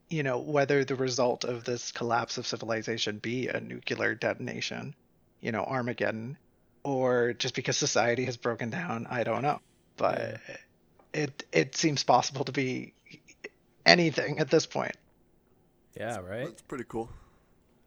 you 0.09 0.23
know, 0.23 0.39
whether 0.39 0.83
the 0.83 0.95
result 0.95 1.43
of 1.43 1.63
this 1.63 1.91
collapse 1.91 2.37
of 2.37 2.47
civilization 2.47 3.17
be 3.17 3.47
a 3.47 3.59
nuclear 3.59 4.15
detonation, 4.15 4.95
you 5.41 5.51
know, 5.51 5.63
Armageddon, 5.63 6.37
or 6.83 7.33
just 7.33 7.55
because 7.55 7.77
society 7.77 8.23
has 8.25 8.37
broken 8.37 8.69
down, 8.69 9.07
I 9.09 9.23
don't 9.23 9.41
know. 9.41 9.59
But 9.97 10.39
it 11.13 11.45
it 11.51 11.75
seems 11.75 12.03
possible 12.03 12.45
to 12.45 12.51
be 12.51 12.93
anything 13.85 14.39
at 14.39 14.49
this 14.49 14.65
point. 14.65 14.95
yeah. 15.95 16.19
Right. 16.19 16.45
That's 16.45 16.61
pretty 16.61 16.85
cool. 16.87 17.09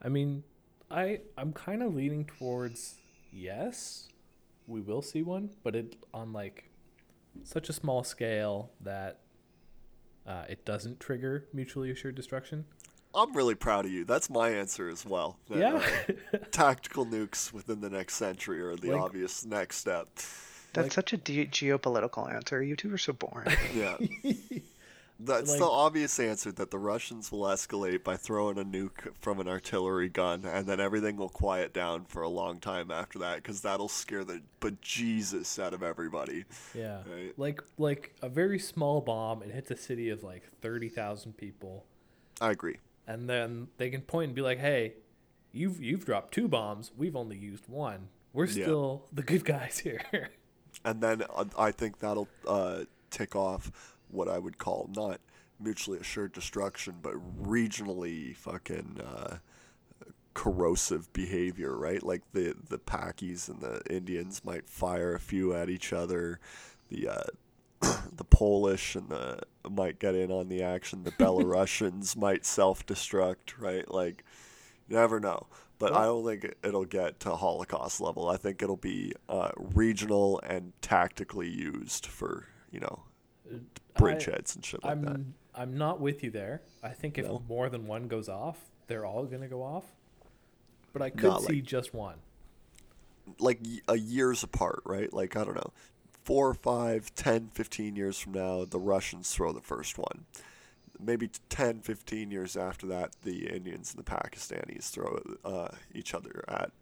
I 0.03 0.09
mean, 0.09 0.43
I 0.91 1.20
I'm 1.38 1.53
kind 1.53 1.82
of 1.82 1.95
leaning 1.95 2.24
towards 2.24 2.97
yes, 3.32 4.09
we 4.66 4.80
will 4.80 5.03
see 5.03 5.22
one, 5.22 5.51
but 5.62 5.76
it 5.76 5.97
on 6.12 6.32
like 6.32 6.64
such 7.45 7.68
a 7.68 7.72
small 7.72 8.03
scale 8.03 8.70
that 8.80 9.20
uh, 10.26 10.45
it 10.49 10.64
doesn't 10.64 11.01
trigger 11.01 11.47
mutually 11.53 11.91
assured 11.91 12.14
destruction. 12.14 12.64
I'm 13.14 13.34
really 13.36 13.55
proud 13.57 13.86
of 13.86 13.91
you. 13.93 14.05
That's 14.05 14.30
my 14.30 14.51
answer 14.51 14.88
as 14.88 15.05
well. 15.05 15.36
That, 15.49 15.59
Yeah. 15.59 16.14
uh, 16.34 16.38
tactical 16.53 17.05
nukes 17.07 17.53
within 17.53 17.80
the 17.80 17.91
next 17.91 18.14
century 18.14 18.61
are 18.61 18.76
the 18.76 18.93
Like- 18.93 19.01
obvious 19.01 19.45
next 19.45 19.76
step. 19.78 20.09
That's 20.72 20.84
Like- 20.86 20.93
such 20.93 21.12
a 21.12 21.16
de- 21.16 21.47
geopolitical 21.47 22.32
answer. 22.32 22.62
You 22.62 22.76
two 22.76 22.93
are 22.95 22.99
so 22.99 23.12
boring. 23.12 23.51
Yeah. 23.74 23.97
That's 25.23 25.51
Like- 25.51 25.59
the 25.59 25.66
obvious 25.66 26.18
answer 26.18 26.51
that 26.53 26.71
the 26.71 26.79
Russians 26.79 27.31
will 27.31 27.43
escalate 27.43 28.03
by 28.03 28.16
throwing 28.16 28.59
a 28.59 28.64
nuke 28.64 29.14
from 29.21 29.39
an 29.39 29.49
artillery 29.49 30.09
gun, 30.09 30.45
and 30.47 30.66
then 30.66 30.81
everything 30.81 31.16
will 31.16 31.29
quiet 31.29 31.75
down 31.75 32.07
for 32.07 32.23
a 32.23 32.29
long 32.29 32.59
time 32.59 32.91
after 32.91 33.18
that, 33.18 33.37
because 33.37 33.61
that'll 33.61 33.89
scare 33.89 34.25
the 34.25 34.41
bejesus 34.61 35.62
out 35.62 35.75
of 35.75 35.83
everybody. 35.83 36.45
Yeah. 36.75 37.03
Right. 37.11 37.39
Like 37.39 37.62
like 37.79 38.14
a 38.23 38.29
very 38.29 38.59
small 38.59 39.01
bomb, 39.01 39.43
it 39.43 39.51
hits 39.51 39.71
a 39.71 39.77
city 39.77 40.09
of 40.09 40.23
like 40.23 40.45
thirty 40.62 40.89
thousand 40.89 41.37
people, 41.37 41.85
I 42.41 42.51
agree. 42.53 42.79
and 43.07 43.29
then 43.29 43.68
they 43.77 43.91
can 43.91 44.01
point 44.03 44.29
and 44.29 44.35
be 44.35 44.43
like, 44.43 44.59
"Hey, 44.59 44.95
you've 45.53 45.83
you've 45.83 46.05
dropped 46.07 46.33
two 46.33 46.49
bombs. 46.49 46.93
We've 46.97 47.16
only 47.16 47.37
used 47.37 47.68
one. 47.68 48.09
We're 48.33 48.47
Yeah. 48.47 48.64
still 48.64 49.07
the 49.12 49.23
good 49.23 49.45
guys 49.45 49.79
here." 49.85 50.31
And 50.85 51.03
then 51.03 51.23
uh, 51.35 51.45
I 51.59 51.73
think 51.73 51.99
that'll 51.99 52.29
uh, 52.47 52.85
tick 53.11 53.35
off 53.37 53.71
what 54.11 54.29
I 54.29 54.39
would 54.39 54.59
call 54.59 54.89
not 54.95 55.21
mutually 55.59 55.99
assured 55.99 56.33
destruction, 56.33 56.97
but 57.03 57.15
regionally 57.43 58.35
fucking 58.37 59.01
uh, 59.05 59.37
corrosive 60.35 61.13
behavior, 61.13 61.77
right? 61.77 62.03
Like 62.03 62.23
the 62.33 62.55
the 62.69 62.79
Pakis 62.79 63.49
and 63.49 63.61
the 63.61 63.83
Indians 63.91 64.45
might 64.45 64.69
fire 64.69 65.15
a 65.15 65.21
few 65.21 65.55
at 65.55 65.69
each 65.69 65.93
other. 65.93 66.41
The 66.89 67.09
uh, 67.09 67.23
the 68.17 68.25
Polish 68.25 68.95
and 68.95 69.09
the 69.09 69.41
might 69.69 69.99
get 69.99 70.15
in 70.15 70.31
on 70.31 70.49
the 70.49 70.63
action. 70.63 71.05
The 71.05 71.11
Belarusians 71.19 72.17
might 72.17 72.45
self 72.45 72.87
destruct, 72.87 73.59
right? 73.59 73.91
Like 73.91 74.25
you 74.89 74.97
never 74.97 75.21
know. 75.21 75.47
But 75.79 75.95
I 75.95 76.05
don't 76.05 76.27
think 76.27 76.55
it'll 76.63 76.85
get 76.85 77.21
to 77.21 77.37
Holocaust 77.37 78.03
level. 78.03 78.29
I 78.29 78.37
think 78.37 78.63
it'll 78.63 78.77
be 78.77 79.15
uh, 79.31 79.51
regional 79.57 80.39
and 80.47 80.75
tactically 80.83 81.49
used 81.49 82.05
for 82.07 82.47
you 82.71 82.81
know 82.81 83.05
bridgeheads 83.95 84.55
and 84.55 84.65
shit 84.65 84.83
like 84.83 84.93
I'm 84.93 85.03
that. 85.03 85.21
I'm 85.55 85.77
not 85.77 86.01
with 86.01 86.23
you 86.23 86.31
there. 86.31 86.63
I 86.83 86.91
think 86.91 87.19
if 87.19 87.27
No? 87.27 87.43
more 87.49 87.69
than 87.69 87.87
one 87.87 88.07
goes 88.09 88.29
off, 88.29 88.59
they're 88.87 89.05
all 89.05 89.25
gonna 89.27 89.49
go 89.49 89.63
off. 89.63 89.85
But 90.93 91.03
I 91.03 91.11
could 91.11 91.23
Not 91.25 91.43
see 91.43 91.55
like- 91.55 91.65
just 91.65 91.93
one. 91.95 92.19
like 93.39 93.61
a 93.89 93.97
years 93.97 94.43
apart, 94.43 94.83
right? 94.85 95.13
Like 95.13 95.37
I 95.37 95.45
don't 95.45 95.55
know, 95.55 95.73
four, 96.25 96.53
five, 96.55 97.15
10, 97.15 97.49
15 97.55 97.97
years 97.97 98.19
from 98.19 98.33
now, 98.33 98.65
the 98.65 98.79
Russians 98.81 99.33
throw 99.35 99.53
the 99.53 99.61
first 99.61 99.99
one. 99.99 100.27
Maybe 100.99 101.29
t- 101.29 101.41
10, 101.49 101.81
15 101.81 102.31
years 102.31 102.57
after 102.57 102.87
that, 102.89 103.15
the 103.23 103.47
Indians 103.49 103.95
and 103.95 104.05
the 104.05 104.11
Pakistanis 104.11 104.91
throw 104.91 105.23
uh, 105.45 105.69
each 105.95 106.13
other 106.13 106.45
at, 106.49 106.73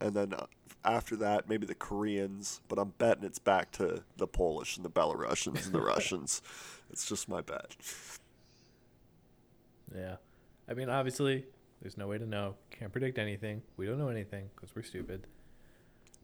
and 0.00 0.14
then 0.14 0.32
uh, 0.32 0.46
after 0.84 1.16
that, 1.16 1.48
maybe 1.48 1.66
the 1.66 1.74
Koreans. 1.74 2.60
But 2.68 2.78
I'm 2.78 2.92
betting 2.98 3.24
it's 3.24 3.38
back 3.38 3.72
to 3.72 4.02
the 4.16 4.26
Polish 4.26 4.76
and 4.76 4.84
the 4.84 4.90
Belarusians 4.90 5.66
and 5.66 5.74
the 5.74 5.80
Russians. 5.94 6.42
It's 6.90 7.08
just 7.08 7.28
my 7.28 7.40
bet. 7.40 7.76
Yeah. 9.94 10.16
I 10.68 10.74
mean, 10.74 10.90
obviously, 10.90 11.44
there's 11.80 11.96
no 11.96 12.06
way 12.06 12.18
to 12.18 12.26
know. 12.26 12.54
Can't 12.70 12.92
predict 12.92 13.18
anything. 13.18 13.62
We 13.76 13.86
don't 13.86 13.98
know 13.98 14.08
anything 14.08 14.50
because 14.54 14.74
we're 14.74 14.82
stupid. 14.82 15.26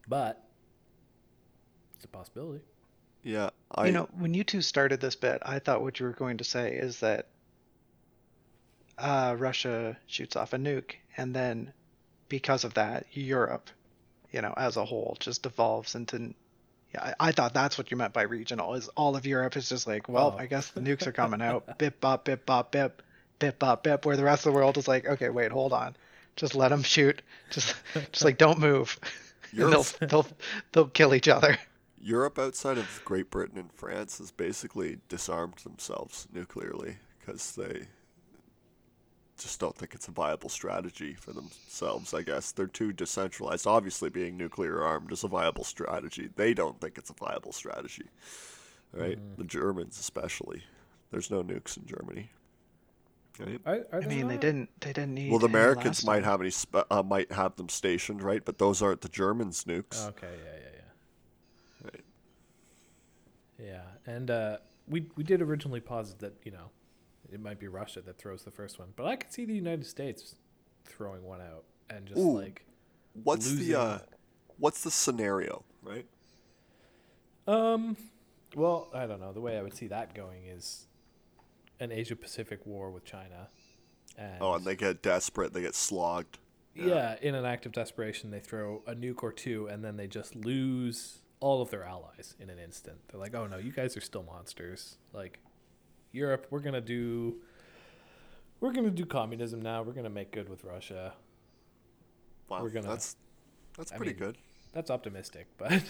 But 0.07 0.43
it's 1.95 2.05
a 2.05 2.07
possibility. 2.07 2.63
Yeah, 3.23 3.49
I 3.71 3.87
you 3.87 3.91
know, 3.91 4.07
when 4.19 4.35
you 4.35 4.43
two 4.43 4.61
started 4.61 5.01
this 5.01 5.15
bet, 5.15 5.41
I 5.43 5.57
thought 5.57 5.81
what 5.81 5.99
you 5.99 6.05
were 6.05 6.13
going 6.13 6.37
to 6.37 6.43
say 6.43 6.75
is 6.75 6.99
that 6.99 7.29
uh, 8.99 9.35
Russia 9.39 9.97
shoots 10.05 10.35
off 10.35 10.53
a 10.53 10.57
nuke, 10.57 10.91
and 11.17 11.35
then 11.35 11.73
because 12.35 12.65
of 12.65 12.73
that, 12.73 13.05
Europe, 13.13 13.69
you 14.33 14.41
know, 14.41 14.53
as 14.57 14.75
a 14.75 14.83
whole, 14.83 15.15
just 15.21 15.43
devolves 15.43 15.95
into. 15.95 16.33
Yeah, 16.93 17.13
I, 17.17 17.29
I 17.29 17.31
thought 17.31 17.53
that's 17.53 17.77
what 17.77 17.91
you 17.91 17.95
meant 17.95 18.11
by 18.11 18.23
regional. 18.23 18.73
Is 18.73 18.89
all 18.89 19.15
of 19.15 19.25
Europe 19.25 19.55
is 19.55 19.69
just 19.69 19.87
like, 19.87 20.09
well, 20.09 20.35
Oh. 20.35 20.37
I 20.37 20.45
guess 20.47 20.67
the 20.67 20.81
nukes 20.81 21.07
are 21.07 21.11
coming 21.23 21.41
out, 21.41 21.77
bip 21.77 22.01
bop, 22.01 22.25
bip 22.25 22.45
bop, 22.45 22.73
bip, 22.73 23.01
bip 23.39 23.57
bop, 23.57 23.83
bip. 23.83 24.05
Where 24.05 24.17
the 24.17 24.25
rest 24.25 24.45
of 24.45 24.51
the 24.51 24.57
world 24.59 24.77
is 24.77 24.85
like, 24.85 25.07
okay, 25.07 25.29
wait, 25.29 25.53
hold 25.53 25.71
on, 25.71 25.95
just 26.35 26.55
let 26.55 26.69
them 26.69 26.83
shoot, 26.83 27.21
just, 27.51 27.73
just 28.11 28.25
like 28.25 28.37
don't 28.37 28.59
move. 28.59 28.99
And 29.53 29.71
they'll, 29.71 29.85
they'll, 30.01 30.27
they'll 30.73 30.87
kill 30.89 31.15
each 31.15 31.29
other. 31.29 31.57
Europe 32.01 32.37
outside 32.37 32.77
of 32.77 33.01
Great 33.05 33.31
Britain 33.31 33.57
and 33.57 33.71
France 33.71 34.17
has 34.17 34.31
basically 34.31 34.97
disarmed 35.07 35.59
themselves 35.63 36.27
nuclearly 36.33 36.97
because 37.19 37.55
they 37.55 37.87
just 39.37 39.59
don't 39.59 39.75
think 39.75 39.93
it's 39.93 40.07
a 40.07 40.11
viable 40.11 40.49
strategy 40.49 41.13
for 41.13 41.33
themselves. 41.33 42.13
I 42.13 42.21
guess 42.21 42.51
they're 42.51 42.67
too 42.67 42.93
decentralized. 42.93 43.67
Obviously, 43.67 44.09
being 44.09 44.37
nuclear 44.37 44.81
armed 44.81 45.11
is 45.11 45.23
a 45.23 45.27
viable 45.27 45.63
strategy. 45.63 46.29
They 46.35 46.53
don't 46.53 46.79
think 46.79 46.97
it's 46.97 47.09
a 47.09 47.13
viable 47.13 47.51
strategy, 47.51 48.07
right? 48.93 49.19
The 49.37 49.43
Germans, 49.43 49.99
especially. 49.99 50.63
There's 51.11 51.29
no 51.29 51.43
nukes 51.43 51.77
in 51.77 51.85
Germany. 51.85 52.29
Right? 53.39 53.59
Are, 53.65 53.73
are 53.91 53.97
I 53.97 53.99
there 53.99 54.09
mean, 54.09 54.27
they 54.27 54.37
didn't. 54.37 54.69
They 54.79 54.93
didn't 54.93 55.13
need. 55.13 55.29
Well, 55.29 55.39
the 55.39 55.47
Americans 55.47 56.03
last 56.03 56.05
might 56.05 56.23
have 56.23 56.39
any 56.39 56.51
spe- 56.51 56.89
uh, 56.89 57.03
might 57.03 57.31
have 57.31 57.55
them 57.57 57.67
stationed, 57.67 58.23
right? 58.23 58.43
But 58.43 58.57
those 58.57 58.81
aren't 58.81 59.01
the 59.01 59.09
Germans' 59.09 59.65
nukes. 59.65 60.07
Okay, 60.09 60.27
yeah, 60.27 60.51
yeah, 60.53 60.69
yeah. 61.83 61.89
Right. 61.91 62.03
Yeah, 63.59 64.13
and 64.13 64.31
uh, 64.31 64.57
we 64.87 65.07
we 65.17 65.23
did 65.23 65.41
originally 65.41 65.81
posit 65.81 66.19
that 66.19 66.33
you 66.43 66.51
know 66.51 66.69
it 67.35 67.41
might 67.41 67.59
be 67.59 67.67
Russia 67.67 68.01
that 68.01 68.17
throws 68.17 68.43
the 68.43 68.49
first 68.51 68.79
one, 68.79 68.87
but 68.95 69.05
I 69.05 69.15
could 69.17 69.31
see 69.31 69.45
the 69.45 69.53
United 69.53 69.85
States 69.85 70.35
throwing 70.85 71.23
one 71.23 71.41
out 71.41 71.65
and 71.89 72.07
just 72.07 72.19
Ooh. 72.19 72.39
like 72.39 72.65
What's 73.23 73.49
losing- 73.49 73.67
the 73.67 73.79
uh, 73.79 73.99
what's 74.57 74.83
the 74.83 74.89
scenario, 74.91 75.63
right? 75.83 76.05
um, 77.47 77.95
well, 78.55 78.87
I 78.93 79.05
don't 79.05 79.19
know. 79.19 79.33
The 79.33 79.41
way 79.41 79.57
I 79.57 79.61
would 79.61 79.75
see 79.75 79.87
that 79.87 80.13
going 80.15 80.45
is 80.47 80.87
an 81.79 81.91
Asia 81.91 82.15
Pacific 82.15 82.65
war 82.65 82.89
with 82.89 83.05
China, 83.05 83.49
and 84.17 84.37
Oh, 84.41 84.53
and 84.53 84.65
they 84.65 84.75
get 84.75 85.01
desperate. 85.01 85.53
They 85.53 85.61
get 85.61 85.75
slogged. 85.75 86.39
yeah, 86.73 87.15
in 87.21 87.35
an 87.35 87.45
act 87.45 87.65
of 87.65 87.71
desperation, 87.71 88.31
they 88.31 88.39
throw 88.39 88.81
a 88.87 88.95
nuke 88.95 89.23
or 89.23 89.31
two, 89.31 89.67
and 89.67 89.83
then 89.83 89.97
they 89.97 90.07
just 90.07 90.35
lose 90.35 91.19
all 91.39 91.61
of 91.61 91.69
their 91.69 91.83
allies 91.83 92.35
in 92.39 92.49
an 92.49 92.59
instant. 92.59 92.97
They're 93.09 93.19
like, 93.19 93.35
"Oh 93.35 93.45
no, 93.47 93.57
you 93.57 93.71
guys 93.71 93.95
are 93.97 94.01
still 94.01 94.23
monsters." 94.23 94.97
Like 95.13 95.39
Europe, 96.15 96.47
we're 96.49 96.59
gonna 96.61 96.81
do, 96.81 97.35
we're 98.61 98.71
gonna 98.73 98.89
do 98.89 99.05
communism 99.05 99.61
now. 99.61 99.83
We're 99.83 99.93
gonna 99.93 100.09
make 100.09 100.31
good 100.31 100.49
with 100.49 100.63
Russia. 100.63 101.13
Wow, 102.49 102.63
We're 102.63 102.69
gonna- 102.69 102.87
that's 102.87 103.15
that's 103.77 103.91
I 103.91 103.97
pretty 103.97 104.13
mean, 104.13 104.19
good. 104.19 104.37
That's 104.73 104.89
optimistic, 104.89 105.47
but 105.57 105.83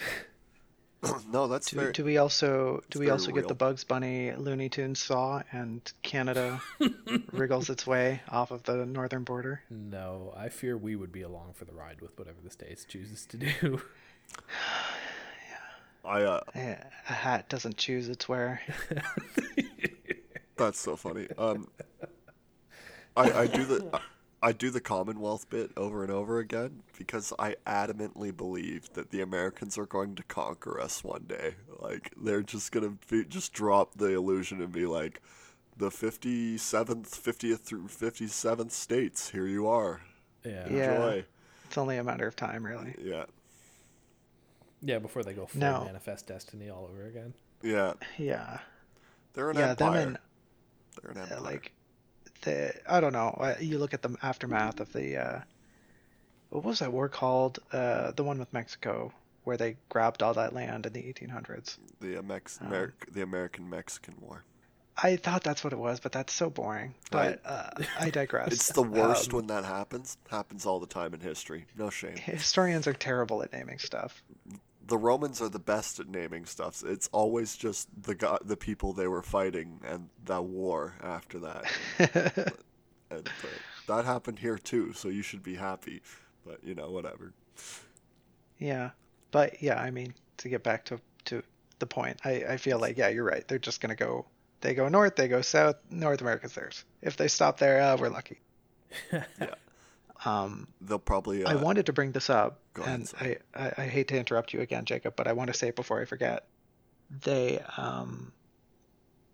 no, 1.31 1.47
that's 1.47 1.69
Do, 1.69 1.75
very. 1.77 1.91
do 1.93 2.03
we 2.03 2.17
also 2.17 2.81
do 2.89 2.99
we 2.99 3.05
very 3.05 3.11
also 3.13 3.31
get 3.31 3.47
the. 3.47 3.53
Bugs 3.55 3.83
Bunny 3.83 4.31
Looney 4.33 4.69
Tunes 4.69 4.99
saw 5.01 5.41
and 5.51 5.81
Canada 6.01 6.61
wriggles 7.31 7.69
its 7.69 7.85
way 7.87 8.21
off 8.29 8.51
of 8.51 8.63
the 8.63 8.85
northern 8.85 9.23
border? 9.23 9.61
no, 9.69 10.33
I 10.35 10.49
fear 10.49 10.77
we 10.77 10.95
would 10.95 11.11
be 11.11 11.21
along 11.23 11.53
for 11.53 11.65
the 11.65 11.73
ride 11.73 12.01
with 12.01 12.17
whatever 12.17 12.37
the 12.43 12.49
states 12.51 12.85
chooses 12.85 13.25
to 13.27 13.37
do. 13.37 13.81
I 16.05 16.21
uh, 16.21 16.41
Eh, 16.53 16.75
A 17.09 17.13
hat 17.13 17.49
doesn't 17.49 17.77
choose 17.77 18.07
its 18.09 18.29
wearer. 18.29 18.61
that's 20.57 20.79
so 20.79 20.95
funny. 20.95 21.27
Um, 21.37 21.67
I 23.15 23.31
I 23.31 23.47
do 23.47 23.65
the. 23.65 23.99
I 24.43 24.51
do 24.51 24.69
the 24.69 24.81
Commonwealth 24.81 25.49
bit 25.49 25.71
over 25.75 26.03
and 26.03 26.11
over 26.11 26.37
again 26.37 26.83
because 26.99 27.33
I 27.39 27.55
adamantly 27.65 28.35
believe 28.35 28.93
that 28.93 29.09
the 29.09 29.21
Americans 29.21 29.75
are 29.75 29.87
going 29.87 30.13
to 30.15 30.23
conquer 30.23 30.79
us 30.79 31.03
one 31.03 31.23
day. 31.27 31.55
Like 31.79 32.13
they're 32.21 32.43
just 32.43 32.71
gonna 32.71 32.93
be, 33.09 33.25
just 33.25 33.53
drop 33.53 33.95
the 33.95 34.13
illusion 34.13 34.61
and 34.61 34.71
be 34.71 34.85
like, 34.85 35.19
the 35.77 35.89
fifty 35.89 36.59
seventh, 36.59 37.15
fiftieth 37.15 37.61
through 37.61 37.87
fifty 37.87 38.27
seventh 38.27 38.71
states. 38.71 39.31
Here 39.31 39.47
you 39.47 39.67
are. 39.67 40.01
yeah. 40.45 40.67
Yeah. 40.69 41.21
It's 41.65 41.77
only 41.77 41.97
a 41.97 42.03
matter 42.03 42.27
of 42.27 42.35
time, 42.35 42.63
really. 42.63 42.93
Yeah. 43.01 43.25
Yeah, 44.81 44.99
before 44.99 45.23
they 45.23 45.33
go 45.33 45.47
full 45.47 45.61
No. 45.61 45.85
manifest 45.85 46.27
destiny 46.27 46.69
all 46.69 46.87
over 46.91 47.07
again. 47.07 47.33
Yeah. 47.63 47.93
Yeah, 48.19 48.59
They're 49.33 49.49
an 49.49 49.57
yeah. 49.57 49.73
Them 49.73 49.87
empire. 49.87 50.01
and 50.07 50.17
They're 51.01 51.11
an 51.11 51.17
uh, 51.17 51.21
empire. 51.23 51.41
like 51.41 51.71
the 52.41 52.73
I 52.91 52.99
don't 52.99 53.13
know. 53.13 53.29
uh, 53.39 53.55
You 53.59 53.77
look 53.77 53.93
at 53.93 54.01
the 54.01 54.15
aftermath 54.21 54.79
of 54.79 54.91
the 54.93 55.17
uh, 55.17 55.39
what 56.49 56.63
was 56.63 56.79
that 56.79 56.91
war 56.91 57.09
called? 57.09 57.59
Uh, 57.71 58.11
the 58.11 58.23
one 58.23 58.39
with 58.39 58.51
Mexico, 58.53 59.11
where 59.43 59.57
they 59.57 59.77
grabbed 59.89 60.23
all 60.23 60.33
that 60.35 60.53
land 60.53 60.85
in 60.85 60.93
the 60.93 61.01
1800s. 61.01 61.77
the 61.99 62.17
uh, 62.17 62.21
Mex- 62.21 62.59
um, 62.61 62.93
the 63.11 63.21
American 63.21 63.69
Mexican 63.69 64.15
War. 64.21 64.43
I 65.01 65.17
thought 65.17 65.43
that's 65.43 65.61
what 65.61 65.73
it 65.73 65.79
was, 65.79 65.99
but 65.99 66.13
that's 66.13 66.31
so 66.31 66.49
boring. 66.49 66.95
But 67.11 67.17
Right. 67.17 67.39
uh, 67.45 67.83
I 67.99 68.09
digress. 68.11 68.47
It's 68.53 68.71
the 68.71 68.81
worst 68.81 69.31
Um, 69.33 69.37
when 69.39 69.47
that 69.47 69.65
happens. 69.65 70.17
Happens 70.29 70.65
all 70.65 70.79
the 70.79 70.87
time 70.87 71.13
in 71.13 71.19
history. 71.19 71.65
No 71.77 71.89
shame. 71.89 72.15
Historians 72.15 72.87
are 72.87 72.93
terrible 72.93 73.43
at 73.43 73.51
naming 73.51 73.79
stuff. 73.79 74.23
The 74.87 74.97
Romans 74.97 75.41
are 75.41 75.49
the 75.49 75.59
best 75.59 75.99
at 75.99 76.07
naming 76.07 76.45
stuff. 76.45 76.83
It's 76.85 77.09
always 77.11 77.55
just 77.55 77.87
the 78.03 78.15
go- 78.15 78.39
the 78.43 78.57
people 78.57 78.93
they 78.93 79.07
were 79.07 79.23
fighting 79.23 79.81
and 79.83 80.09
the 80.23 80.41
war 80.41 80.95
after 81.03 81.39
that. 81.39 81.65
and 83.09 83.27
uh, 83.27 83.47
that 83.87 84.05
happened 84.05 84.39
here 84.39 84.57
too, 84.57 84.93
so 84.93 85.09
you 85.09 85.21
should 85.23 85.43
be 85.43 85.55
happy. 85.55 86.01
But 86.45 86.63
you 86.63 86.75
know, 86.75 86.91
whatever. 86.91 87.33
Yeah, 88.59 88.91
but 89.31 89.61
yeah, 89.61 89.81
I 89.81 89.91
mean, 89.91 90.13
to 90.37 90.49
get 90.49 90.63
back 90.63 90.85
to 90.85 90.99
to 91.25 91.43
the 91.79 91.87
point, 91.87 92.19
I 92.25 92.43
I 92.49 92.57
feel 92.57 92.79
like 92.79 92.97
yeah, 92.97 93.09
you're 93.09 93.23
right. 93.23 93.47
They're 93.47 93.59
just 93.59 93.81
gonna 93.81 93.95
go 93.95 94.25
They 94.61 94.73
go 94.75 94.87
north, 94.89 95.15
they 95.15 95.27
go 95.27 95.41
south. 95.41 95.77
North 95.89 96.21
America's 96.21 96.53
theirs. 96.53 96.83
If 97.01 97.17
they 97.17 97.27
stop 97.27 97.57
there, 97.59 97.81
uh, 97.81 97.97
we're 97.97 98.09
lucky. 98.09 98.39
Yeah. 99.39 99.55
Um, 100.25 100.67
They'll 100.81 100.99
probably. 100.99 101.43
Uh, 101.43 101.51
I 101.51 101.55
wanted 101.55 101.85
to 101.85 101.93
bring 101.93 102.11
this 102.11 102.29
up, 102.29 102.59
go 102.73 102.83
ahead, 102.83 103.11
and. 103.21 103.39
I, 103.55 103.63
I, 103.63 103.73
I 103.83 103.85
hate 103.87 104.07
to 104.09 104.17
interrupt 104.17 104.53
you 104.53 104.61
again, 104.61 104.85
Jacob, 104.85 105.15
but 105.15 105.27
I 105.27 105.33
want 105.33 105.51
to 105.51 105.53
say 105.53 105.69
it 105.69 105.75
before 105.75 106.01
I 106.01 106.05
forget. 106.05 106.45
They, 107.21 107.63
um, 107.77 108.31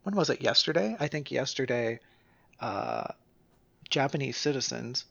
when 0.04 0.16
was 0.16 0.30
it? 0.30 0.42
Yesterday? 0.42 0.96
I 1.00 1.08
think 1.08 1.32
yesterday, 1.32 2.00
uh, 2.60 3.08
Japanese 3.90 4.38
citizens 4.38 5.06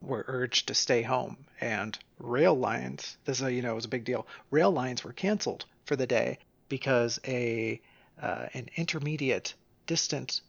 were 0.00 0.24
urged 0.28 0.68
to 0.68 0.74
stay 0.74 1.02
home, 1.02 1.36
and 1.60 1.98
rail 2.18 2.54
lines. 2.54 3.16
This 3.24 3.38
is, 3.38 3.46
a, 3.46 3.52
you 3.52 3.62
know, 3.62 3.72
it 3.72 3.76
was 3.76 3.84
a 3.86 3.88
big 3.88 4.04
deal. 4.04 4.26
Rail 4.50 4.70
lines 4.70 5.02
were 5.02 5.12
canceled 5.12 5.64
for 5.86 5.96
the 5.96 6.06
day 6.06 6.38
because 6.68 7.18
a 7.26 7.80
uh, 8.20 8.46
an 8.54 8.68
intermediate 8.76 9.54
distance 9.86 10.40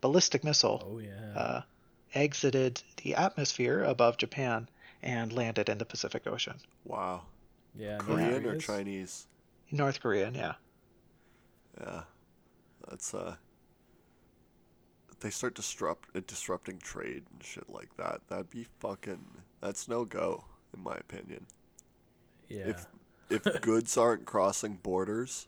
ballistic 0.00 0.42
missile 0.42 0.82
Oh 0.84 0.98
yeah. 0.98 1.38
uh, 1.38 1.62
exited 2.14 2.82
the 3.02 3.14
atmosphere 3.14 3.82
above 3.82 4.16
Japan 4.16 4.68
and 5.02 5.32
landed 5.32 5.68
in 5.68 5.78
the 5.78 5.84
Pacific 5.84 6.26
Ocean. 6.26 6.56
Wow. 6.84 7.22
yeah. 7.76 7.98
Korean 7.98 8.44
or 8.46 8.56
Chinese? 8.56 9.26
North 9.70 10.00
Korean, 10.00 10.34
yeah. 10.34 10.54
Yeah. 11.80 12.02
That's 12.88 13.14
uh. 13.14 13.36
They 15.20 15.30
start 15.30 15.54
disrupt 15.54 16.08
uh, 16.16 16.20
disrupting 16.26 16.78
trade 16.78 17.24
and 17.30 17.44
shit 17.44 17.68
like 17.68 17.94
that. 17.96 18.22
That'd 18.28 18.50
be 18.50 18.66
fucking. 18.80 19.24
That's 19.60 19.86
no 19.86 20.04
go, 20.04 20.44
in 20.74 20.82
my 20.82 20.96
opinion. 20.96 21.46
Yeah. 22.48 22.68
If 22.68 22.86
if 23.28 23.60
goods 23.60 23.96
aren't 23.96 24.24
crossing 24.24 24.76
borders, 24.82 25.46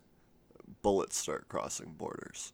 bullets 0.83 1.17
start 1.17 1.49
crossing 1.49 1.95
borders. 1.99 2.53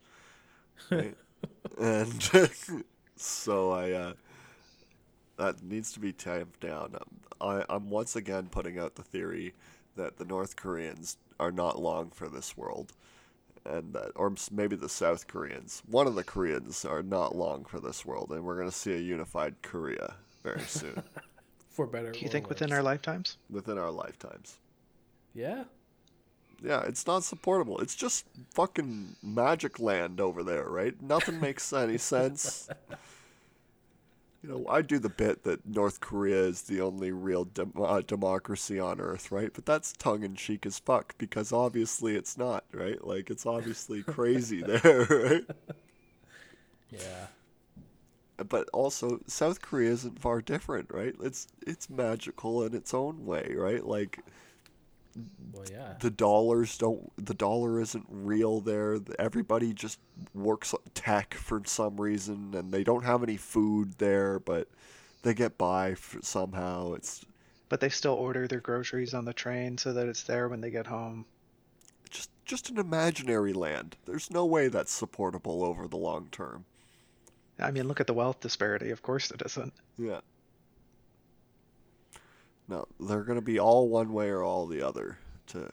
Right? 0.90 1.16
and 1.80 2.30
so 3.22 3.70
I 3.72 3.90
uh, 3.92 4.12
that 5.36 5.62
needs 5.62 5.92
to 5.92 6.00
be 6.00 6.12
tamped 6.12 6.60
down. 6.60 6.96
I, 7.40 7.64
I'm 7.68 7.90
once 7.90 8.16
again 8.16 8.48
putting 8.50 8.78
out 8.78 8.96
the 8.96 9.02
theory 9.02 9.54
that 9.96 10.16
the 10.16 10.24
North 10.24 10.56
Koreans 10.56 11.16
are 11.40 11.52
not 11.52 11.80
long 11.80 12.10
for 12.10 12.28
this 12.28 12.56
world, 12.56 12.92
and 13.64 13.92
that, 13.94 14.12
or 14.16 14.34
maybe 14.50 14.76
the 14.76 14.88
South 14.88 15.26
Koreans, 15.28 15.82
one 15.88 16.06
of 16.06 16.14
the 16.14 16.24
Koreans 16.24 16.84
are 16.84 17.02
not 17.02 17.36
long 17.36 17.64
for 17.64 17.80
this 17.80 18.04
world, 18.04 18.30
and 18.32 18.44
we're 18.44 18.58
gonna 18.58 18.72
see 18.72 18.92
a 18.94 18.98
unified 18.98 19.54
Korea 19.62 20.14
very 20.42 20.60
soon 20.66 21.02
For 21.70 21.86
better. 21.86 22.10
Do 22.12 22.20
you 22.20 22.26
or 22.26 22.30
think 22.30 22.48
within 22.48 22.72
our 22.72 22.82
lifetimes? 22.82 23.36
within 23.50 23.78
our 23.78 23.90
lifetimes. 23.90 24.58
Yeah. 25.34 25.64
Yeah, 26.62 26.82
it's 26.82 27.06
not 27.06 27.22
supportable. 27.22 27.78
It's 27.78 27.94
just 27.94 28.26
fucking 28.52 29.16
magic 29.22 29.78
land 29.78 30.20
over 30.20 30.42
there, 30.42 30.64
right? 30.68 31.00
Nothing 31.00 31.40
makes 31.40 31.72
any 31.72 31.98
sense. 32.14 32.68
You 34.48 34.54
know, 34.54 34.66
I 34.66 34.80
do 34.80 34.98
the 34.98 35.10
bit 35.10 35.42
that 35.42 35.66
North 35.66 36.00
Korea 36.00 36.44
is 36.44 36.62
the 36.62 36.80
only 36.80 37.12
real 37.12 37.46
uh, 37.78 38.00
democracy 38.00 38.80
on 38.80 38.98
Earth, 38.98 39.30
right? 39.30 39.50
But 39.52 39.66
that's 39.66 39.92
tongue 39.92 40.22
in 40.22 40.36
cheek 40.36 40.64
as 40.64 40.78
fuck 40.78 41.18
because 41.18 41.52
obviously 41.52 42.16
it's 42.16 42.38
not, 42.38 42.64
right? 42.72 43.06
Like 43.06 43.28
it's 43.28 43.44
obviously 43.44 44.02
crazy 44.04 44.62
there, 44.62 45.04
right? 45.10 45.44
Yeah. 46.90 47.26
But 48.38 48.70
also 48.72 49.20
South 49.26 49.60
Korea 49.60 49.90
isn't 49.90 50.18
far 50.18 50.40
different, 50.40 50.90
right? 50.90 51.14
It's 51.20 51.48
it's 51.66 51.90
magical 51.90 52.64
in 52.64 52.74
its 52.74 52.94
own 52.94 53.26
way, 53.26 53.52
right? 53.54 53.84
Like 53.84 54.20
Well, 55.52 55.64
yeah. 55.70 55.94
the 56.00 56.10
dollars 56.10 56.78
don't 56.78 57.10
the 57.24 57.34
dollar 57.34 57.80
isn't 57.80 58.06
real 58.08 58.60
there 58.60 58.98
everybody 59.18 59.72
just 59.72 59.98
works 60.34 60.74
tech 60.94 61.34
for 61.34 61.62
some 61.64 62.00
reason 62.00 62.54
and 62.54 62.70
they 62.72 62.84
don't 62.84 63.04
have 63.04 63.22
any 63.22 63.36
food 63.36 63.94
there 63.98 64.38
but 64.38 64.68
they 65.22 65.34
get 65.34 65.58
by 65.58 65.92
f- 65.92 66.16
somehow 66.22 66.92
it's 66.92 67.24
But 67.68 67.80
they 67.80 67.88
still 67.88 68.14
order 68.14 68.46
their 68.46 68.60
groceries 68.60 69.14
on 69.14 69.24
the 69.24 69.32
train 69.32 69.78
so 69.78 69.92
that 69.92 70.06
it's 70.06 70.22
there 70.22 70.48
when 70.48 70.60
they 70.60 70.70
get 70.70 70.86
home. 70.86 71.24
just 72.10 72.30
just 72.44 72.70
an 72.70 72.78
imaginary 72.78 73.52
land 73.52 73.96
there's 74.04 74.30
no 74.30 74.44
way 74.46 74.68
that's 74.68 74.92
supportable 74.92 75.64
over 75.64 75.88
the 75.88 75.96
long 75.96 76.28
term 76.30 76.64
I 77.60 77.72
mean, 77.72 77.88
look 77.88 77.98
at 77.98 78.06
the 78.06 78.14
wealth 78.14 78.38
disparity. 78.38 78.90
Of 78.92 79.02
course 79.02 79.32
it 79.32 79.42
isn't. 79.44 79.72
yeah 79.98 80.20
no 82.68 82.86
they're 83.00 83.22
going 83.22 83.38
to 83.38 83.44
be 83.44 83.58
all 83.58 83.88
one 83.88 84.12
way 84.12 84.28
or 84.28 84.42
all 84.42 84.66
the 84.66 84.82
other 84.82 85.18
to 85.46 85.72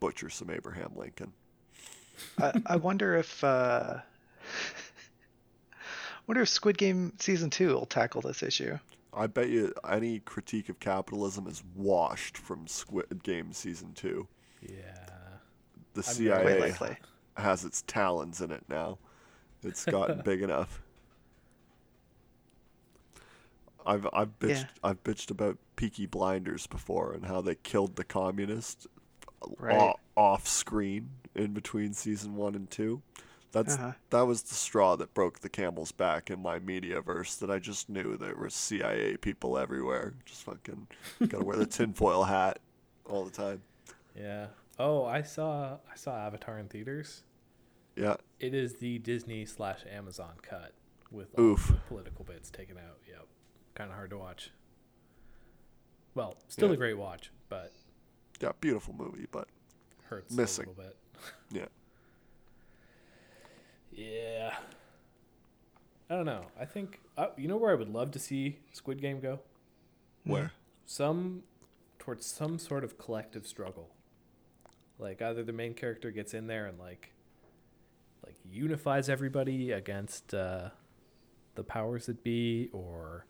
butcher 0.00 0.30
some 0.30 0.50
abraham 0.50 0.92
lincoln 0.96 1.32
I, 2.38 2.60
I 2.66 2.76
wonder 2.76 3.16
if 3.16 3.42
uh, 3.44 3.96
wonder 6.26 6.42
if 6.42 6.48
Squid 6.48 6.78
Game 6.78 7.12
season 7.18 7.50
two 7.50 7.68
will 7.68 7.86
tackle 7.86 8.20
this 8.20 8.42
issue. 8.42 8.78
I 9.12 9.26
bet 9.26 9.48
you 9.48 9.72
any 9.88 10.20
critique 10.20 10.68
of 10.68 10.78
capitalism 10.80 11.46
is 11.46 11.62
washed 11.74 12.38
from 12.38 12.66
Squid 12.66 13.22
Game 13.22 13.52
season 13.52 13.92
two. 13.94 14.26
Yeah. 14.62 15.06
The 15.94 16.04
I'm 16.06 16.14
CIA 16.14 16.96
has 17.36 17.64
its 17.64 17.82
talons 17.86 18.40
in 18.40 18.50
it 18.50 18.64
now. 18.68 18.98
It's 19.62 19.84
gotten 19.84 20.20
big 20.24 20.42
enough. 20.42 20.82
I've 23.88 24.06
I've 24.12 24.38
bitched 24.38 24.48
Yeah. 24.62 24.66
I've 24.84 25.02
bitched 25.02 25.30
about 25.30 25.58
Peaky 25.76 26.06
Blinders 26.06 26.66
before 26.66 27.12
and 27.12 27.24
how 27.26 27.40
they 27.40 27.54
killed 27.56 27.96
the 27.96 28.04
communist 28.04 28.86
Right. 29.58 29.76
o- 29.80 29.98
off 30.16 30.46
screen 30.46 31.10
in 31.34 31.52
between 31.54 31.92
season 31.94 32.34
one 32.36 32.54
and 32.54 32.70
two. 32.70 33.02
That's 33.50 33.74
Uh-huh. 33.76 33.92
that 34.10 34.22
was 34.22 34.42
the 34.42 34.54
straw 34.54 34.94
that 34.96 35.14
broke 35.14 35.38
the 35.40 35.48
camel's 35.48 35.90
back 35.92 36.30
in 36.30 36.40
my 36.42 36.58
mediaverse. 36.58 37.38
That 37.38 37.50
I 37.50 37.58
just 37.58 37.88
knew 37.88 38.16
there 38.16 38.34
were 38.36 38.50
CIA 38.50 39.16
people 39.16 39.56
everywhere. 39.56 40.14
Just 40.26 40.42
fucking 40.42 40.88
gotta 41.26 41.44
wear 41.44 41.56
the 41.56 41.66
tinfoil 41.78 42.24
hat 42.24 42.58
all 43.06 43.24
the 43.24 43.30
time. 43.30 43.62
Yeah. 44.14 44.48
Oh, 44.78 45.04
I 45.06 45.22
saw 45.22 45.78
I 45.90 45.96
saw 45.96 46.14
Avatar 46.16 46.58
in 46.58 46.68
theaters. 46.68 47.22
Yeah, 47.96 48.16
It 48.38 48.54
is 48.54 48.74
the 48.76 48.98
Disney 48.98 49.44
slash 49.44 49.80
Amazon 49.90 50.34
cut 50.42 50.72
with 51.10 51.36
all 51.38 51.44
Oof. 51.44 51.66
the 51.68 51.74
political 51.88 52.24
bits 52.24 52.48
taken 52.50 52.76
out. 52.78 52.98
Yep. 53.08 53.26
Kind 53.78 53.90
of 53.90 53.96
hard 53.96 54.10
to 54.10 54.18
watch. 54.18 54.50
Well, 56.16 56.36
still 56.48 56.66
Yeah. 56.68 56.74
a 56.74 56.76
great 56.78 56.98
watch, 56.98 57.30
but 57.48 57.72
yeah, 58.40 58.50
beautiful 58.60 58.92
movie, 58.92 59.26
but 59.30 59.46
hurts 60.02 60.34
Missing. 60.34 60.66
a 60.66 60.68
little 60.70 60.84
bit. 60.84 60.96
yeah. 61.52 61.66
Yeah. 63.92 64.56
I 66.10 66.14
don't 66.16 66.26
know. 66.26 66.46
I 66.58 66.64
think 66.64 67.00
uh, 67.16 67.28
you 67.36 67.46
know 67.46 67.56
where 67.56 67.70
I 67.70 67.74
would 67.76 67.88
love 67.88 68.10
to 68.12 68.18
see 68.18 68.58
Squid 68.72 69.00
Game 69.00 69.20
go. 69.20 69.38
Where? 70.24 70.50
Some 70.84 71.44
towards 72.00 72.26
some 72.26 72.58
sort 72.58 72.82
of 72.82 72.98
collective 72.98 73.46
struggle. 73.46 73.90
Like 74.98 75.22
either 75.22 75.44
the 75.44 75.52
main 75.52 75.74
character 75.74 76.10
gets 76.10 76.34
in 76.34 76.48
there 76.48 76.66
and 76.66 76.80
like 76.80 77.12
like 78.26 78.34
unifies 78.50 79.08
everybody 79.08 79.70
against 79.70 80.34
uh, 80.34 80.70
the 81.54 81.62
powers 81.62 82.06
that 82.06 82.24
be, 82.24 82.70
or 82.72 83.24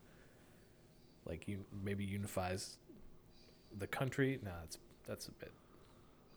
like 1.29 1.47
you 1.47 1.64
maybe 1.85 2.05
unifies 2.05 2.79
the 3.76 3.87
country. 3.87 4.39
Nah, 4.43 4.51
that's 4.61 4.79
that's 5.07 5.29
a 5.29 5.33
bit 5.33 5.53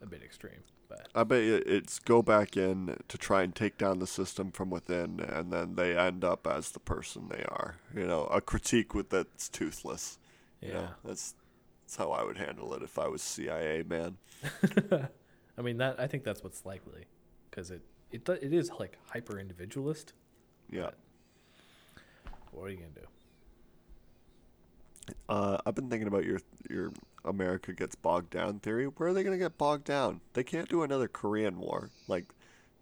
a 0.02 0.06
bit 0.06 0.22
extreme, 0.24 0.64
but 0.90 1.08
I 1.16 1.24
bet 1.24 1.42
it's 1.42 2.00
go 2.00 2.22
back 2.22 2.58
in 2.58 2.98
to 3.08 3.18
try 3.18 3.44
and 3.44 3.56
take 3.56 3.78
down 3.78 4.00
the 4.00 4.08
system 4.08 4.52
from 4.52 4.70
within, 4.70 5.20
and 5.20 5.52
then 5.52 5.76
they 5.76 5.96
end 5.96 6.24
up 6.24 6.48
as 6.48 6.72
the 6.72 6.80
person 6.80 7.30
they 7.30 7.44
are. 7.44 7.78
You 7.96 8.08
know, 8.08 8.26
a 8.26 8.42
critique 8.42 8.94
with 8.94 9.10
that's 9.10 9.50
toothless. 9.50 10.20
You 10.62 10.70
yeah. 10.70 10.74
know, 10.74 10.88
that's 11.06 11.36
that's 11.84 11.96
how 11.96 12.12
I 12.12 12.24
would 12.24 12.38
handle 12.38 12.74
it 12.74 12.84
if 12.84 12.98
I 13.00 13.08
was 13.08 13.22
CIA 13.22 13.84
man. 13.84 14.18
I 15.58 15.62
mean 15.62 15.78
that 15.78 16.00
I 16.00 16.08
think 16.08 16.24
that's 16.24 16.44
what's 16.44 16.66
likely, 16.66 17.06
because 17.50 17.72
it 17.72 17.82
it 18.12 18.28
it 18.28 18.54
is 18.54 18.72
like 18.80 18.98
hyper 19.12 19.40
individualist. 19.40 20.14
Yeah. 20.70 20.92
What 22.52 22.66
are 22.66 22.70
you 22.70 22.78
gonna 22.78 22.90
do? 22.96 23.08
Uh, 25.30 25.58
I've 25.66 25.76
been 25.76 25.90
thinking 25.90 26.08
about 26.08 26.26
your 26.26 26.42
your 26.70 26.92
America 27.26 27.74
gets 27.74 27.96
bogged 27.96 28.32
down 28.32 28.60
theory. 28.60 28.86
Where 28.86 29.10
are 29.10 29.14
they 29.14 29.24
gonna 29.24 29.38
get 29.38 29.58
bogged 29.58 29.86
down? 29.86 30.22
They 30.34 30.44
can't 30.44 30.70
do 30.70 30.84
another 30.84 31.08
Korean 31.08 31.60
war. 31.60 31.90
Like, 32.08 32.26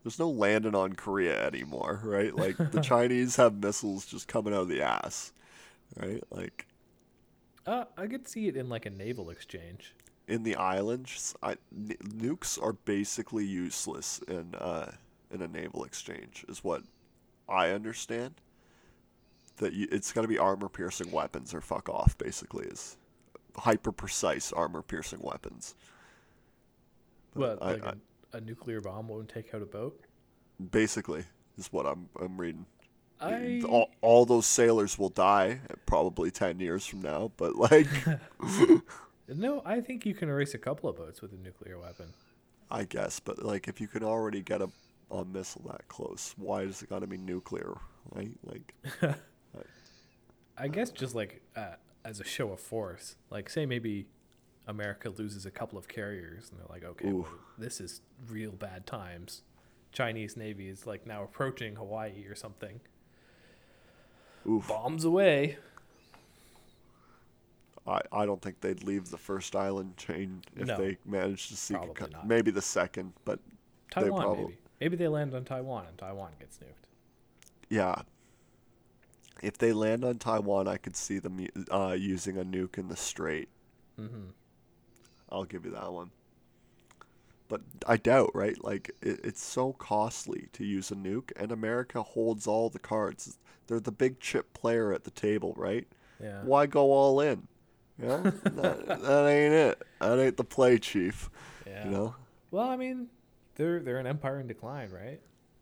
there's 0.03 0.19
no 0.19 0.29
landing 0.29 0.75
on 0.75 0.93
Korea 0.93 1.45
anymore, 1.45 2.01
right? 2.05 2.35
Like 2.35 2.57
the 2.71 2.79
Chinese 2.81 3.35
have 3.37 3.55
missiles 3.63 4.05
just 4.05 4.27
coming 4.27 4.53
out 4.53 4.63
of 4.63 4.69
the 4.69 4.81
ass, 4.81 5.33
right? 5.97 6.23
Like 6.31 6.67
Uh, 7.65 7.85
I 7.97 8.07
could 8.07 8.27
see 8.27 8.47
it 8.49 8.57
in 8.57 8.67
like 8.67 8.85
a 8.85 8.89
naval 8.89 9.29
exchange. 9.29 9.95
in 10.27 10.43
the 10.43 10.55
islands, 10.55 11.35
I, 11.41 11.51
n- 11.75 11.97
nukes 12.03 12.61
are 12.61 12.73
basically 12.73 13.45
useless 13.45 14.19
in 14.27 14.55
uh, 14.55 14.91
in 15.31 15.41
a 15.41 15.47
naval 15.47 15.83
exchange, 15.83 16.45
is 16.47 16.63
what 16.63 16.83
I 17.49 17.71
understand. 17.71 18.35
That 19.59 19.73
you, 19.73 19.87
it's 19.91 20.11
got 20.11 20.23
to 20.23 20.27
be 20.27 20.37
armor 20.37 20.67
piercing 20.69 21.11
weapons 21.11 21.53
or 21.53 21.61
fuck 21.61 21.87
off. 21.87 22.17
Basically, 22.17 22.65
is 22.65 22.97
hyper 23.55 23.91
precise 23.91 24.51
armor 24.51 24.81
piercing 24.81 25.19
weapons. 25.21 25.75
But 27.35 27.61
I- 27.61 27.71
like 27.73 27.85
I- 27.85 27.93
a, 28.33 28.37
a 28.37 28.41
nuclear 28.41 28.81
bomb 28.81 29.07
won't 29.07 29.29
take 29.29 29.53
out 29.53 29.61
a 29.61 29.65
boat? 29.65 29.99
Basically, 30.71 31.23
is 31.57 31.71
what 31.71 31.85
I'm 31.85 32.09
I'm 32.19 32.39
reading. 32.39 32.65
I 33.21 33.61
All, 33.67 33.89
all 34.01 34.25
those 34.25 34.45
sailors 34.45 34.97
will 34.97 35.09
die 35.09 35.59
uh, 35.69 35.75
probably 35.85 36.31
ten 36.31 36.59
years 36.59 36.85
from 36.85 37.01
now, 37.01 37.31
but 37.37 37.55
like, 37.55 37.87
no, 39.27 39.61
I 39.65 39.81
think 39.81 40.05
you 40.05 40.13
can 40.13 40.29
erase 40.29 40.53
a 40.53 40.57
couple 40.57 40.89
of 40.89 40.95
boats 40.97 41.21
with 41.21 41.33
a 41.33 41.37
nuclear 41.37 41.77
weapon. 41.79 42.13
I 42.71 42.83
guess, 42.85 43.19
but 43.19 43.43
like, 43.43 43.67
if 43.67 43.81
you 43.81 43.87
can 43.87 44.03
already 44.03 44.41
get 44.41 44.61
a, 44.61 44.69
a 45.11 45.25
missile 45.25 45.63
that 45.69 45.87
close, 45.89 46.33
why 46.37 46.65
does 46.65 46.81
it 46.81 46.89
got 46.89 46.99
to 46.99 47.07
be 47.07 47.17
nuclear? 47.17 47.73
Right? 48.13 48.31
Like, 48.43 48.73
I 50.59 50.67
guess 50.67 50.89
just 50.91 51.15
like 51.15 51.41
uh, 51.55 51.75
as 52.03 52.19
a 52.19 52.23
show 52.23 52.51
of 52.51 52.59
force, 52.59 53.15
like 53.29 53.49
say 53.49 53.65
maybe 53.65 54.07
America 54.67 55.09
loses 55.09 55.45
a 55.45 55.51
couple 55.51 55.79
of 55.79 55.87
carriers 55.87 56.49
and 56.51 56.59
they're 56.59 56.67
like, 56.69 56.83
okay, 56.83 57.11
well, 57.11 57.27
this 57.57 57.79
is 57.81 58.01
real 58.29 58.51
bad 58.51 58.85
times. 58.85 59.43
Chinese 59.91 60.37
Navy 60.37 60.67
is 60.69 60.85
like 60.85 61.07
now 61.07 61.23
approaching 61.23 61.75
Hawaii 61.75 62.25
or 62.27 62.35
something. 62.35 62.79
oof. 64.47 64.67
Bombs 64.67 65.03
away. 65.05 65.57
I, 67.87 68.01
I 68.11 68.25
don't 68.25 68.41
think 68.41 68.61
they'd 68.61 68.83
leave 68.83 69.09
the 69.09 69.17
first 69.17 69.55
island 69.55 69.97
chain 69.97 70.43
if 70.55 70.67
No. 70.67 70.77
they 70.77 70.97
managed 71.05 71.49
to 71.49 71.55
seek 71.57 71.77
a 71.77 71.87
cut. 71.87 72.11
not. 72.11 72.27
Maybe 72.27 72.51
the 72.51 72.61
second, 72.61 73.13
but 73.25 73.39
Taiwan 73.91 74.21
probably- 74.21 74.43
maybe. 74.43 74.57
Maybe 74.81 74.95
they 74.95 75.07
land 75.09 75.33
on 75.33 75.43
Taiwan 75.43 75.87
and 75.87 75.97
Taiwan 75.97 76.31
gets 76.39 76.57
nuked. 76.59 76.87
yeah. 77.69 78.01
If 79.41 79.57
they 79.57 79.73
land 79.73 80.03
on 80.03 80.17
Taiwan, 80.17 80.67
I 80.67 80.77
could 80.77 80.95
see 80.95 81.19
them 81.19 81.45
uh, 81.71 81.95
using 81.97 82.37
a 82.37 82.43
nuke 82.43 82.77
in 82.77 82.89
the 82.89 82.95
Strait. 82.95 83.49
Mm-hmm. 83.99 84.29
I'll 85.31 85.45
give 85.45 85.65
you 85.65 85.71
that 85.71 85.91
one. 85.91 86.11
But 87.47 87.61
I 87.87 87.97
doubt, 87.97 88.31
right? 88.33 88.61
Like 88.63 88.91
it, 89.01 89.21
it's 89.23 89.43
so 89.43 89.73
costly 89.73 90.49
to 90.53 90.63
use 90.63 90.91
a 90.91 90.95
nuke, 90.95 91.31
and 91.35 91.51
America 91.51 92.03
holds 92.03 92.47
all 92.47 92.69
the 92.69 92.79
cards. 92.79 93.37
They're 93.67 93.79
the 93.79 93.91
big 93.91 94.19
chip 94.19 94.53
player 94.53 94.93
at 94.93 95.03
the 95.03 95.11
table, 95.11 95.53
right? 95.57 95.87
Yeah. 96.21 96.41
Why 96.43 96.65
go 96.65 96.91
all 96.91 97.19
in? 97.21 97.47
You 97.99 98.07
know, 98.07 98.21
that, 98.43 98.87
that 98.87 99.27
ain't 99.27 99.53
it. 99.53 99.81
That 99.99 100.19
ain't 100.19 100.37
the 100.37 100.43
play, 100.43 100.77
chief. 100.77 101.29
Yeah. 101.65 101.85
You 101.85 101.91
know, 101.91 102.15
Well, 102.51 102.67
I 102.69 102.75
mean, 102.77 103.07
they're 103.55 103.79
they're 103.79 103.99
an 103.99 104.07
empire 104.07 104.39
in 104.39 104.47
decline, 104.47 104.91
right? 104.91 105.19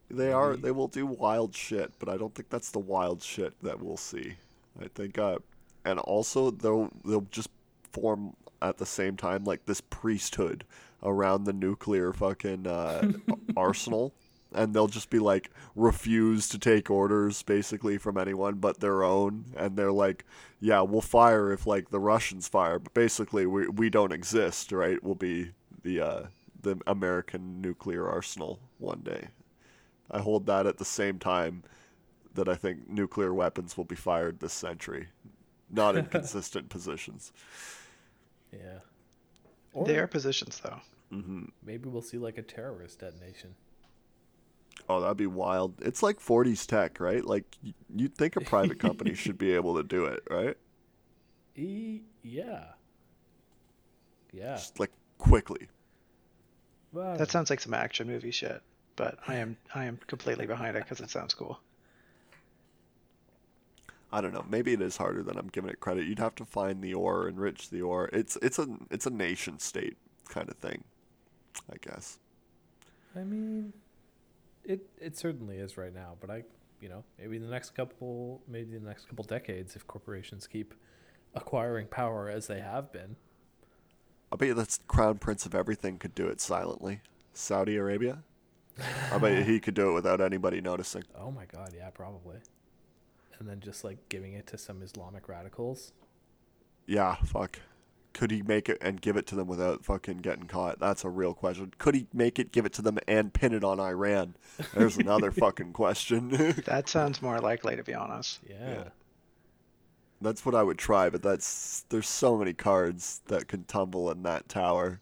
They 0.10 0.32
are. 0.32 0.56
They 0.56 0.72
will 0.72 0.88
do 0.88 1.06
wild 1.06 1.56
shit, 1.56 1.94
but 2.00 2.10
I 2.10 2.18
don't 2.18 2.34
think 2.34 2.50
that's 2.50 2.72
the 2.72 2.80
wild 2.80 3.22
shit 3.22 3.54
that 3.64 3.82
we'll 3.82 3.98
see. 3.98 4.36
I 4.82 4.88
think, 4.88 5.18
uh, 5.18 5.40
and 5.86 6.00
also 6.00 6.52
they'll 6.52 6.90
they'll 7.04 7.28
just 7.32 7.50
form 7.92 8.36
at 8.62 8.78
the 8.78 8.86
same 8.86 9.18
time 9.18 9.44
like 9.44 9.66
this 9.66 9.82
priesthood 9.82 10.64
around 11.04 11.44
the 11.44 11.54
nuclear 11.54 12.14
fucking 12.14 12.68
uh, 12.68 13.12
arsenal, 13.58 14.14
and 14.54 14.74
they'll 14.74 14.88
just 14.88 15.10
be 15.10 15.20
like 15.20 15.52
refuse 15.76 16.48
to 16.50 16.58
take 16.58 16.90
orders 16.90 17.44
basically 17.44 17.98
from 17.98 18.18
anyone 18.18 18.56
but 18.56 18.80
their 18.80 19.04
own, 19.04 19.46
and 19.58 19.76
they're 19.76 19.92
like, 19.92 20.24
yeah, 20.60 20.82
we'll 20.82 21.02
fire 21.02 21.52
if 21.52 21.68
like 21.68 21.90
the 21.90 22.00
Russians 22.00 22.48
fire, 22.48 22.80
but 22.80 22.94
basically 22.94 23.46
we 23.46 23.68
we 23.68 23.90
don't 23.90 24.14
exist, 24.14 24.72
right? 24.72 25.04
We'll 25.04 25.16
be 25.16 25.52
the 25.84 26.00
uh, 26.00 26.24
the 26.62 26.78
American 26.88 27.62
nuclear 27.62 28.08
arsenal 28.08 28.60
one 28.78 29.02
day. 29.02 29.28
I 30.12 30.20
hold 30.20 30.46
that 30.46 30.66
at 30.66 30.78
the 30.78 30.86
same 30.86 31.20
time 31.20 31.64
that 32.34 32.48
I 32.48 32.56
think 32.56 32.88
nuclear 32.90 33.34
weapons 33.34 33.76
will 33.78 33.84
be 33.86 33.96
fired 33.96 34.40
this 34.40 34.54
century, 34.54 35.08
not 35.70 35.96
in 35.96 36.06
consistent 36.18 36.70
positions. 36.70 37.34
Yeah. 38.52 38.80
Or 39.74 39.86
They 39.86 39.98
are 39.98 40.08
positions, 40.08 40.60
though. 40.64 40.80
Mm-hmm. 41.14 41.46
maybe 41.64 41.88
we'll 41.88 42.02
see 42.02 42.18
like 42.18 42.38
a 42.38 42.42
terrorist 42.42 43.00
detonation. 43.00 43.56
Oh, 44.90 45.00
that'd 45.00 45.16
be 45.18 45.26
wild. 45.26 45.74
It's 45.82 46.04
like 46.04 46.20
40s 46.20 46.66
tech, 46.68 47.00
right? 47.00 47.24
Like 47.24 47.46
you'd 47.96 48.16
think 48.16 48.36
a 48.36 48.42
private 48.42 48.78
company 48.80 49.14
should 49.16 49.38
be 49.38 49.54
able 49.54 49.76
to 49.78 49.84
do 49.84 50.06
it, 50.06 50.22
right? 50.30 50.58
E- 51.56 52.02
yeah. 52.24 52.66
Yeah. 54.34 54.56
Just 54.56 54.80
like 54.82 54.92
quickly. 55.18 55.68
Well, 56.92 57.18
That 57.18 57.32
sounds 57.32 57.50
like 57.50 57.62
some 57.62 57.74
action 57.74 58.08
movie 58.08 58.32
shit, 58.32 58.62
but 58.98 59.20
I 59.28 59.36
am 59.36 59.56
I 59.74 59.86
am 59.86 59.98
completely 60.08 60.46
behind 60.46 60.76
it 60.76 60.84
because 60.84 61.00
it 61.00 61.10
sounds 61.10 61.34
cool. 61.34 61.62
I 64.12 64.20
don't 64.20 64.34
know. 64.34 64.46
Maybe 64.50 64.74
it 64.74 64.82
is 64.82 64.98
harder 64.98 65.24
than 65.24 65.38
I'm 65.38 65.48
giving 65.48 65.70
it 65.70 65.80
credit. 65.80 66.08
You'd 66.08 66.20
have 66.20 66.36
to 66.36 66.46
find 66.46 66.82
the 66.82 66.94
ore, 66.94 67.28
enrich 67.28 67.70
the 67.70 67.82
ore. 67.82 68.10
It's 68.12 68.38
it's 68.42 68.60
a 68.60 68.68
it's 68.92 69.06
a 69.06 69.10
nation 69.10 69.60
state 69.60 69.96
kind 70.28 70.50
of 70.50 70.58
thing, 70.58 70.84
I 71.72 71.76
guess. 71.80 72.20
I 73.16 73.24
mean, 73.24 73.72
it 74.66 74.82
it 75.00 75.18
certainly 75.18 75.58
is 75.58 75.78
right 75.78 75.94
now, 75.94 76.16
but 76.20 76.30
I, 76.30 76.44
you 76.82 76.90
know, 76.90 77.04
maybe 77.20 77.38
the 77.38 77.48
next 77.48 77.72
couple, 77.72 78.42
maybe 78.48 78.78
the 78.78 78.86
next 78.86 79.08
couple 79.08 79.24
decades, 79.24 79.76
if 79.76 79.86
corporations 79.88 80.48
keep 80.48 80.74
acquiring 81.36 81.88
power 81.88 82.30
as 82.30 82.48
they 82.48 82.62
have 82.62 82.92
been. 82.92 83.16
I 84.32 84.36
bet 84.36 84.50
you 84.50 84.54
that's 84.54 84.80
crown 84.88 85.20
prince 85.20 85.46
of 85.46 85.54
everything 85.54 85.98
could 85.98 86.16
do 86.16 86.28
it 86.28 86.42
silently. 86.42 87.02
Saudi 87.34 87.78
Arabia. 87.78 88.24
I 89.12 89.18
bet 89.18 89.46
he 89.46 89.60
could 89.60 89.74
do 89.74 89.90
it 89.92 89.94
without 89.94 90.22
anybody 90.22 90.62
noticing. 90.62 91.04
Oh 91.16 91.32
my 91.32 91.46
god, 91.46 91.74
yeah, 91.76 91.90
probably. 91.90 92.38
And 93.40 93.48
then 93.48 93.60
just 93.60 93.84
like 93.84 94.10
giving 94.10 94.34
it 94.34 94.48
to 94.48 94.58
some 94.58 94.82
Islamic 94.82 95.28
radicals. 95.30 95.94
Yeah, 96.86 97.16
fuck. 97.16 97.60
Could 98.14 98.32
he 98.32 98.42
make 98.42 98.68
it 98.68 98.80
and 98.82 99.00
give 99.00 99.16
it 99.16 99.28
to 99.28 99.36
them 99.36 99.48
without 99.48 99.86
fucking 99.86 100.20
getting 100.20 100.46
caught? 100.48 100.80
That's 100.80 101.04
a 101.04 101.10
real 101.10 101.36
question. 101.36 101.72
Could 101.78 101.94
he 101.94 102.08
make 102.14 102.40
it, 102.40 102.52
give 102.52 102.66
it 102.66 102.74
to 102.74 102.82
them, 102.82 102.98
and 103.08 103.32
pin 103.32 103.54
it 103.54 103.64
on 103.64 103.80
Iran? 103.80 104.36
There's 104.74 104.98
another 104.98 105.32
fucking 105.32 105.74
question. 105.74 106.30
That 106.66 106.90
sounds 106.90 107.22
more 107.22 107.40
likely, 107.40 107.76
to 107.76 107.84
be 107.84 107.94
honest. 107.94 108.40
Yeah. 108.50 108.86
that's 110.22 110.46
what 110.46 110.56
I 110.56 110.64
would 110.64 110.78
try, 110.80 111.10
but 111.10 111.22
that's 111.22 111.86
there's 111.90 112.08
so 112.08 112.38
many 112.38 112.54
cards 112.54 113.22
that 113.28 113.48
can 113.48 113.66
tumble 113.66 114.10
in 114.12 114.24
that 114.24 114.50
tower. 114.50 115.00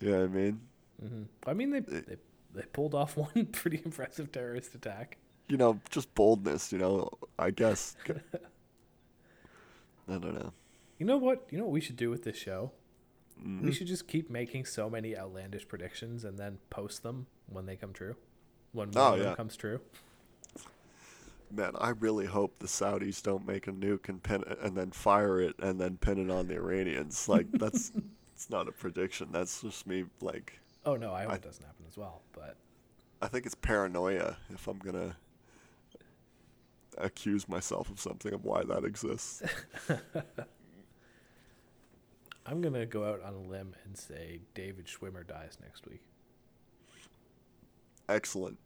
You 0.00 0.10
know 0.12 0.18
what 0.20 0.24
I 0.24 0.28
mean? 0.28 0.60
hmm 1.00 1.22
I 1.46 1.54
mean, 1.54 1.70
they, 1.70 1.80
they 1.80 2.16
they 2.54 2.62
pulled 2.72 2.94
off 2.94 3.16
one 3.16 3.46
pretty 3.52 3.80
impressive 3.84 4.32
terrorist 4.32 4.74
attack. 4.74 5.18
You 5.48 5.56
know, 5.56 5.80
just 5.90 6.14
boldness. 6.14 6.72
You 6.72 6.78
know, 6.78 7.10
I 7.38 7.50
guess. 7.50 7.96
I 10.08 10.12
don't 10.12 10.34
know. 10.34 10.52
You 10.98 11.06
know 11.06 11.16
what? 11.18 11.46
You 11.50 11.58
know 11.58 11.64
what 11.64 11.72
we 11.72 11.80
should 11.80 11.96
do 11.96 12.10
with 12.10 12.24
this 12.24 12.36
show? 12.36 12.72
Mm-hmm. 13.40 13.66
We 13.66 13.72
should 13.72 13.86
just 13.88 14.06
keep 14.06 14.30
making 14.30 14.64
so 14.66 14.88
many 14.88 15.16
outlandish 15.16 15.66
predictions 15.66 16.24
and 16.24 16.38
then 16.38 16.58
post 16.70 17.02
them 17.02 17.26
when 17.48 17.66
they 17.66 17.76
come 17.76 17.92
true. 17.92 18.16
When 18.72 18.90
one 18.92 19.12
Oh, 19.12 19.22
yeah. 19.22 19.34
comes 19.34 19.56
true. 19.56 19.80
Man, 21.50 21.72
I 21.78 21.90
really 21.90 22.26
hope 22.26 22.58
the 22.58 22.66
Saudis 22.66 23.22
don't 23.22 23.46
make 23.46 23.66
a 23.68 23.72
nuke 23.72 24.08
and 24.08 24.22
pin 24.22 24.42
it 24.46 24.58
and 24.60 24.76
then 24.76 24.90
fire 24.90 25.40
it 25.40 25.54
and 25.60 25.80
then 25.80 25.96
pin 25.98 26.18
it 26.18 26.32
on 26.32 26.48
the 26.48 26.54
Iranians. 26.54 27.28
Like 27.28 27.46
that's 27.52 27.92
it's 28.34 28.50
not 28.50 28.68
a 28.68 28.72
prediction. 28.72 29.28
That's 29.30 29.60
just 29.62 29.86
me 29.86 30.04
like 30.20 30.58
Oh 30.86 30.96
no, 30.96 31.12
I 31.14 31.22
hope 31.22 31.32
I- 31.32 31.36
it 31.36 31.42
doesn't 31.42 31.64
happen 31.64 31.84
as 31.88 31.96
well. 31.96 32.22
But 32.32 32.56
I 33.22 33.28
think 33.28 33.46
it's 33.46 33.54
paranoia 33.54 34.36
if 34.50 34.66
I'm 34.68 34.78
gonna 34.78 35.16
accuse 36.98 37.48
myself 37.48 37.90
of 37.90 37.98
something 38.00 38.32
of 38.34 38.44
why 38.44 38.62
that 38.64 38.84
exists. 38.84 39.42
I'm 42.46 42.60
gonna 42.60 42.84
go 42.86 43.04
out 43.08 43.22
on 43.22 43.34
a 43.34 43.40
limb 43.40 43.74
and 43.84 43.96
say 43.96 44.40
David 44.54 44.86
Schwimmer 44.86 45.26
dies 45.26 45.56
next 45.62 45.86
week. 45.88 46.02
Excellent. 48.08 48.58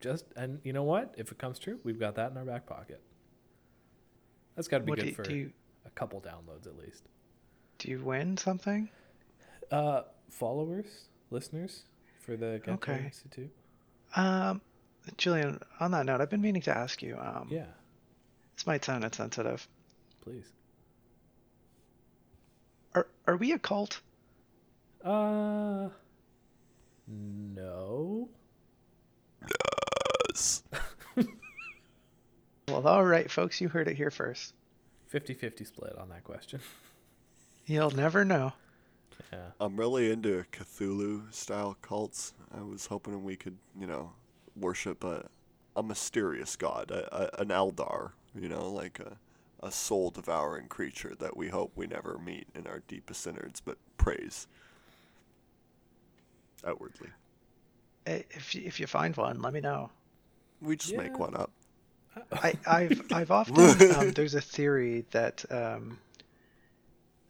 Just 0.00 0.24
and 0.34 0.60
you 0.64 0.72
know 0.72 0.82
what? 0.82 1.14
If 1.16 1.30
it 1.30 1.38
comes 1.38 1.58
true, 1.58 1.78
we've 1.84 2.00
got 2.00 2.16
that 2.16 2.32
in 2.32 2.36
our 2.36 2.44
back 2.44 2.66
pocket. 2.66 3.00
That's 4.56 4.66
got 4.66 4.78
to 4.78 4.84
be 4.84 4.90
What 4.90 4.98
good 4.98 5.08
you, 5.08 5.14
for 5.14 5.22
do 5.22 5.34
you 5.34 5.52
a 5.86 5.90
couple 5.90 6.20
downloads 6.20 6.66
at 6.66 6.76
least. 6.76 7.04
do 7.78 7.88
you 7.90 8.00
win 8.02 8.36
something? 8.36 8.90
Uh, 9.70 10.02
followers, 10.30 10.86
listeners 11.30 11.84
for 12.24 12.36
the 12.36 12.60
Ghetto 12.64 12.72
Okay. 12.74 13.04
Institute. 13.04 13.50
Um, 14.16 14.60
Julian, 15.16 15.60
on 15.80 15.90
that 15.92 16.06
note, 16.06 16.20
I've 16.20 16.30
been 16.30 16.40
meaning 16.40 16.62
to 16.62 16.76
ask 16.76 17.02
you. 17.02 17.16
Um, 17.18 17.48
Yeah, 17.50 17.66
this 18.56 18.66
might 18.66 18.84
sound 18.84 19.04
insensitive. 19.04 19.66
please. 20.20 20.46
Are 22.94 23.06
are 23.26 23.36
we 23.36 23.52
a 23.52 23.58
cult? 23.58 24.00
Uh, 25.04 25.88
no. 27.08 28.28
Yes. 30.28 30.62
Well, 32.68 32.86
all 32.86 33.04
right, 33.04 33.28
folks, 33.28 33.60
you 33.60 33.68
heard 33.68 33.88
it 33.88 33.96
here 33.96 34.12
first. 34.12 34.54
50-50 35.12 35.66
split 35.66 35.98
on 35.98 36.08
that 36.10 36.22
question. 36.22 36.60
You'll 37.66 37.90
never 37.90 38.24
know. 38.24 38.52
Yeah. 39.32 39.50
I'm 39.60 39.76
really 39.76 40.10
into 40.10 40.44
Cthulhu 40.52 41.32
style 41.32 41.76
cults. 41.82 42.32
I 42.56 42.62
was 42.62 42.86
hoping 42.86 43.24
we 43.24 43.36
could, 43.36 43.58
you 43.78 43.86
know, 43.86 44.12
worship 44.56 45.04
a 45.04 45.28
a 45.76 45.82
mysterious 45.82 46.56
god, 46.56 46.90
a, 46.90 47.38
a, 47.38 47.42
an 47.42 47.48
Eldar, 47.48 48.12
you 48.34 48.48
know, 48.48 48.70
like 48.70 48.98
a 49.00 49.18
a 49.62 49.70
soul 49.70 50.10
devouring 50.10 50.68
creature 50.68 51.14
that 51.18 51.36
we 51.36 51.48
hope 51.48 51.72
we 51.76 51.86
never 51.86 52.18
meet 52.18 52.46
in 52.54 52.66
our 52.66 52.80
deepest 52.88 53.26
innards, 53.26 53.60
but 53.60 53.76
praise 53.98 54.46
outwardly. 56.66 57.10
If 58.06 58.54
you, 58.54 58.62
if 58.66 58.78
you 58.80 58.86
find 58.86 59.16
one, 59.16 59.40
let 59.40 59.52
me 59.54 59.60
know. 59.60 59.90
We 60.60 60.76
just 60.76 60.94
Yeah. 60.94 60.96
make 60.96 61.18
one 61.18 61.36
up. 61.36 61.50
I, 62.32 62.54
I've 62.66 63.02
I've 63.12 63.30
often 63.30 63.82
um, 63.88 64.12
there's 64.12 64.34
a 64.34 64.40
theory 64.40 65.04
that 65.12 65.44
um, 65.50 65.98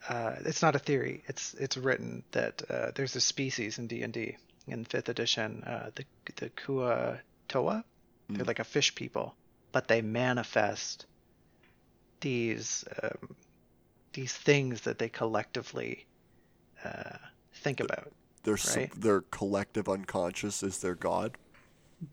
uh, 0.09 0.37
it's 0.45 0.63
not 0.63 0.77
a 0.77 0.79
theory. 0.79 1.23
It's 1.27 1.55
it's 1.55 1.77
written 1.77 2.23
that 2.33 2.63
uh, 2.71 2.91
there's 2.95 3.17
a 3.17 3.21
species 3.21 3.79
in 3.79 3.87
D 3.87 4.03
and 4.03 4.13
D 4.13 4.37
in 4.67 4.85
fifth 4.85 5.09
edition, 5.09 5.63
uh, 5.65 5.91
the 5.95 6.05
the 6.37 6.51
Kua 6.51 7.21
Toa. 7.49 7.85
They're 8.29 8.45
Mm. 8.45 8.49
like 8.49 8.61
a 8.61 8.65
fish 8.65 8.95
people, 8.95 9.35
but 9.73 9.89
they 9.89 10.03
manifest 10.03 11.07
these 12.21 12.85
um, 13.03 13.37
these 14.13 14.33
things 14.33 14.83
that 14.83 14.99
they 14.99 15.09
collectively 15.09 16.07
uh, 16.85 17.17
think 17.55 17.81
about. 17.81 18.13
Their 18.45 18.57
Right. 18.69 18.91
their 19.01 19.21
collective 19.23 19.89
unconscious 19.89 20.63
is 20.63 20.79
their 20.79 20.95
god. 20.95 21.37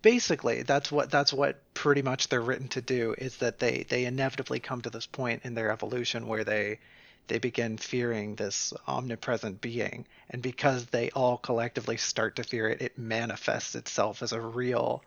basically 0.01 0.63
that's 0.63 0.91
what 0.91 1.09
that's 1.09 1.31
what 1.31 1.61
pretty 1.73 2.01
much 2.01 2.27
they're 2.27 2.41
written 2.41 2.67
to 2.69 2.81
do 2.81 3.15
is 3.17 3.38
that 3.38 3.59
they 3.59 3.85
they 3.88 4.05
inevitably 4.05 4.59
come 4.59 4.81
to 4.81 4.89
this 4.89 5.05
point 5.05 5.43
in 5.45 5.53
their 5.55 5.71
evolution 5.71 6.27
where 6.27 6.43
they 6.43 6.79
they 7.28 7.39
begin 7.39 7.78
fearing 7.78 8.36
this 8.36 8.73
omnipresent 8.88 9.61
being 9.61 10.07
and 10.30 10.41
because 10.41 10.86
they 10.88 11.09
all 11.11 11.38
collectively 11.38 11.97
start 11.97 12.36
to 12.36 12.43
fear 12.43 12.69
it 12.69 12.82
it 12.82 12.97
manifests 12.97 13.75
itself 13.75 14.21
as 14.23 14.32
a 14.34 14.41
real 14.41 15.03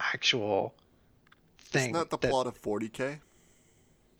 actual 0.00 0.74
thing 1.60 1.90
Isn't 1.90 1.92
that 1.92 2.10
the 2.10 2.18
plot 2.18 2.48
of 2.48 2.56
40k? 2.56 3.20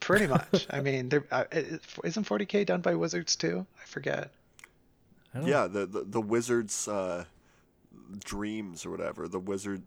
pretty 0.01 0.27
much 0.27 0.67
i 0.71 0.81
mean 0.81 1.09
there 1.11 1.27
uh, 1.31 1.45
it- 1.53 1.81
isn't 2.05 2.25
40k 2.25 2.65
done 2.65 2.81
by 2.81 2.95
wizards 2.95 3.37
too 3.37 3.67
i 3.81 3.85
forget 3.85 4.31
I 5.35 5.41
Yeah, 5.41 5.67
the, 5.67 5.87
the 5.87 6.03
the 6.05 6.21
wizard's 6.21 6.89
uh, 6.89 7.25
dreams 8.25 8.87
or 8.87 8.91
whatever. 8.91 9.29
The 9.29 9.41
wizard's 9.41 9.85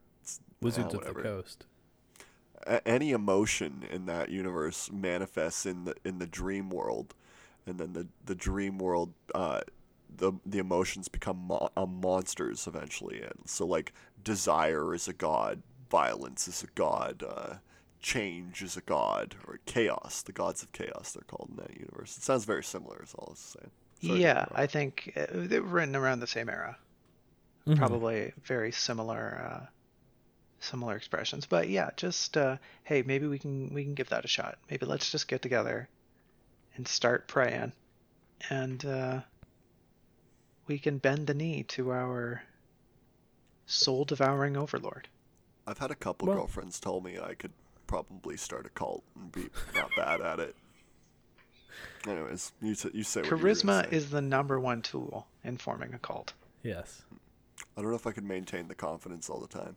Wizards 0.62 0.94
uh, 0.94 1.00
of 1.00 1.04
the. 1.04 1.14
Coast. 1.16 1.66
a- 2.66 2.88
any 2.88 3.12
emotion 3.12 3.84
in 3.90 4.06
that 4.06 4.30
universe 4.30 4.92
manifests 4.92 5.66
in 5.66 5.86
the 5.86 5.96
in 6.06 6.20
the 6.20 6.28
dream 6.28 6.70
world, 6.70 7.14
and 7.70 7.80
then 7.80 7.94
the 7.94 8.08
the 8.26 8.36
dream 8.36 8.78
world, 8.80 9.14
uh, 9.36 9.62
the 10.16 10.34
the 10.46 10.60
emotions 10.60 11.08
become 11.08 11.38
mo- 11.38 11.70
uh, 11.78 11.86
monsters 11.86 12.68
eventually. 12.68 13.22
And 13.22 13.42
so 13.46 13.66
like 13.66 13.94
desire 14.24 14.94
is 14.94 15.08
a 15.08 15.14
god, 15.14 15.62
violence 15.90 16.48
is 16.48 16.64
a 16.64 16.68
god, 16.76 17.24
uh, 17.28 17.56
change 18.02 18.62
is 18.62 18.76
a 18.78 18.82
god, 18.82 19.36
or 19.48 19.60
chaos. 19.66 20.22
The 20.22 20.32
gods 20.34 20.64
of 20.64 20.72
chaos 20.72 21.14
they're 21.14 21.24
called 21.24 21.50
in 21.52 21.58
that 21.58 21.78
universe. 21.80 22.18
It 22.18 22.24
sounds 22.24 22.46
very 22.46 22.64
similar. 22.64 23.02
Is 23.04 23.14
all 23.14 23.28
I 23.28 23.32
was 23.32 23.40
saying. 23.60 23.72
Sorry 24.02 24.22
yeah 24.22 24.32
interrupt. 24.32 24.52
i 24.60 24.66
think 24.68 25.12
uh, 25.18 25.26
they 25.34 25.60
were 25.60 25.68
written 25.68 25.96
around 25.96 26.22
the 26.22 26.28
same 26.28 26.50
era 26.50 26.78
Mhm. 27.68 27.76
probably 27.78 28.34
very 28.44 28.72
similar 28.72 29.42
uh, 29.52 29.66
similar 30.62 30.96
expressions 30.96 31.46
but 31.46 31.70
yeah 31.70 31.90
just 31.98 32.38
uh, 32.38 32.58
hey 32.84 33.02
maybe 33.02 33.28
we 33.28 33.38
can 33.40 33.74
we 33.74 33.84
can 33.84 33.94
give 33.94 34.10
that 34.10 34.26
a 34.26 34.28
shot 34.28 34.58
maybe 34.70 34.86
let's 34.86 35.12
just 35.12 35.28
get 35.28 35.42
together 35.42 35.88
and 36.80 36.88
start 36.88 37.28
praying 37.28 37.74
and 38.50 38.86
uh, 38.86 39.20
we 40.68 40.80
can 40.80 40.98
bend 40.98 41.28
the 41.28 41.34
knee 41.34 41.62
to 41.64 41.92
our 41.92 42.42
soul 43.66 44.06
devouring 44.06 44.56
overlord 44.56 45.10
I've 45.68 45.78
had 45.80 45.92
a 45.92 45.96
couple 45.96 46.30
Well- 46.30 46.38
girlfriends 46.38 46.80
tell 46.80 47.02
me 47.02 47.20
I 47.20 47.34
could 47.34 47.52
probably 47.86 48.38
start 48.38 48.66
a 48.66 48.70
cult 48.70 49.04
and 49.16 49.30
be 49.30 49.50
not 49.76 49.90
bad 49.98 50.22
at 50.22 50.40
it. 50.40 50.56
Anyways, 52.08 52.52
you 52.62 52.74
t- 52.76 52.90
you 52.94 53.04
say 53.04 53.22
what 53.22 53.30
you 53.30 53.36
charisma 53.36 53.90
say. 53.90 53.96
is 53.98 54.10
the 54.10 54.22
number 54.22 54.58
one 54.60 54.82
tool 54.82 55.28
in 55.44 55.58
forming 55.58 55.94
a 55.94 56.00
cult 56.00 56.34
Yes. 56.64 57.02
I 57.78 57.82
don't 57.82 57.90
know 57.90 57.96
if 57.98 58.08
I 58.08 58.12
could 58.14 58.24
maintain 58.24 58.68
the 58.70 58.76
confidence 58.76 59.30
all 59.30 59.40
the 59.42 59.48
time. 59.48 59.76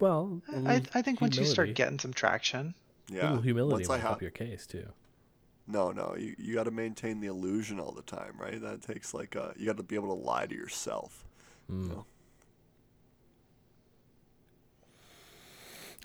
Well, 0.00 0.42
a 0.52 0.56
I, 0.56 0.58
little 0.58 0.86
I 0.94 1.02
think 1.02 1.20
once 1.20 1.36
you 1.36 1.44
start 1.44 1.74
getting 1.74 1.98
some 2.00 2.12
traction 2.12 2.74
a 3.10 3.14
Yeah. 3.14 3.22
little 3.28 3.42
humility 3.42 3.74
Once 3.74 3.88
will 3.88 3.94
I 3.94 3.98
help 3.98 4.20
your 4.20 4.30
case 4.32 4.66
too. 4.66 4.88
No, 5.68 5.92
no, 5.92 6.16
you 6.18 6.34
you 6.38 6.54
got 6.54 6.64
to 6.64 6.70
maintain 6.70 7.20
the 7.20 7.28
illusion 7.28 7.78
all 7.78 7.92
the 7.92 8.02
time, 8.02 8.34
right? 8.38 8.60
That 8.60 8.82
takes 8.82 9.14
like 9.14 9.36
uh, 9.36 9.50
you 9.56 9.66
got 9.66 9.76
to 9.76 9.82
be 9.82 9.94
able 9.94 10.16
to 10.16 10.22
lie 10.24 10.46
to 10.46 10.54
yourself. 10.54 11.24
Mm. 11.70 11.82
You 11.82 11.88
know? 11.88 12.06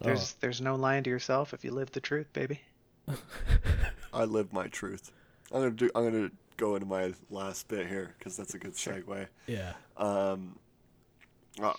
Oh, 0.02 0.06
there's 0.06 0.34
there's 0.34 0.62
no 0.62 0.76
lying 0.76 1.04
to 1.04 1.10
yourself 1.10 1.54
if 1.54 1.64
you 1.64 1.72
live 1.72 1.92
the 1.92 2.02
truth 2.02 2.32
baby 2.34 2.62
I 4.14 4.26
live 4.26 4.54
my 4.54 4.68
truth. 4.68 5.12
I'm 5.52 5.62
gonna 5.62 5.72
do. 5.72 5.90
I'm 5.96 6.04
gonna 6.04 6.32
go 6.58 6.76
into 6.76 6.88
my 6.88 7.14
last 7.30 7.68
bit 7.68 7.88
here 7.88 8.16
because 8.18 8.38
that's 8.38 8.54
a 8.54 8.60
good 8.60 8.74
segue. 8.74 9.28
yeah. 9.48 9.74
Um, 9.98 10.58
uh, 11.62 11.74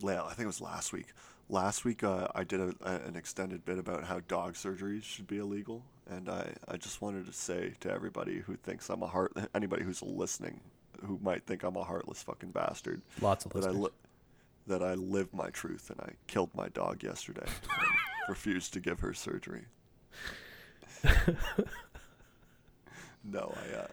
well, 0.00 0.26
I 0.26 0.34
think 0.34 0.44
it 0.44 0.46
was 0.46 0.60
last 0.60 0.92
week. 0.92 1.06
Last 1.48 1.84
week, 1.84 2.02
uh, 2.02 2.28
I 2.34 2.44
did 2.44 2.60
a, 2.60 2.74
a, 2.82 2.94
an 3.06 3.16
extended 3.16 3.64
bit 3.64 3.78
about 3.78 4.04
how 4.04 4.20
dog 4.20 4.54
surgeries 4.54 5.02
should 5.04 5.26
be 5.26 5.38
illegal, 5.38 5.82
and 6.08 6.28
I, 6.28 6.54
I 6.68 6.76
just 6.78 7.02
wanted 7.02 7.26
to 7.26 7.32
say 7.32 7.74
to 7.80 7.90
everybody 7.90 8.38
who 8.38 8.56
thinks 8.56 8.88
I'm 8.88 9.02
a 9.02 9.06
heart, 9.06 9.32
anybody 9.54 9.84
who's 9.84 10.02
listening, 10.02 10.60
who 11.04 11.18
might 11.22 11.44
think 11.46 11.62
I'm 11.62 11.76
a 11.76 11.84
heartless 11.84 12.22
fucking 12.22 12.50
bastard, 12.50 13.02
Lots 13.20 13.44
of 13.44 13.52
that 13.52 13.64
I 13.66 13.70
li- 13.70 13.90
that 14.66 14.82
I 14.82 14.94
live 14.94 15.34
my 15.34 15.50
truth, 15.50 15.90
and 15.90 16.00
I 16.00 16.12
killed 16.26 16.50
my 16.54 16.68
dog 16.68 17.02
yesterday, 17.02 17.46
refused 18.28 18.72
to 18.72 18.80
give 18.80 19.00
her 19.00 19.12
surgery. 19.12 19.66
No, 23.26 23.54
I, 23.56 23.76
uh, 23.76 23.86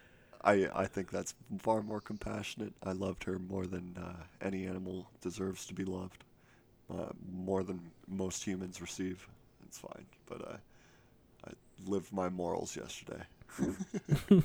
I, 0.43 0.81
I 0.81 0.85
think 0.87 1.09
that's 1.09 1.33
far 1.59 1.81
more 1.81 2.01
compassionate. 2.01 2.73
I 2.83 2.91
loved 2.91 3.23
her 3.23 3.39
more 3.39 3.65
than 3.65 3.95
uh, 3.97 4.23
any 4.45 4.65
animal 4.65 5.09
deserves 5.21 5.65
to 5.67 5.73
be 5.73 5.85
loved, 5.85 6.23
uh, 6.91 7.09
more 7.31 7.63
than 7.63 7.79
most 8.07 8.43
humans 8.43 8.81
receive. 8.81 9.27
It's 9.65 9.77
fine, 9.79 10.05
but 10.27 10.41
uh, 10.41 10.57
I 11.47 11.51
lived 11.89 12.11
my 12.11 12.29
morals 12.29 12.75
yesterday. 12.75 13.23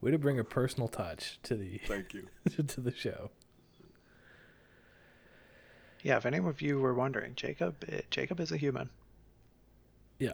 Way 0.00 0.10
to 0.10 0.18
bring 0.18 0.38
a 0.40 0.44
personal 0.44 0.88
touch 0.88 1.38
to 1.44 1.54
the 1.56 1.78
Thank 1.86 2.12
you. 2.14 2.26
to 2.66 2.80
the 2.80 2.92
show. 2.92 3.30
Yeah, 6.02 6.16
if 6.16 6.26
any 6.26 6.38
of 6.38 6.60
you 6.60 6.80
were 6.80 6.94
wondering, 6.94 7.34
Jacob 7.36 7.76
eh, 7.88 8.00
Jacob 8.10 8.40
is 8.40 8.50
a 8.50 8.56
human 8.56 8.90
Yeah. 10.18 10.32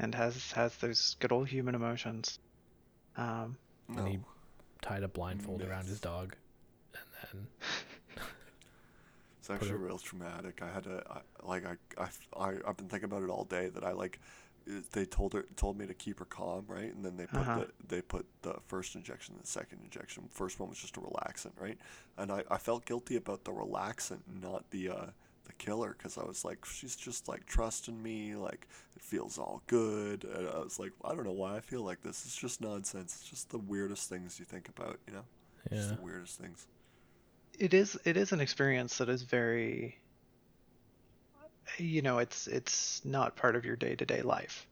and 0.00 0.12
has 0.16 0.50
has 0.52 0.74
those 0.78 1.14
good 1.20 1.30
old 1.30 1.46
human 1.46 1.76
emotions. 1.76 2.40
Um, 3.16 3.56
No, 3.88 3.98
And 4.00 4.08
he 4.08 4.18
tied 4.82 5.04
a 5.04 5.08
blindfold 5.08 5.60
Yes. 5.60 5.68
around 5.70 5.86
his 5.86 6.00
dog, 6.00 6.34
and 6.94 7.02
then 7.32 7.46
it's 9.48 9.62
actually 9.62 9.76
it- 9.76 9.86
real 9.86 9.98
traumatic. 9.98 10.60
I 10.62 10.70
had 10.72 10.84
to, 10.84 11.02
I, 11.10 11.20
like, 11.46 11.64
I, 11.66 12.02
I, 12.02 12.08
I, 12.38 12.48
I've 12.66 12.76
been 12.76 12.88
thinking 12.88 13.04
about 13.10 13.22
it 13.22 13.30
all 13.30 13.44
day. 13.44 13.68
That 13.68 13.84
I 13.84 13.92
like, 13.92 14.20
they 14.92 15.04
told 15.06 15.32
her, 15.32 15.46
told 15.56 15.78
me 15.78 15.86
to 15.86 15.94
keep 15.94 16.18
her 16.18 16.24
calm, 16.26 16.64
right? 16.68 16.94
And 16.94 17.04
then 17.04 17.16
they 17.16 17.26
put 17.26 17.40
Uh-huh. 17.40 17.60
the, 17.60 17.86
they 17.88 18.02
put 18.02 18.26
the 18.42 18.56
first 18.66 18.94
injection, 18.94 19.34
and 19.34 19.42
the 19.42 19.48
second 19.48 19.80
injection. 19.82 20.28
First 20.30 20.60
one 20.60 20.68
was 20.68 20.78
just 20.78 20.96
a 20.96 21.00
relaxant, 21.00 21.52
right? 21.58 21.78
And 22.16 22.30
I, 22.30 22.44
I 22.50 22.58
felt 22.58 22.84
guilty 22.84 23.16
about 23.16 23.44
the 23.44 23.52
relaxant, 23.52 24.20
not 24.42 24.70
the, 24.70 24.90
uh, 24.90 25.06
the 25.46 25.52
killer, 25.54 25.94
because 25.96 26.18
I 26.18 26.24
was 26.24 26.44
like, 26.44 26.66
she's 26.66 26.94
just 26.94 27.26
like 27.28 27.46
trusting 27.46 28.02
me, 28.02 28.34
like 28.34 28.68
it 28.94 29.02
feels 29.02 29.38
all 29.38 29.62
good. 29.66 30.24
And 30.24 30.46
I 30.46 30.58
was 30.58 30.78
like, 30.78 30.92
I 31.02 31.14
don't 31.14 31.24
know 31.24 31.32
why 31.32 31.56
I 31.56 31.60
feel 31.60 31.82
like 31.82 32.02
this. 32.02 32.26
It's 32.26 32.36
just 32.36 32.60
nonsense. 32.60 33.14
It's 33.20 33.30
just 33.30 33.48
the 33.48 33.58
weirdest 33.58 34.10
things 34.10 34.38
you 34.38 34.44
think 34.44 34.68
about, 34.68 34.98
you 35.06 35.14
know? 35.14 35.24
Just 35.72 35.88
yeah, 35.90 35.96
the 35.96 36.02
weirdest 36.02 36.38
things. 36.38 36.66
It 37.58 37.74
is 37.74 37.98
it 38.04 38.16
is 38.16 38.32
an 38.32 38.40
experience 38.40 38.98
that 38.98 39.08
is 39.08 39.22
very 39.22 39.98
you 41.76 42.02
know 42.02 42.18
it's 42.18 42.46
it's 42.46 43.04
not 43.04 43.36
part 43.36 43.56
of 43.56 43.64
your 43.64 43.76
day-to-day 43.76 44.22
life. 44.22 44.66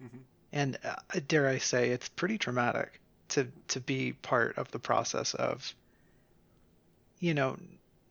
Hmm 0.00 0.18
and 0.52 0.78
uh, 0.84 0.96
dare 1.26 1.48
i 1.48 1.58
say 1.58 1.90
it's 1.90 2.08
pretty 2.08 2.38
traumatic 2.38 3.00
to 3.28 3.46
to 3.68 3.80
be 3.80 4.12
part 4.12 4.56
of 4.58 4.70
the 4.70 4.78
process 4.78 5.34
of 5.34 5.74
you 7.20 7.34
know 7.34 7.56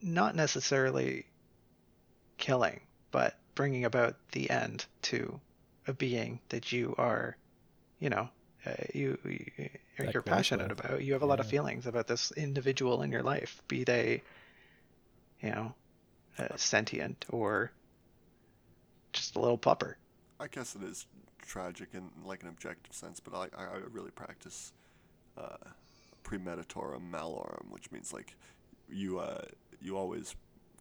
not 0.02 0.36
necessarily 0.36 1.26
killing 2.38 2.80
but 3.12 3.38
bringing 3.56 3.84
about 3.86 4.16
the 4.32 4.50
end 4.50 4.86
to 5.02 5.40
a 5.88 5.94
being 5.94 6.40
that 6.50 6.72
you 6.72 6.96
are 6.98 7.36
you 8.00 8.10
know 8.10 8.30
uh, 8.66 8.72
you, 8.94 9.18
you 9.26 9.70
That 10.06 10.14
you're 10.14 10.24
passionate 10.24 10.70
with. 10.70 10.80
about 10.80 11.04
you 11.04 11.14
have 11.14 11.22
a 11.22 11.28
lot 11.28 11.40
of 11.40 11.48
feelings 11.48 11.86
about 11.86 12.08
this 12.08 12.32
individual 12.32 13.02
in 13.02 13.12
your 13.12 13.24
life 13.24 13.62
be 13.68 13.84
they 13.84 14.22
you 15.42 15.50
know 15.50 15.74
uh, 16.38 16.56
sentient 16.56 17.26
or 17.30 17.72
just 19.14 19.36
a 19.36 19.40
little 19.40 19.58
pupper 19.58 19.96
I 20.40 20.48
guess 20.48 20.76
it 20.76 20.84
is 20.84 21.06
tragic 21.50 21.90
in 21.94 22.10
like 22.26 22.44
an 22.44 22.50
objective 22.50 22.94
sense, 22.94 23.20
but 23.20 23.34
I, 23.34 23.48
I, 23.60 23.66
I 23.66 23.78
really 23.92 24.12
practice 24.12 24.72
uh, 25.38 25.58
premeditorum 26.24 27.10
malorum, 27.12 27.70
which 27.70 27.92
means 27.92 28.14
like 28.14 28.36
you 28.88 29.20
uh, 29.20 29.42
you 29.82 29.98
always 29.98 30.36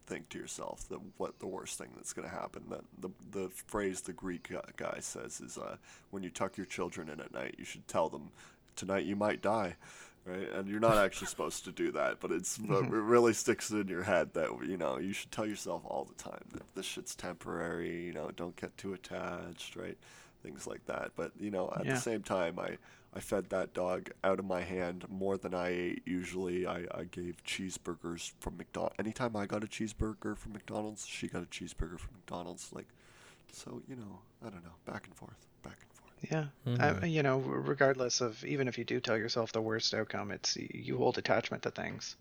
think 0.05 0.29
to 0.29 0.39
yourself 0.39 0.87
that 0.89 0.99
what 1.17 1.39
the 1.39 1.47
worst 1.47 1.77
thing 1.77 1.89
that's 1.95 2.13
going 2.13 2.27
to 2.27 2.33
happen. 2.33 2.63
That 2.69 2.83
the 2.99 3.09
the 3.31 3.49
phrase 3.49 4.01
the 4.01 4.13
Greek 4.13 4.51
guy 4.77 4.97
says 4.99 5.41
is 5.41 5.57
uh, 5.57 5.75
when 6.11 6.23
you 6.23 6.29
tuck 6.29 6.55
your 6.55 6.65
children 6.65 7.09
in 7.09 7.19
at 7.19 7.33
night, 7.33 7.55
you 7.57 7.65
should 7.65 7.87
tell 7.87 8.07
them 8.07 8.29
tonight 8.75 9.05
you 9.05 9.15
might 9.15 9.41
die, 9.41 9.75
right? 10.25 10.49
And 10.51 10.67
you're 10.67 10.79
not 10.79 10.97
actually 10.97 11.27
supposed 11.35 11.65
to 11.65 11.71
do 11.71 11.91
that, 11.91 12.19
but 12.19 12.31
it's 12.31 12.57
but 12.57 12.83
mm-hmm. 12.83 12.95
it 12.95 12.99
really 12.99 13.33
sticks 13.33 13.69
in 13.71 13.87
your 13.87 14.03
head 14.03 14.33
that 14.33 14.49
you 14.65 14.77
know 14.77 14.97
you 14.97 15.13
should 15.13 15.31
tell 15.31 15.45
yourself 15.45 15.81
all 15.85 16.05
the 16.05 16.21
time 16.21 16.43
that 16.53 16.63
this 16.75 16.85
shit's 16.85 17.15
temporary. 17.15 18.05
You 18.05 18.13
know, 18.13 18.31
don't 18.35 18.55
get 18.55 18.77
too 18.77 18.93
attached, 18.93 19.75
right? 19.75 19.97
Things 20.43 20.65
like 20.67 20.85
that. 20.85 21.11
But 21.15 21.31
you 21.39 21.51
know, 21.51 21.71
at 21.75 21.85
Yeah. 21.85 21.93
the 21.95 21.99
same 21.99 22.23
time, 22.23 22.59
I 22.59 22.77
I 23.13 23.19
fed 23.21 23.49
that 23.49 23.73
dog 23.73 24.11
out 24.23 24.37
of 24.39 24.45
my 24.45 24.61
hand 24.61 25.05
more 25.09 25.37
than 25.37 25.55
I 25.55 25.69
ate. 25.69 26.03
Usually, 26.05 26.67
I, 26.67 26.85
I 26.93 27.05
gave 27.09 27.43
cheeseburgers 27.43 28.31
from 28.39 28.57
McDonald's. 28.57 28.95
Anytime 28.99 29.35
I 29.35 29.47
got 29.47 29.63
a 29.63 29.67
cheeseburger 29.67 30.37
from 30.37 30.53
McDonald's, 30.53 31.07
she 31.07 31.27
got 31.27 31.41
a 31.41 31.47
cheeseburger 31.47 31.99
from 31.99 32.13
McDonald's. 32.15 32.69
Like, 32.71 32.87
so 33.51 33.81
you 33.87 33.95
know, 33.95 34.19
I 34.45 34.49
don't 34.49 34.63
know, 34.63 34.75
back 34.85 35.07
and 35.07 35.15
forth, 35.15 35.47
back 35.63 35.77
and 35.81 35.81
forth. 35.81 35.88
Yeah. 36.29 36.45
Mhm. 36.65 37.03
I, 37.03 37.05
you 37.05 37.23
know, 37.23 37.39
regardless 37.39 38.21
of 38.21 38.43
even 38.45 38.67
if 38.67 38.77
you 38.77 38.83
do 38.85 38.99
tell 38.99 39.17
yourself 39.17 39.51
the 39.51 39.61
worst 39.61 39.93
outcome, 39.93 40.31
it's 40.31 40.57
you 40.57 40.97
hold 40.97 41.17
attachment 41.17 41.63
to 41.63 41.71
things. 41.71 42.15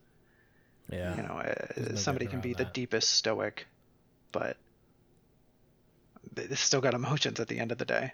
Yeah. 0.88 1.16
You 1.16 1.22
know, 1.22 1.34
uh, 1.34 1.54
There's 1.76 1.90
no 1.90 1.94
somebody 1.96 2.26
getting 2.26 2.40
can 2.40 2.50
be 2.50 2.54
around 2.54 2.68
the 2.68 2.72
deepest 2.72 3.10
stoic, 3.10 3.66
but 4.32 4.56
they 6.32 6.46
they 6.46 6.54
still 6.54 6.80
got 6.80 6.94
emotions 7.02 7.40
at 7.40 7.48
the 7.48 7.58
end 7.58 7.72
of 7.72 7.78
the 7.78 7.84
day. 7.84 8.12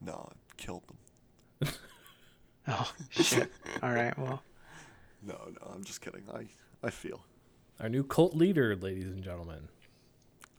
No, 0.00 0.30
I 0.30 0.34
killed 0.56 0.82
them. 0.86 1.68
Oh 2.70 2.92
shit! 3.10 3.50
All 3.82 3.92
right, 3.94 4.16
well, 4.18 4.42
No, 5.22 5.38
no, 5.58 5.72
I'm 5.74 5.84
just 5.84 6.02
kidding. 6.02 6.22
I 6.32 6.46
I 6.86 6.90
feel. 6.90 7.24
Our 7.80 7.88
new 7.88 8.04
cult 8.04 8.34
leader, 8.34 8.76
ladies 8.76 9.06
and 9.06 9.22
gentlemen. 9.24 9.68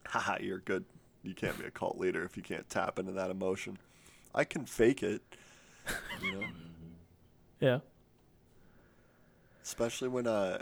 Haha, 0.07 0.37
you're 0.41 0.57
good. 0.57 0.85
You 1.21 1.35
can't 1.35 1.55
be 1.59 1.65
a 1.65 1.69
cult 1.71 1.99
leader 1.99 2.23
if 2.23 2.35
you 2.35 2.41
can't 2.41 2.67
tap 2.67 2.97
into 2.97 3.11
that 3.11 3.29
emotion. 3.29 3.77
I 4.33 4.43
can 4.43 4.65
fake 4.65 5.03
it, 5.03 5.21
you 6.21 6.31
know. 6.33 6.47
Yeah. 7.59 7.79
Especially 9.61 10.07
when 10.07 10.25
uh, 10.25 10.59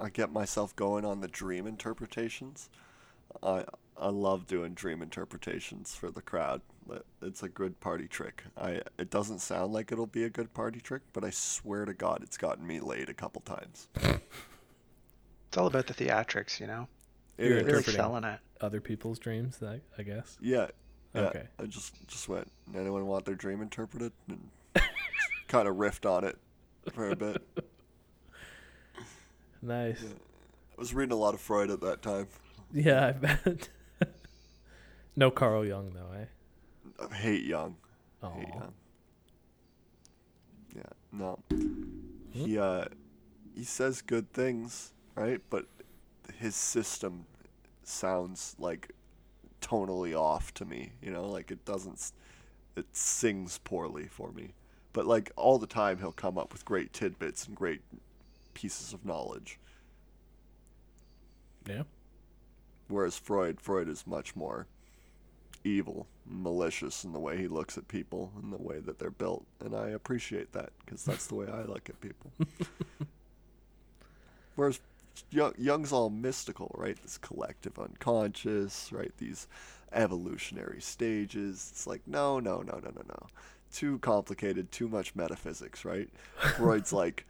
I 0.00 0.08
get 0.08 0.32
myself 0.32 0.74
going 0.76 1.04
on 1.04 1.20
the 1.20 1.26
dream 1.26 1.66
interpretations. 1.66 2.70
I 3.42 3.64
I 4.00 4.08
love 4.08 4.46
doing 4.46 4.74
dream 4.74 5.02
interpretations 5.02 5.94
for 5.96 6.10
the 6.12 6.22
crowd. 6.22 6.62
It's 7.20 7.42
a 7.42 7.48
good 7.48 7.80
party 7.80 8.06
trick. 8.06 8.44
I 8.56 8.82
it 8.98 9.10
doesn't 9.10 9.40
sound 9.40 9.72
like 9.72 9.90
it'll 9.90 10.06
be 10.06 10.22
a 10.24 10.30
good 10.30 10.54
party 10.54 10.80
trick, 10.80 11.02
but 11.12 11.24
I 11.24 11.30
swear 11.30 11.84
to 11.86 11.92
God, 11.94 12.20
it's 12.22 12.36
gotten 12.36 12.66
me 12.66 12.78
laid 12.78 13.08
a 13.08 13.14
couple 13.14 13.40
times. 13.42 13.88
it's 13.96 15.56
all 15.56 15.66
about 15.66 15.88
the 15.88 15.94
theatrics, 15.94 16.60
you 16.60 16.68
know. 16.68 16.86
It 17.36 17.48
You're 17.48 17.56
is. 17.58 17.64
Really 17.64 17.68
interpreting. 17.78 17.94
selling 18.00 18.24
it. 18.24 18.38
Other 18.60 18.80
people's 18.80 19.18
dreams, 19.18 19.58
I, 19.60 19.80
I 19.98 20.04
guess. 20.04 20.38
Yeah. 20.40 20.68
Yeah. 21.14 21.22
Okay. 21.22 21.44
I 21.58 21.66
just 21.66 22.06
just 22.06 22.28
went. 22.28 22.50
Anyone 22.74 23.06
want 23.06 23.24
their 23.24 23.34
dream 23.34 23.60
interpreted? 23.60 24.12
And 24.28 24.48
kind 25.48 25.68
of 25.68 25.76
riffed 25.76 26.10
on 26.10 26.24
it 26.24 26.38
for 26.92 27.10
a 27.10 27.16
bit. 27.16 27.42
Nice. 29.64 30.02
I 30.02 30.80
was 30.80 30.92
reading 30.92 31.12
a 31.12 31.16
lot 31.16 31.34
of 31.34 31.40
Freud 31.40 31.70
at 31.70 31.80
that 31.82 32.02
time. 32.02 32.26
Yeah, 32.72 33.06
I 33.06 33.12
bet. 33.12 33.68
no 35.16 35.30
Carl 35.30 35.64
Jung 35.64 35.92
though, 35.94 36.18
eh? 36.18 37.06
I 37.08 37.14
hate 37.14 37.44
Jung. 37.44 37.76
Oh. 38.24 38.30
Hate 38.30 38.48
Jung. 38.48 38.72
Yeah. 40.74 40.82
No. 41.12 41.38
He 42.32 42.58
uh 42.58 42.86
he 43.54 43.62
says 43.62 44.02
good 44.02 44.32
things, 44.32 44.92
right? 45.14 45.40
But 45.48 45.66
his 46.38 46.56
system 46.56 47.26
sounds 47.84 48.56
like 48.58 48.90
tonally 49.62 50.14
off 50.14 50.52
to 50.54 50.64
me, 50.64 50.92
you 51.02 51.10
know, 51.10 51.26
like 51.26 51.50
it 51.50 51.64
doesn't 51.64 52.12
it 52.76 52.86
sings 52.92 53.58
poorly 53.58 54.06
for 54.06 54.32
me. 54.32 54.52
But 54.92 55.06
like 55.06 55.32
all 55.36 55.58
the 55.58 55.66
time 55.66 55.98
he'll 55.98 56.12
come 56.12 56.36
up 56.36 56.52
with 56.52 56.64
great 56.64 56.92
tidbits 56.92 57.46
and 57.46 57.56
great 57.56 57.80
pieces 58.54 58.92
of 58.92 59.06
knowledge. 59.06 59.58
Yeah. 61.66 61.84
Whereas 62.88 63.16
Freud, 63.16 63.60
Freud 63.60 63.88
is 63.88 64.06
much 64.06 64.36
more 64.36 64.66
evil, 65.64 66.06
malicious 66.26 67.04
in 67.04 67.12
the 67.12 67.20
way 67.20 67.36
he 67.36 67.48
looks 67.48 67.78
at 67.78 67.88
people 67.88 68.32
and 68.42 68.52
the 68.52 68.60
way 68.60 68.80
that 68.80 68.98
they're 68.98 69.10
built, 69.10 69.46
and 69.60 69.74
I 69.74 69.90
appreciate 69.90 70.52
that 70.52 70.70
because 70.84 71.04
that's 71.04 71.26
the 71.26 71.34
way 71.34 71.46
I 71.46 71.62
look 71.62 71.88
at 71.88 72.00
people. 72.00 72.32
Whereas 74.56 74.80
Jung, 75.30 75.54
Jung's 75.58 75.92
all 75.92 76.10
mystical, 76.10 76.74
right? 76.76 77.00
This 77.02 77.18
collective 77.18 77.78
unconscious, 77.78 78.90
right? 78.92 79.12
These 79.18 79.48
evolutionary 79.92 80.80
stages. 80.80 81.68
It's 81.70 81.86
like 81.86 82.02
no, 82.06 82.40
no, 82.40 82.58
no, 82.58 82.78
no, 82.82 82.90
no, 82.90 83.02
no. 83.08 83.26
Too 83.72 83.98
complicated, 84.00 84.70
too 84.70 84.88
much 84.88 85.14
metaphysics, 85.14 85.84
right? 85.84 86.08
Freud's 86.56 86.92
like, 86.92 87.26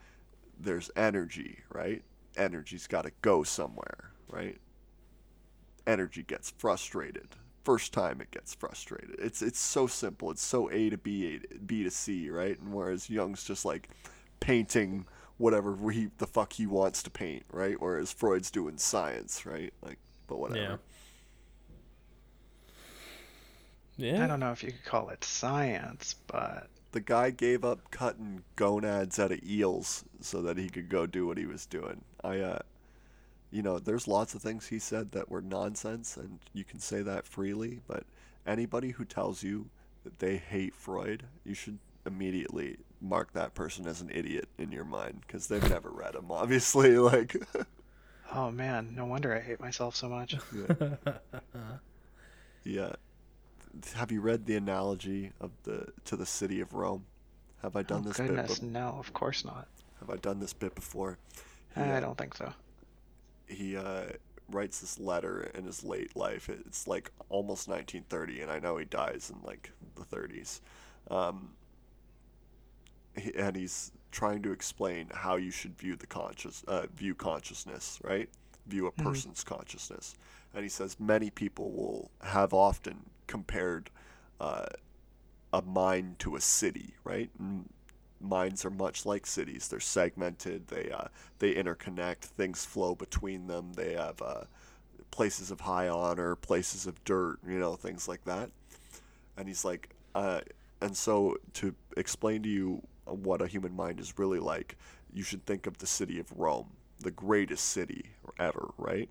there's 0.59 0.91
energy, 0.97 1.61
right? 1.73 2.03
Energy's 2.37 2.87
got 2.87 3.03
to 3.03 3.13
go 3.23 3.43
somewhere, 3.43 4.11
right? 4.29 4.59
energy 5.87 6.23
gets 6.23 6.51
frustrated. 6.51 7.29
First 7.65 7.93
time 7.93 8.21
it 8.21 8.31
gets 8.31 8.55
frustrated. 8.55 9.17
It's 9.19 9.41
it's 9.43 9.59
so 9.61 9.87
simple. 9.87 10.31
It's 10.31 10.43
so 10.43 10.71
A 10.71 10.91
to 10.91 10.99
B, 10.99 11.35
A 11.35 11.39
to, 11.39 11.59
B 11.59 11.85
to 11.85 11.91
C, 11.91 12.29
right? 12.31 12.59
And 12.59 12.73
whereas 12.73 13.09
Jung's 13.09 13.45
just 13.45 13.65
like 13.65 13.89
painting 14.41 15.07
whatever 15.39 15.91
he 15.91 16.09
the 16.19 16.27
fuck 16.27 16.55
he 16.55 16.67
wants 16.67 17.03
to 17.05 17.11
paint, 17.11 17.45
right? 17.51 17.81
Whereas 17.81 18.13
Freud's 18.13 18.51
doing 18.51 18.79
science, 18.79 19.45
right? 19.47 19.73
Like, 19.83 19.99
but 20.27 20.39
whatever. 20.39 20.81
Yeah. 23.97 24.25
I 24.25 24.27
don't 24.27 24.41
know 24.41 24.53
if 24.53 24.63
you 24.63 24.73
could 24.73 24.85
call 24.85 25.09
it 25.11 25.25
science, 25.25 26.15
but 26.27 26.69
The 26.93 27.01
guy 27.01 27.31
gave 27.31 27.65
up 27.65 27.91
cutting 27.91 28.45
gonads 28.57 29.19
out 29.19 29.33
of 29.33 29.43
eels 29.43 30.05
so 30.21 30.43
that 30.43 30.59
he 30.59 30.69
could 30.69 30.89
go 30.89 31.07
do 31.07 31.27
what 31.27 31.39
he 31.39 31.47
was 31.47 31.67
doing. 31.67 32.05
I 32.23 32.39
uh 32.41 32.59
you 33.51 33.63
know, 33.63 33.79
there's 33.79 34.09
lots 34.09 34.35
of 34.35 34.43
things 34.43 34.67
he 34.69 34.79
said 34.79 35.13
that 35.13 35.31
were 35.31 35.43
nonsense, 35.43 36.17
and 36.17 36.41
you 36.55 36.65
can 36.65 36.81
say 36.81 37.03
that 37.03 37.27
freely, 37.27 37.81
but 37.87 38.05
anybody 38.47 38.91
who 38.91 39.05
tells 39.05 39.43
you 39.43 39.71
that 40.05 40.19
they 40.21 40.37
hate 40.39 40.75
Freud, 40.75 41.25
you 41.45 41.55
should 41.55 41.79
immediately 42.07 42.79
mark 43.03 43.33
that 43.33 43.55
person 43.55 43.87
as 43.87 44.01
an 44.01 44.11
idiot 44.15 44.49
in 44.59 44.73
your 44.73 44.85
mind, 44.85 45.23
because 45.27 45.49
they've 45.49 45.69
never 45.69 45.91
read 45.91 46.15
them, 46.15 46.31
obviously. 46.31 46.97
Like, 46.99 47.37
oh 48.35 48.51
man, 48.51 48.95
no 48.95 49.05
wonder 49.05 49.35
I 49.35 49.41
hate 49.41 49.61
myself 49.61 49.97
so 49.97 50.09
much. 50.09 50.37
yeah. 52.65 52.93
Have 53.95 54.13
you 54.13 54.21
read 54.21 54.47
the 54.47 54.57
analogy 54.57 55.33
of 55.41 55.51
the 55.65 55.89
to 56.05 56.17
the 56.17 56.27
city 56.27 56.61
of 56.61 56.75
Rome? 56.75 57.05
Have 57.63 57.77
I 57.77 57.83
done 57.83 58.03
oh, 58.05 58.09
this 58.09 58.17
goodness, 58.17 58.59
bit? 58.59 58.69
be- 58.69 58.73
no, 58.73 58.97
of 58.99 59.13
course 59.13 59.45
not. 59.45 59.69
Have 60.01 60.11
I 60.11 60.17
done 60.17 60.41
this 60.41 60.53
bit 60.53 60.75
before? 60.75 61.19
I 61.77 62.01
don't 62.01 62.19
think 62.19 62.37
so. 62.37 62.53
he 63.49 63.77
uh, 63.77 64.05
writes 64.51 64.81
this 64.81 64.99
letter 64.99 65.51
in 65.55 65.65
his 65.65 65.85
late 65.85 66.15
life. 66.17 66.49
It's 66.49 66.87
like 66.87 67.11
almost 67.29 67.69
1930, 67.69 68.43
and 68.43 68.51
I 68.51 68.59
know 68.59 68.77
he 68.77 68.85
dies 68.85 69.33
in 69.35 69.41
like 69.47 69.71
the 69.97 70.05
30s. 70.05 70.61
Um, 71.11 71.51
he, 71.61 71.62
and 73.37 73.57
he's 73.57 73.93
trying 74.11 74.43
to 74.43 74.53
explain 74.53 75.09
how 75.13 75.37
you 75.37 75.51
should 75.51 75.77
view 75.77 75.97
the 75.97 76.07
conscious, 76.07 76.63
uh, 76.69 76.87
view 76.95 77.15
consciousness, 77.15 77.99
right? 78.05 78.29
View 78.67 78.87
a 78.87 78.93
person's 78.93 79.43
consciousness. 79.43 80.15
And 80.55 80.63
he 80.63 80.69
says 80.69 81.01
many 81.01 81.31
people 81.31 81.71
will 81.73 82.11
have 82.23 82.53
often 82.53 83.07
compared 83.27 83.91
uh, 84.41 84.67
a 85.53 85.63
mind 85.63 86.19
to 86.21 86.37
a 86.37 86.41
city, 86.41 86.95
right? 87.05 87.31
And 87.39 87.69
minds 88.21 88.65
are 88.65 88.71
much 88.71 89.05
like 89.05 89.27
cities. 89.27 89.69
They're 89.69 89.81
segmented. 89.81 90.69
They 90.69 90.91
uh, 90.91 91.09
they 91.39 91.55
interconnect. 91.55 92.19
Things 92.19 92.65
flow 92.65 92.95
between 92.95 93.47
them. 93.47 93.73
They 93.75 93.95
have 93.95 94.21
uh, 94.23 94.45
places 95.11 95.51
of 95.51 95.61
high 95.61 95.89
honor, 95.89 96.37
places 96.37 96.87
of 96.87 97.03
dirt. 97.05 97.39
You 97.47 97.59
know, 97.59 97.75
things 97.75 98.09
like 98.09 98.25
that. 98.25 98.51
And 99.37 99.49
he's 99.49 99.65
like, 99.65 99.91
uh, 100.15 100.43
and 100.81 100.97
so 100.97 101.37
to 101.55 101.75
explain 101.97 102.43
to 102.43 102.49
you 102.49 102.83
what 103.05 103.43
a 103.43 103.47
human 103.47 103.75
mind 103.75 104.01
is 104.01 104.19
really 104.19 104.39
like, 104.39 104.77
you 105.13 105.23
should 105.23 105.45
think 105.45 105.67
of 105.67 105.79
the 105.79 105.87
city 105.87 106.19
of 106.19 106.33
Rome, 106.33 106.71
the 107.01 107.11
greatest 107.11 107.65
city 107.65 108.11
ever, 108.39 108.71
right? 108.79 109.09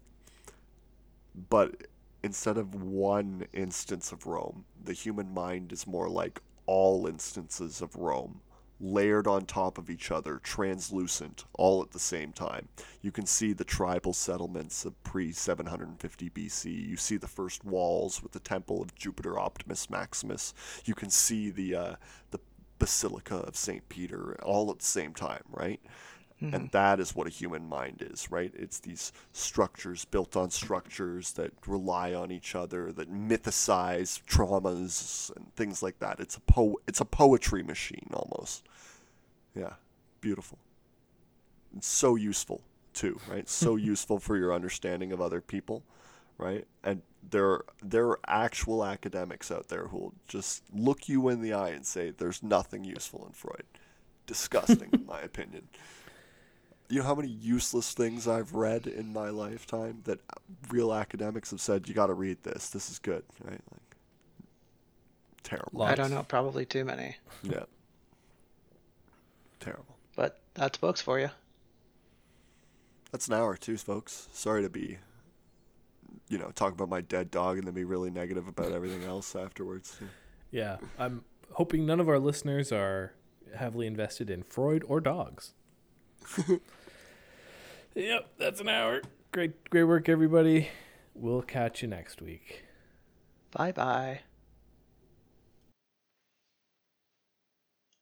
But 1.50 1.88
instead 2.24 2.58
of 2.58 2.76
one 2.76 3.46
instance 3.54 4.12
of 4.12 4.26
Rome, 4.26 4.66
the 4.84 4.94
human 4.94 5.34
mind 5.34 5.72
is 5.72 5.88
more 5.88 6.10
like 6.10 6.42
all 6.66 7.08
instances 7.08 7.82
of 7.82 7.96
Rome, 7.96 8.42
layered 8.80 9.28
on 9.28 9.46
top 9.46 9.78
of 9.78 9.90
each 9.90 10.10
other, 10.12 10.40
translucent, 10.40 11.46
all 11.54 11.82
at 11.84 11.92
the 11.92 12.00
same 12.00 12.34
time. 12.34 12.68
You 13.02 13.12
can 13.12 13.26
see 13.26 13.54
the 13.54 13.64
tribal 13.64 14.14
settlements 14.14 14.86
of 14.86 15.02
pre 15.04 15.32
750 15.32 16.30
BC. 16.32 16.88
You 16.90 16.98
see 16.98 17.18
the 17.18 17.28
first 17.28 17.64
walls 17.64 18.24
with 18.24 18.32
the 18.32 18.40
temple 18.40 18.82
of 18.82 18.96
Jupiter 18.96 19.38
Optimus 19.38 19.90
Maximus. 19.90 20.54
You 20.86 20.96
can 20.96 21.10
see 21.10 21.50
the 21.50 21.76
uh, 21.76 21.96
the 22.32 22.40
Basilica 22.82 23.36
of 23.36 23.56
St. 23.56 23.88
Peter 23.90 24.36
all 24.42 24.72
at 24.72 24.80
the 24.80 24.86
same 24.86 25.14
time, 25.14 25.44
right? 25.52 25.80
And 26.42 26.54
mm-hmm. 26.54 26.66
that 26.72 27.00
is 27.00 27.16
what 27.16 27.28
a 27.28 27.30
human 27.30 27.70
mind 27.70 28.02
is, 28.02 28.32
right? 28.32 28.52
It's 28.56 28.80
these 28.80 29.14
structures 29.32 30.06
built 30.06 30.36
on 30.36 30.50
structures 30.50 31.34
that 31.34 31.52
rely 31.68 32.16
on 32.16 32.32
each 32.32 32.56
other, 32.56 32.92
that 32.94 33.14
mythicize 33.14 34.24
traumas 34.24 35.32
and 35.36 35.54
things 35.56 35.84
like 35.84 36.00
that. 36.00 36.20
It's 36.20 36.38
a 36.38 36.40
po- 36.40 36.82
it's 36.88 37.00
a 37.00 37.06
poetry 37.06 37.62
machine 37.62 38.10
almost. 38.12 38.64
Yeah. 39.56 39.74
beautiful. 40.20 40.58
It's 41.78 41.86
so 41.86 42.16
useful 42.16 42.62
too, 42.94 43.20
right? 43.30 43.48
So 43.48 43.76
useful 43.92 44.18
for 44.18 44.36
your 44.36 44.52
understanding 44.52 45.12
of 45.12 45.22
other 45.22 45.42
people, 45.42 45.84
right? 46.42 46.66
And 46.84 47.02
there 47.30 47.62
there 47.82 48.08
are 48.08 48.20
actual 48.28 48.84
academics 48.84 49.52
out 49.52 49.70
there 49.70 49.88
who 49.88 49.98
will 49.98 50.14
just 50.28 50.64
look 50.74 51.08
you 51.08 51.30
in 51.30 51.42
the 51.42 51.54
eye 51.54 51.70
and 51.70 51.86
say 51.86 52.12
there's 52.12 52.44
nothing 52.44 52.84
useful 52.84 53.26
in 53.26 53.32
Freud. 53.32 53.64
Disgusting, 54.26 54.90
in 54.92 55.06
my 55.08 55.22
opinion. 55.22 55.70
You 56.90 57.00
know 57.00 57.06
how 57.06 57.16
many 57.16 57.30
useless 57.30 57.94
things 57.94 58.28
I've 58.28 58.54
read 58.54 58.86
in 58.86 59.14
my 59.14 59.30
lifetime 59.30 60.02
that 60.04 60.20
real 60.70 60.94
academics 60.94 61.52
have 61.52 61.62
said 61.62 61.88
you 61.88 61.94
got 61.94 62.08
to 62.08 62.14
read 62.14 62.44
this. 62.44 62.70
This 62.70 62.90
is 62.90 63.00
good, 63.00 63.24
right? 63.46 63.62
Like 63.72 63.98
terrible. 65.44 65.72
Lots. 65.74 65.92
I 65.92 65.96
don't 65.96 66.12
know, 66.12 66.24
probably 66.24 66.66
too 66.66 66.84
many. 66.84 67.16
Yeah. 67.44 67.64
Terrible. 69.62 69.96
But 70.16 70.40
that's 70.54 70.78
books 70.78 71.00
for 71.02 71.20
you. 71.20 71.30
That's 73.12 73.28
an 73.28 73.36
hour 73.36 73.56
too, 73.56 73.78
folks. 73.78 74.28
Sorry 74.34 74.62
to 74.64 74.70
be, 74.70 74.98
you 76.32 76.38
know, 76.38 76.50
talk 76.52 76.72
about 76.72 76.88
my 76.88 77.02
dead 77.02 77.30
dog 77.30 77.58
and 77.58 77.68
then 77.68 77.74
be 77.74 77.84
really 77.84 78.10
negative 78.10 78.48
about 78.48 78.72
everything 78.72 79.04
else 79.04 79.36
afterwards. 79.36 80.00
Yeah, 80.50 80.78
I'm 80.98 81.26
hoping 81.52 81.86
none 81.86 82.00
of 82.00 82.08
our 82.08 82.20
listeners 82.20 82.72
are 82.72 83.14
heavily 83.54 83.86
invested 83.86 84.30
in 84.30 84.44
Freud 84.44 84.84
or 84.88 85.02
dogs. 85.02 85.54
yep, 87.96 88.30
that's 88.38 88.62
an 88.62 88.70
hour. 88.70 89.02
Great, 89.34 89.70
great 89.70 89.84
work, 89.84 90.08
everybody. 90.08 90.70
We'll 91.14 91.42
catch 91.42 91.82
you 91.82 91.90
next 91.90 92.22
week. 92.22 92.64
Bye 93.52 93.74
bye. 93.74 94.22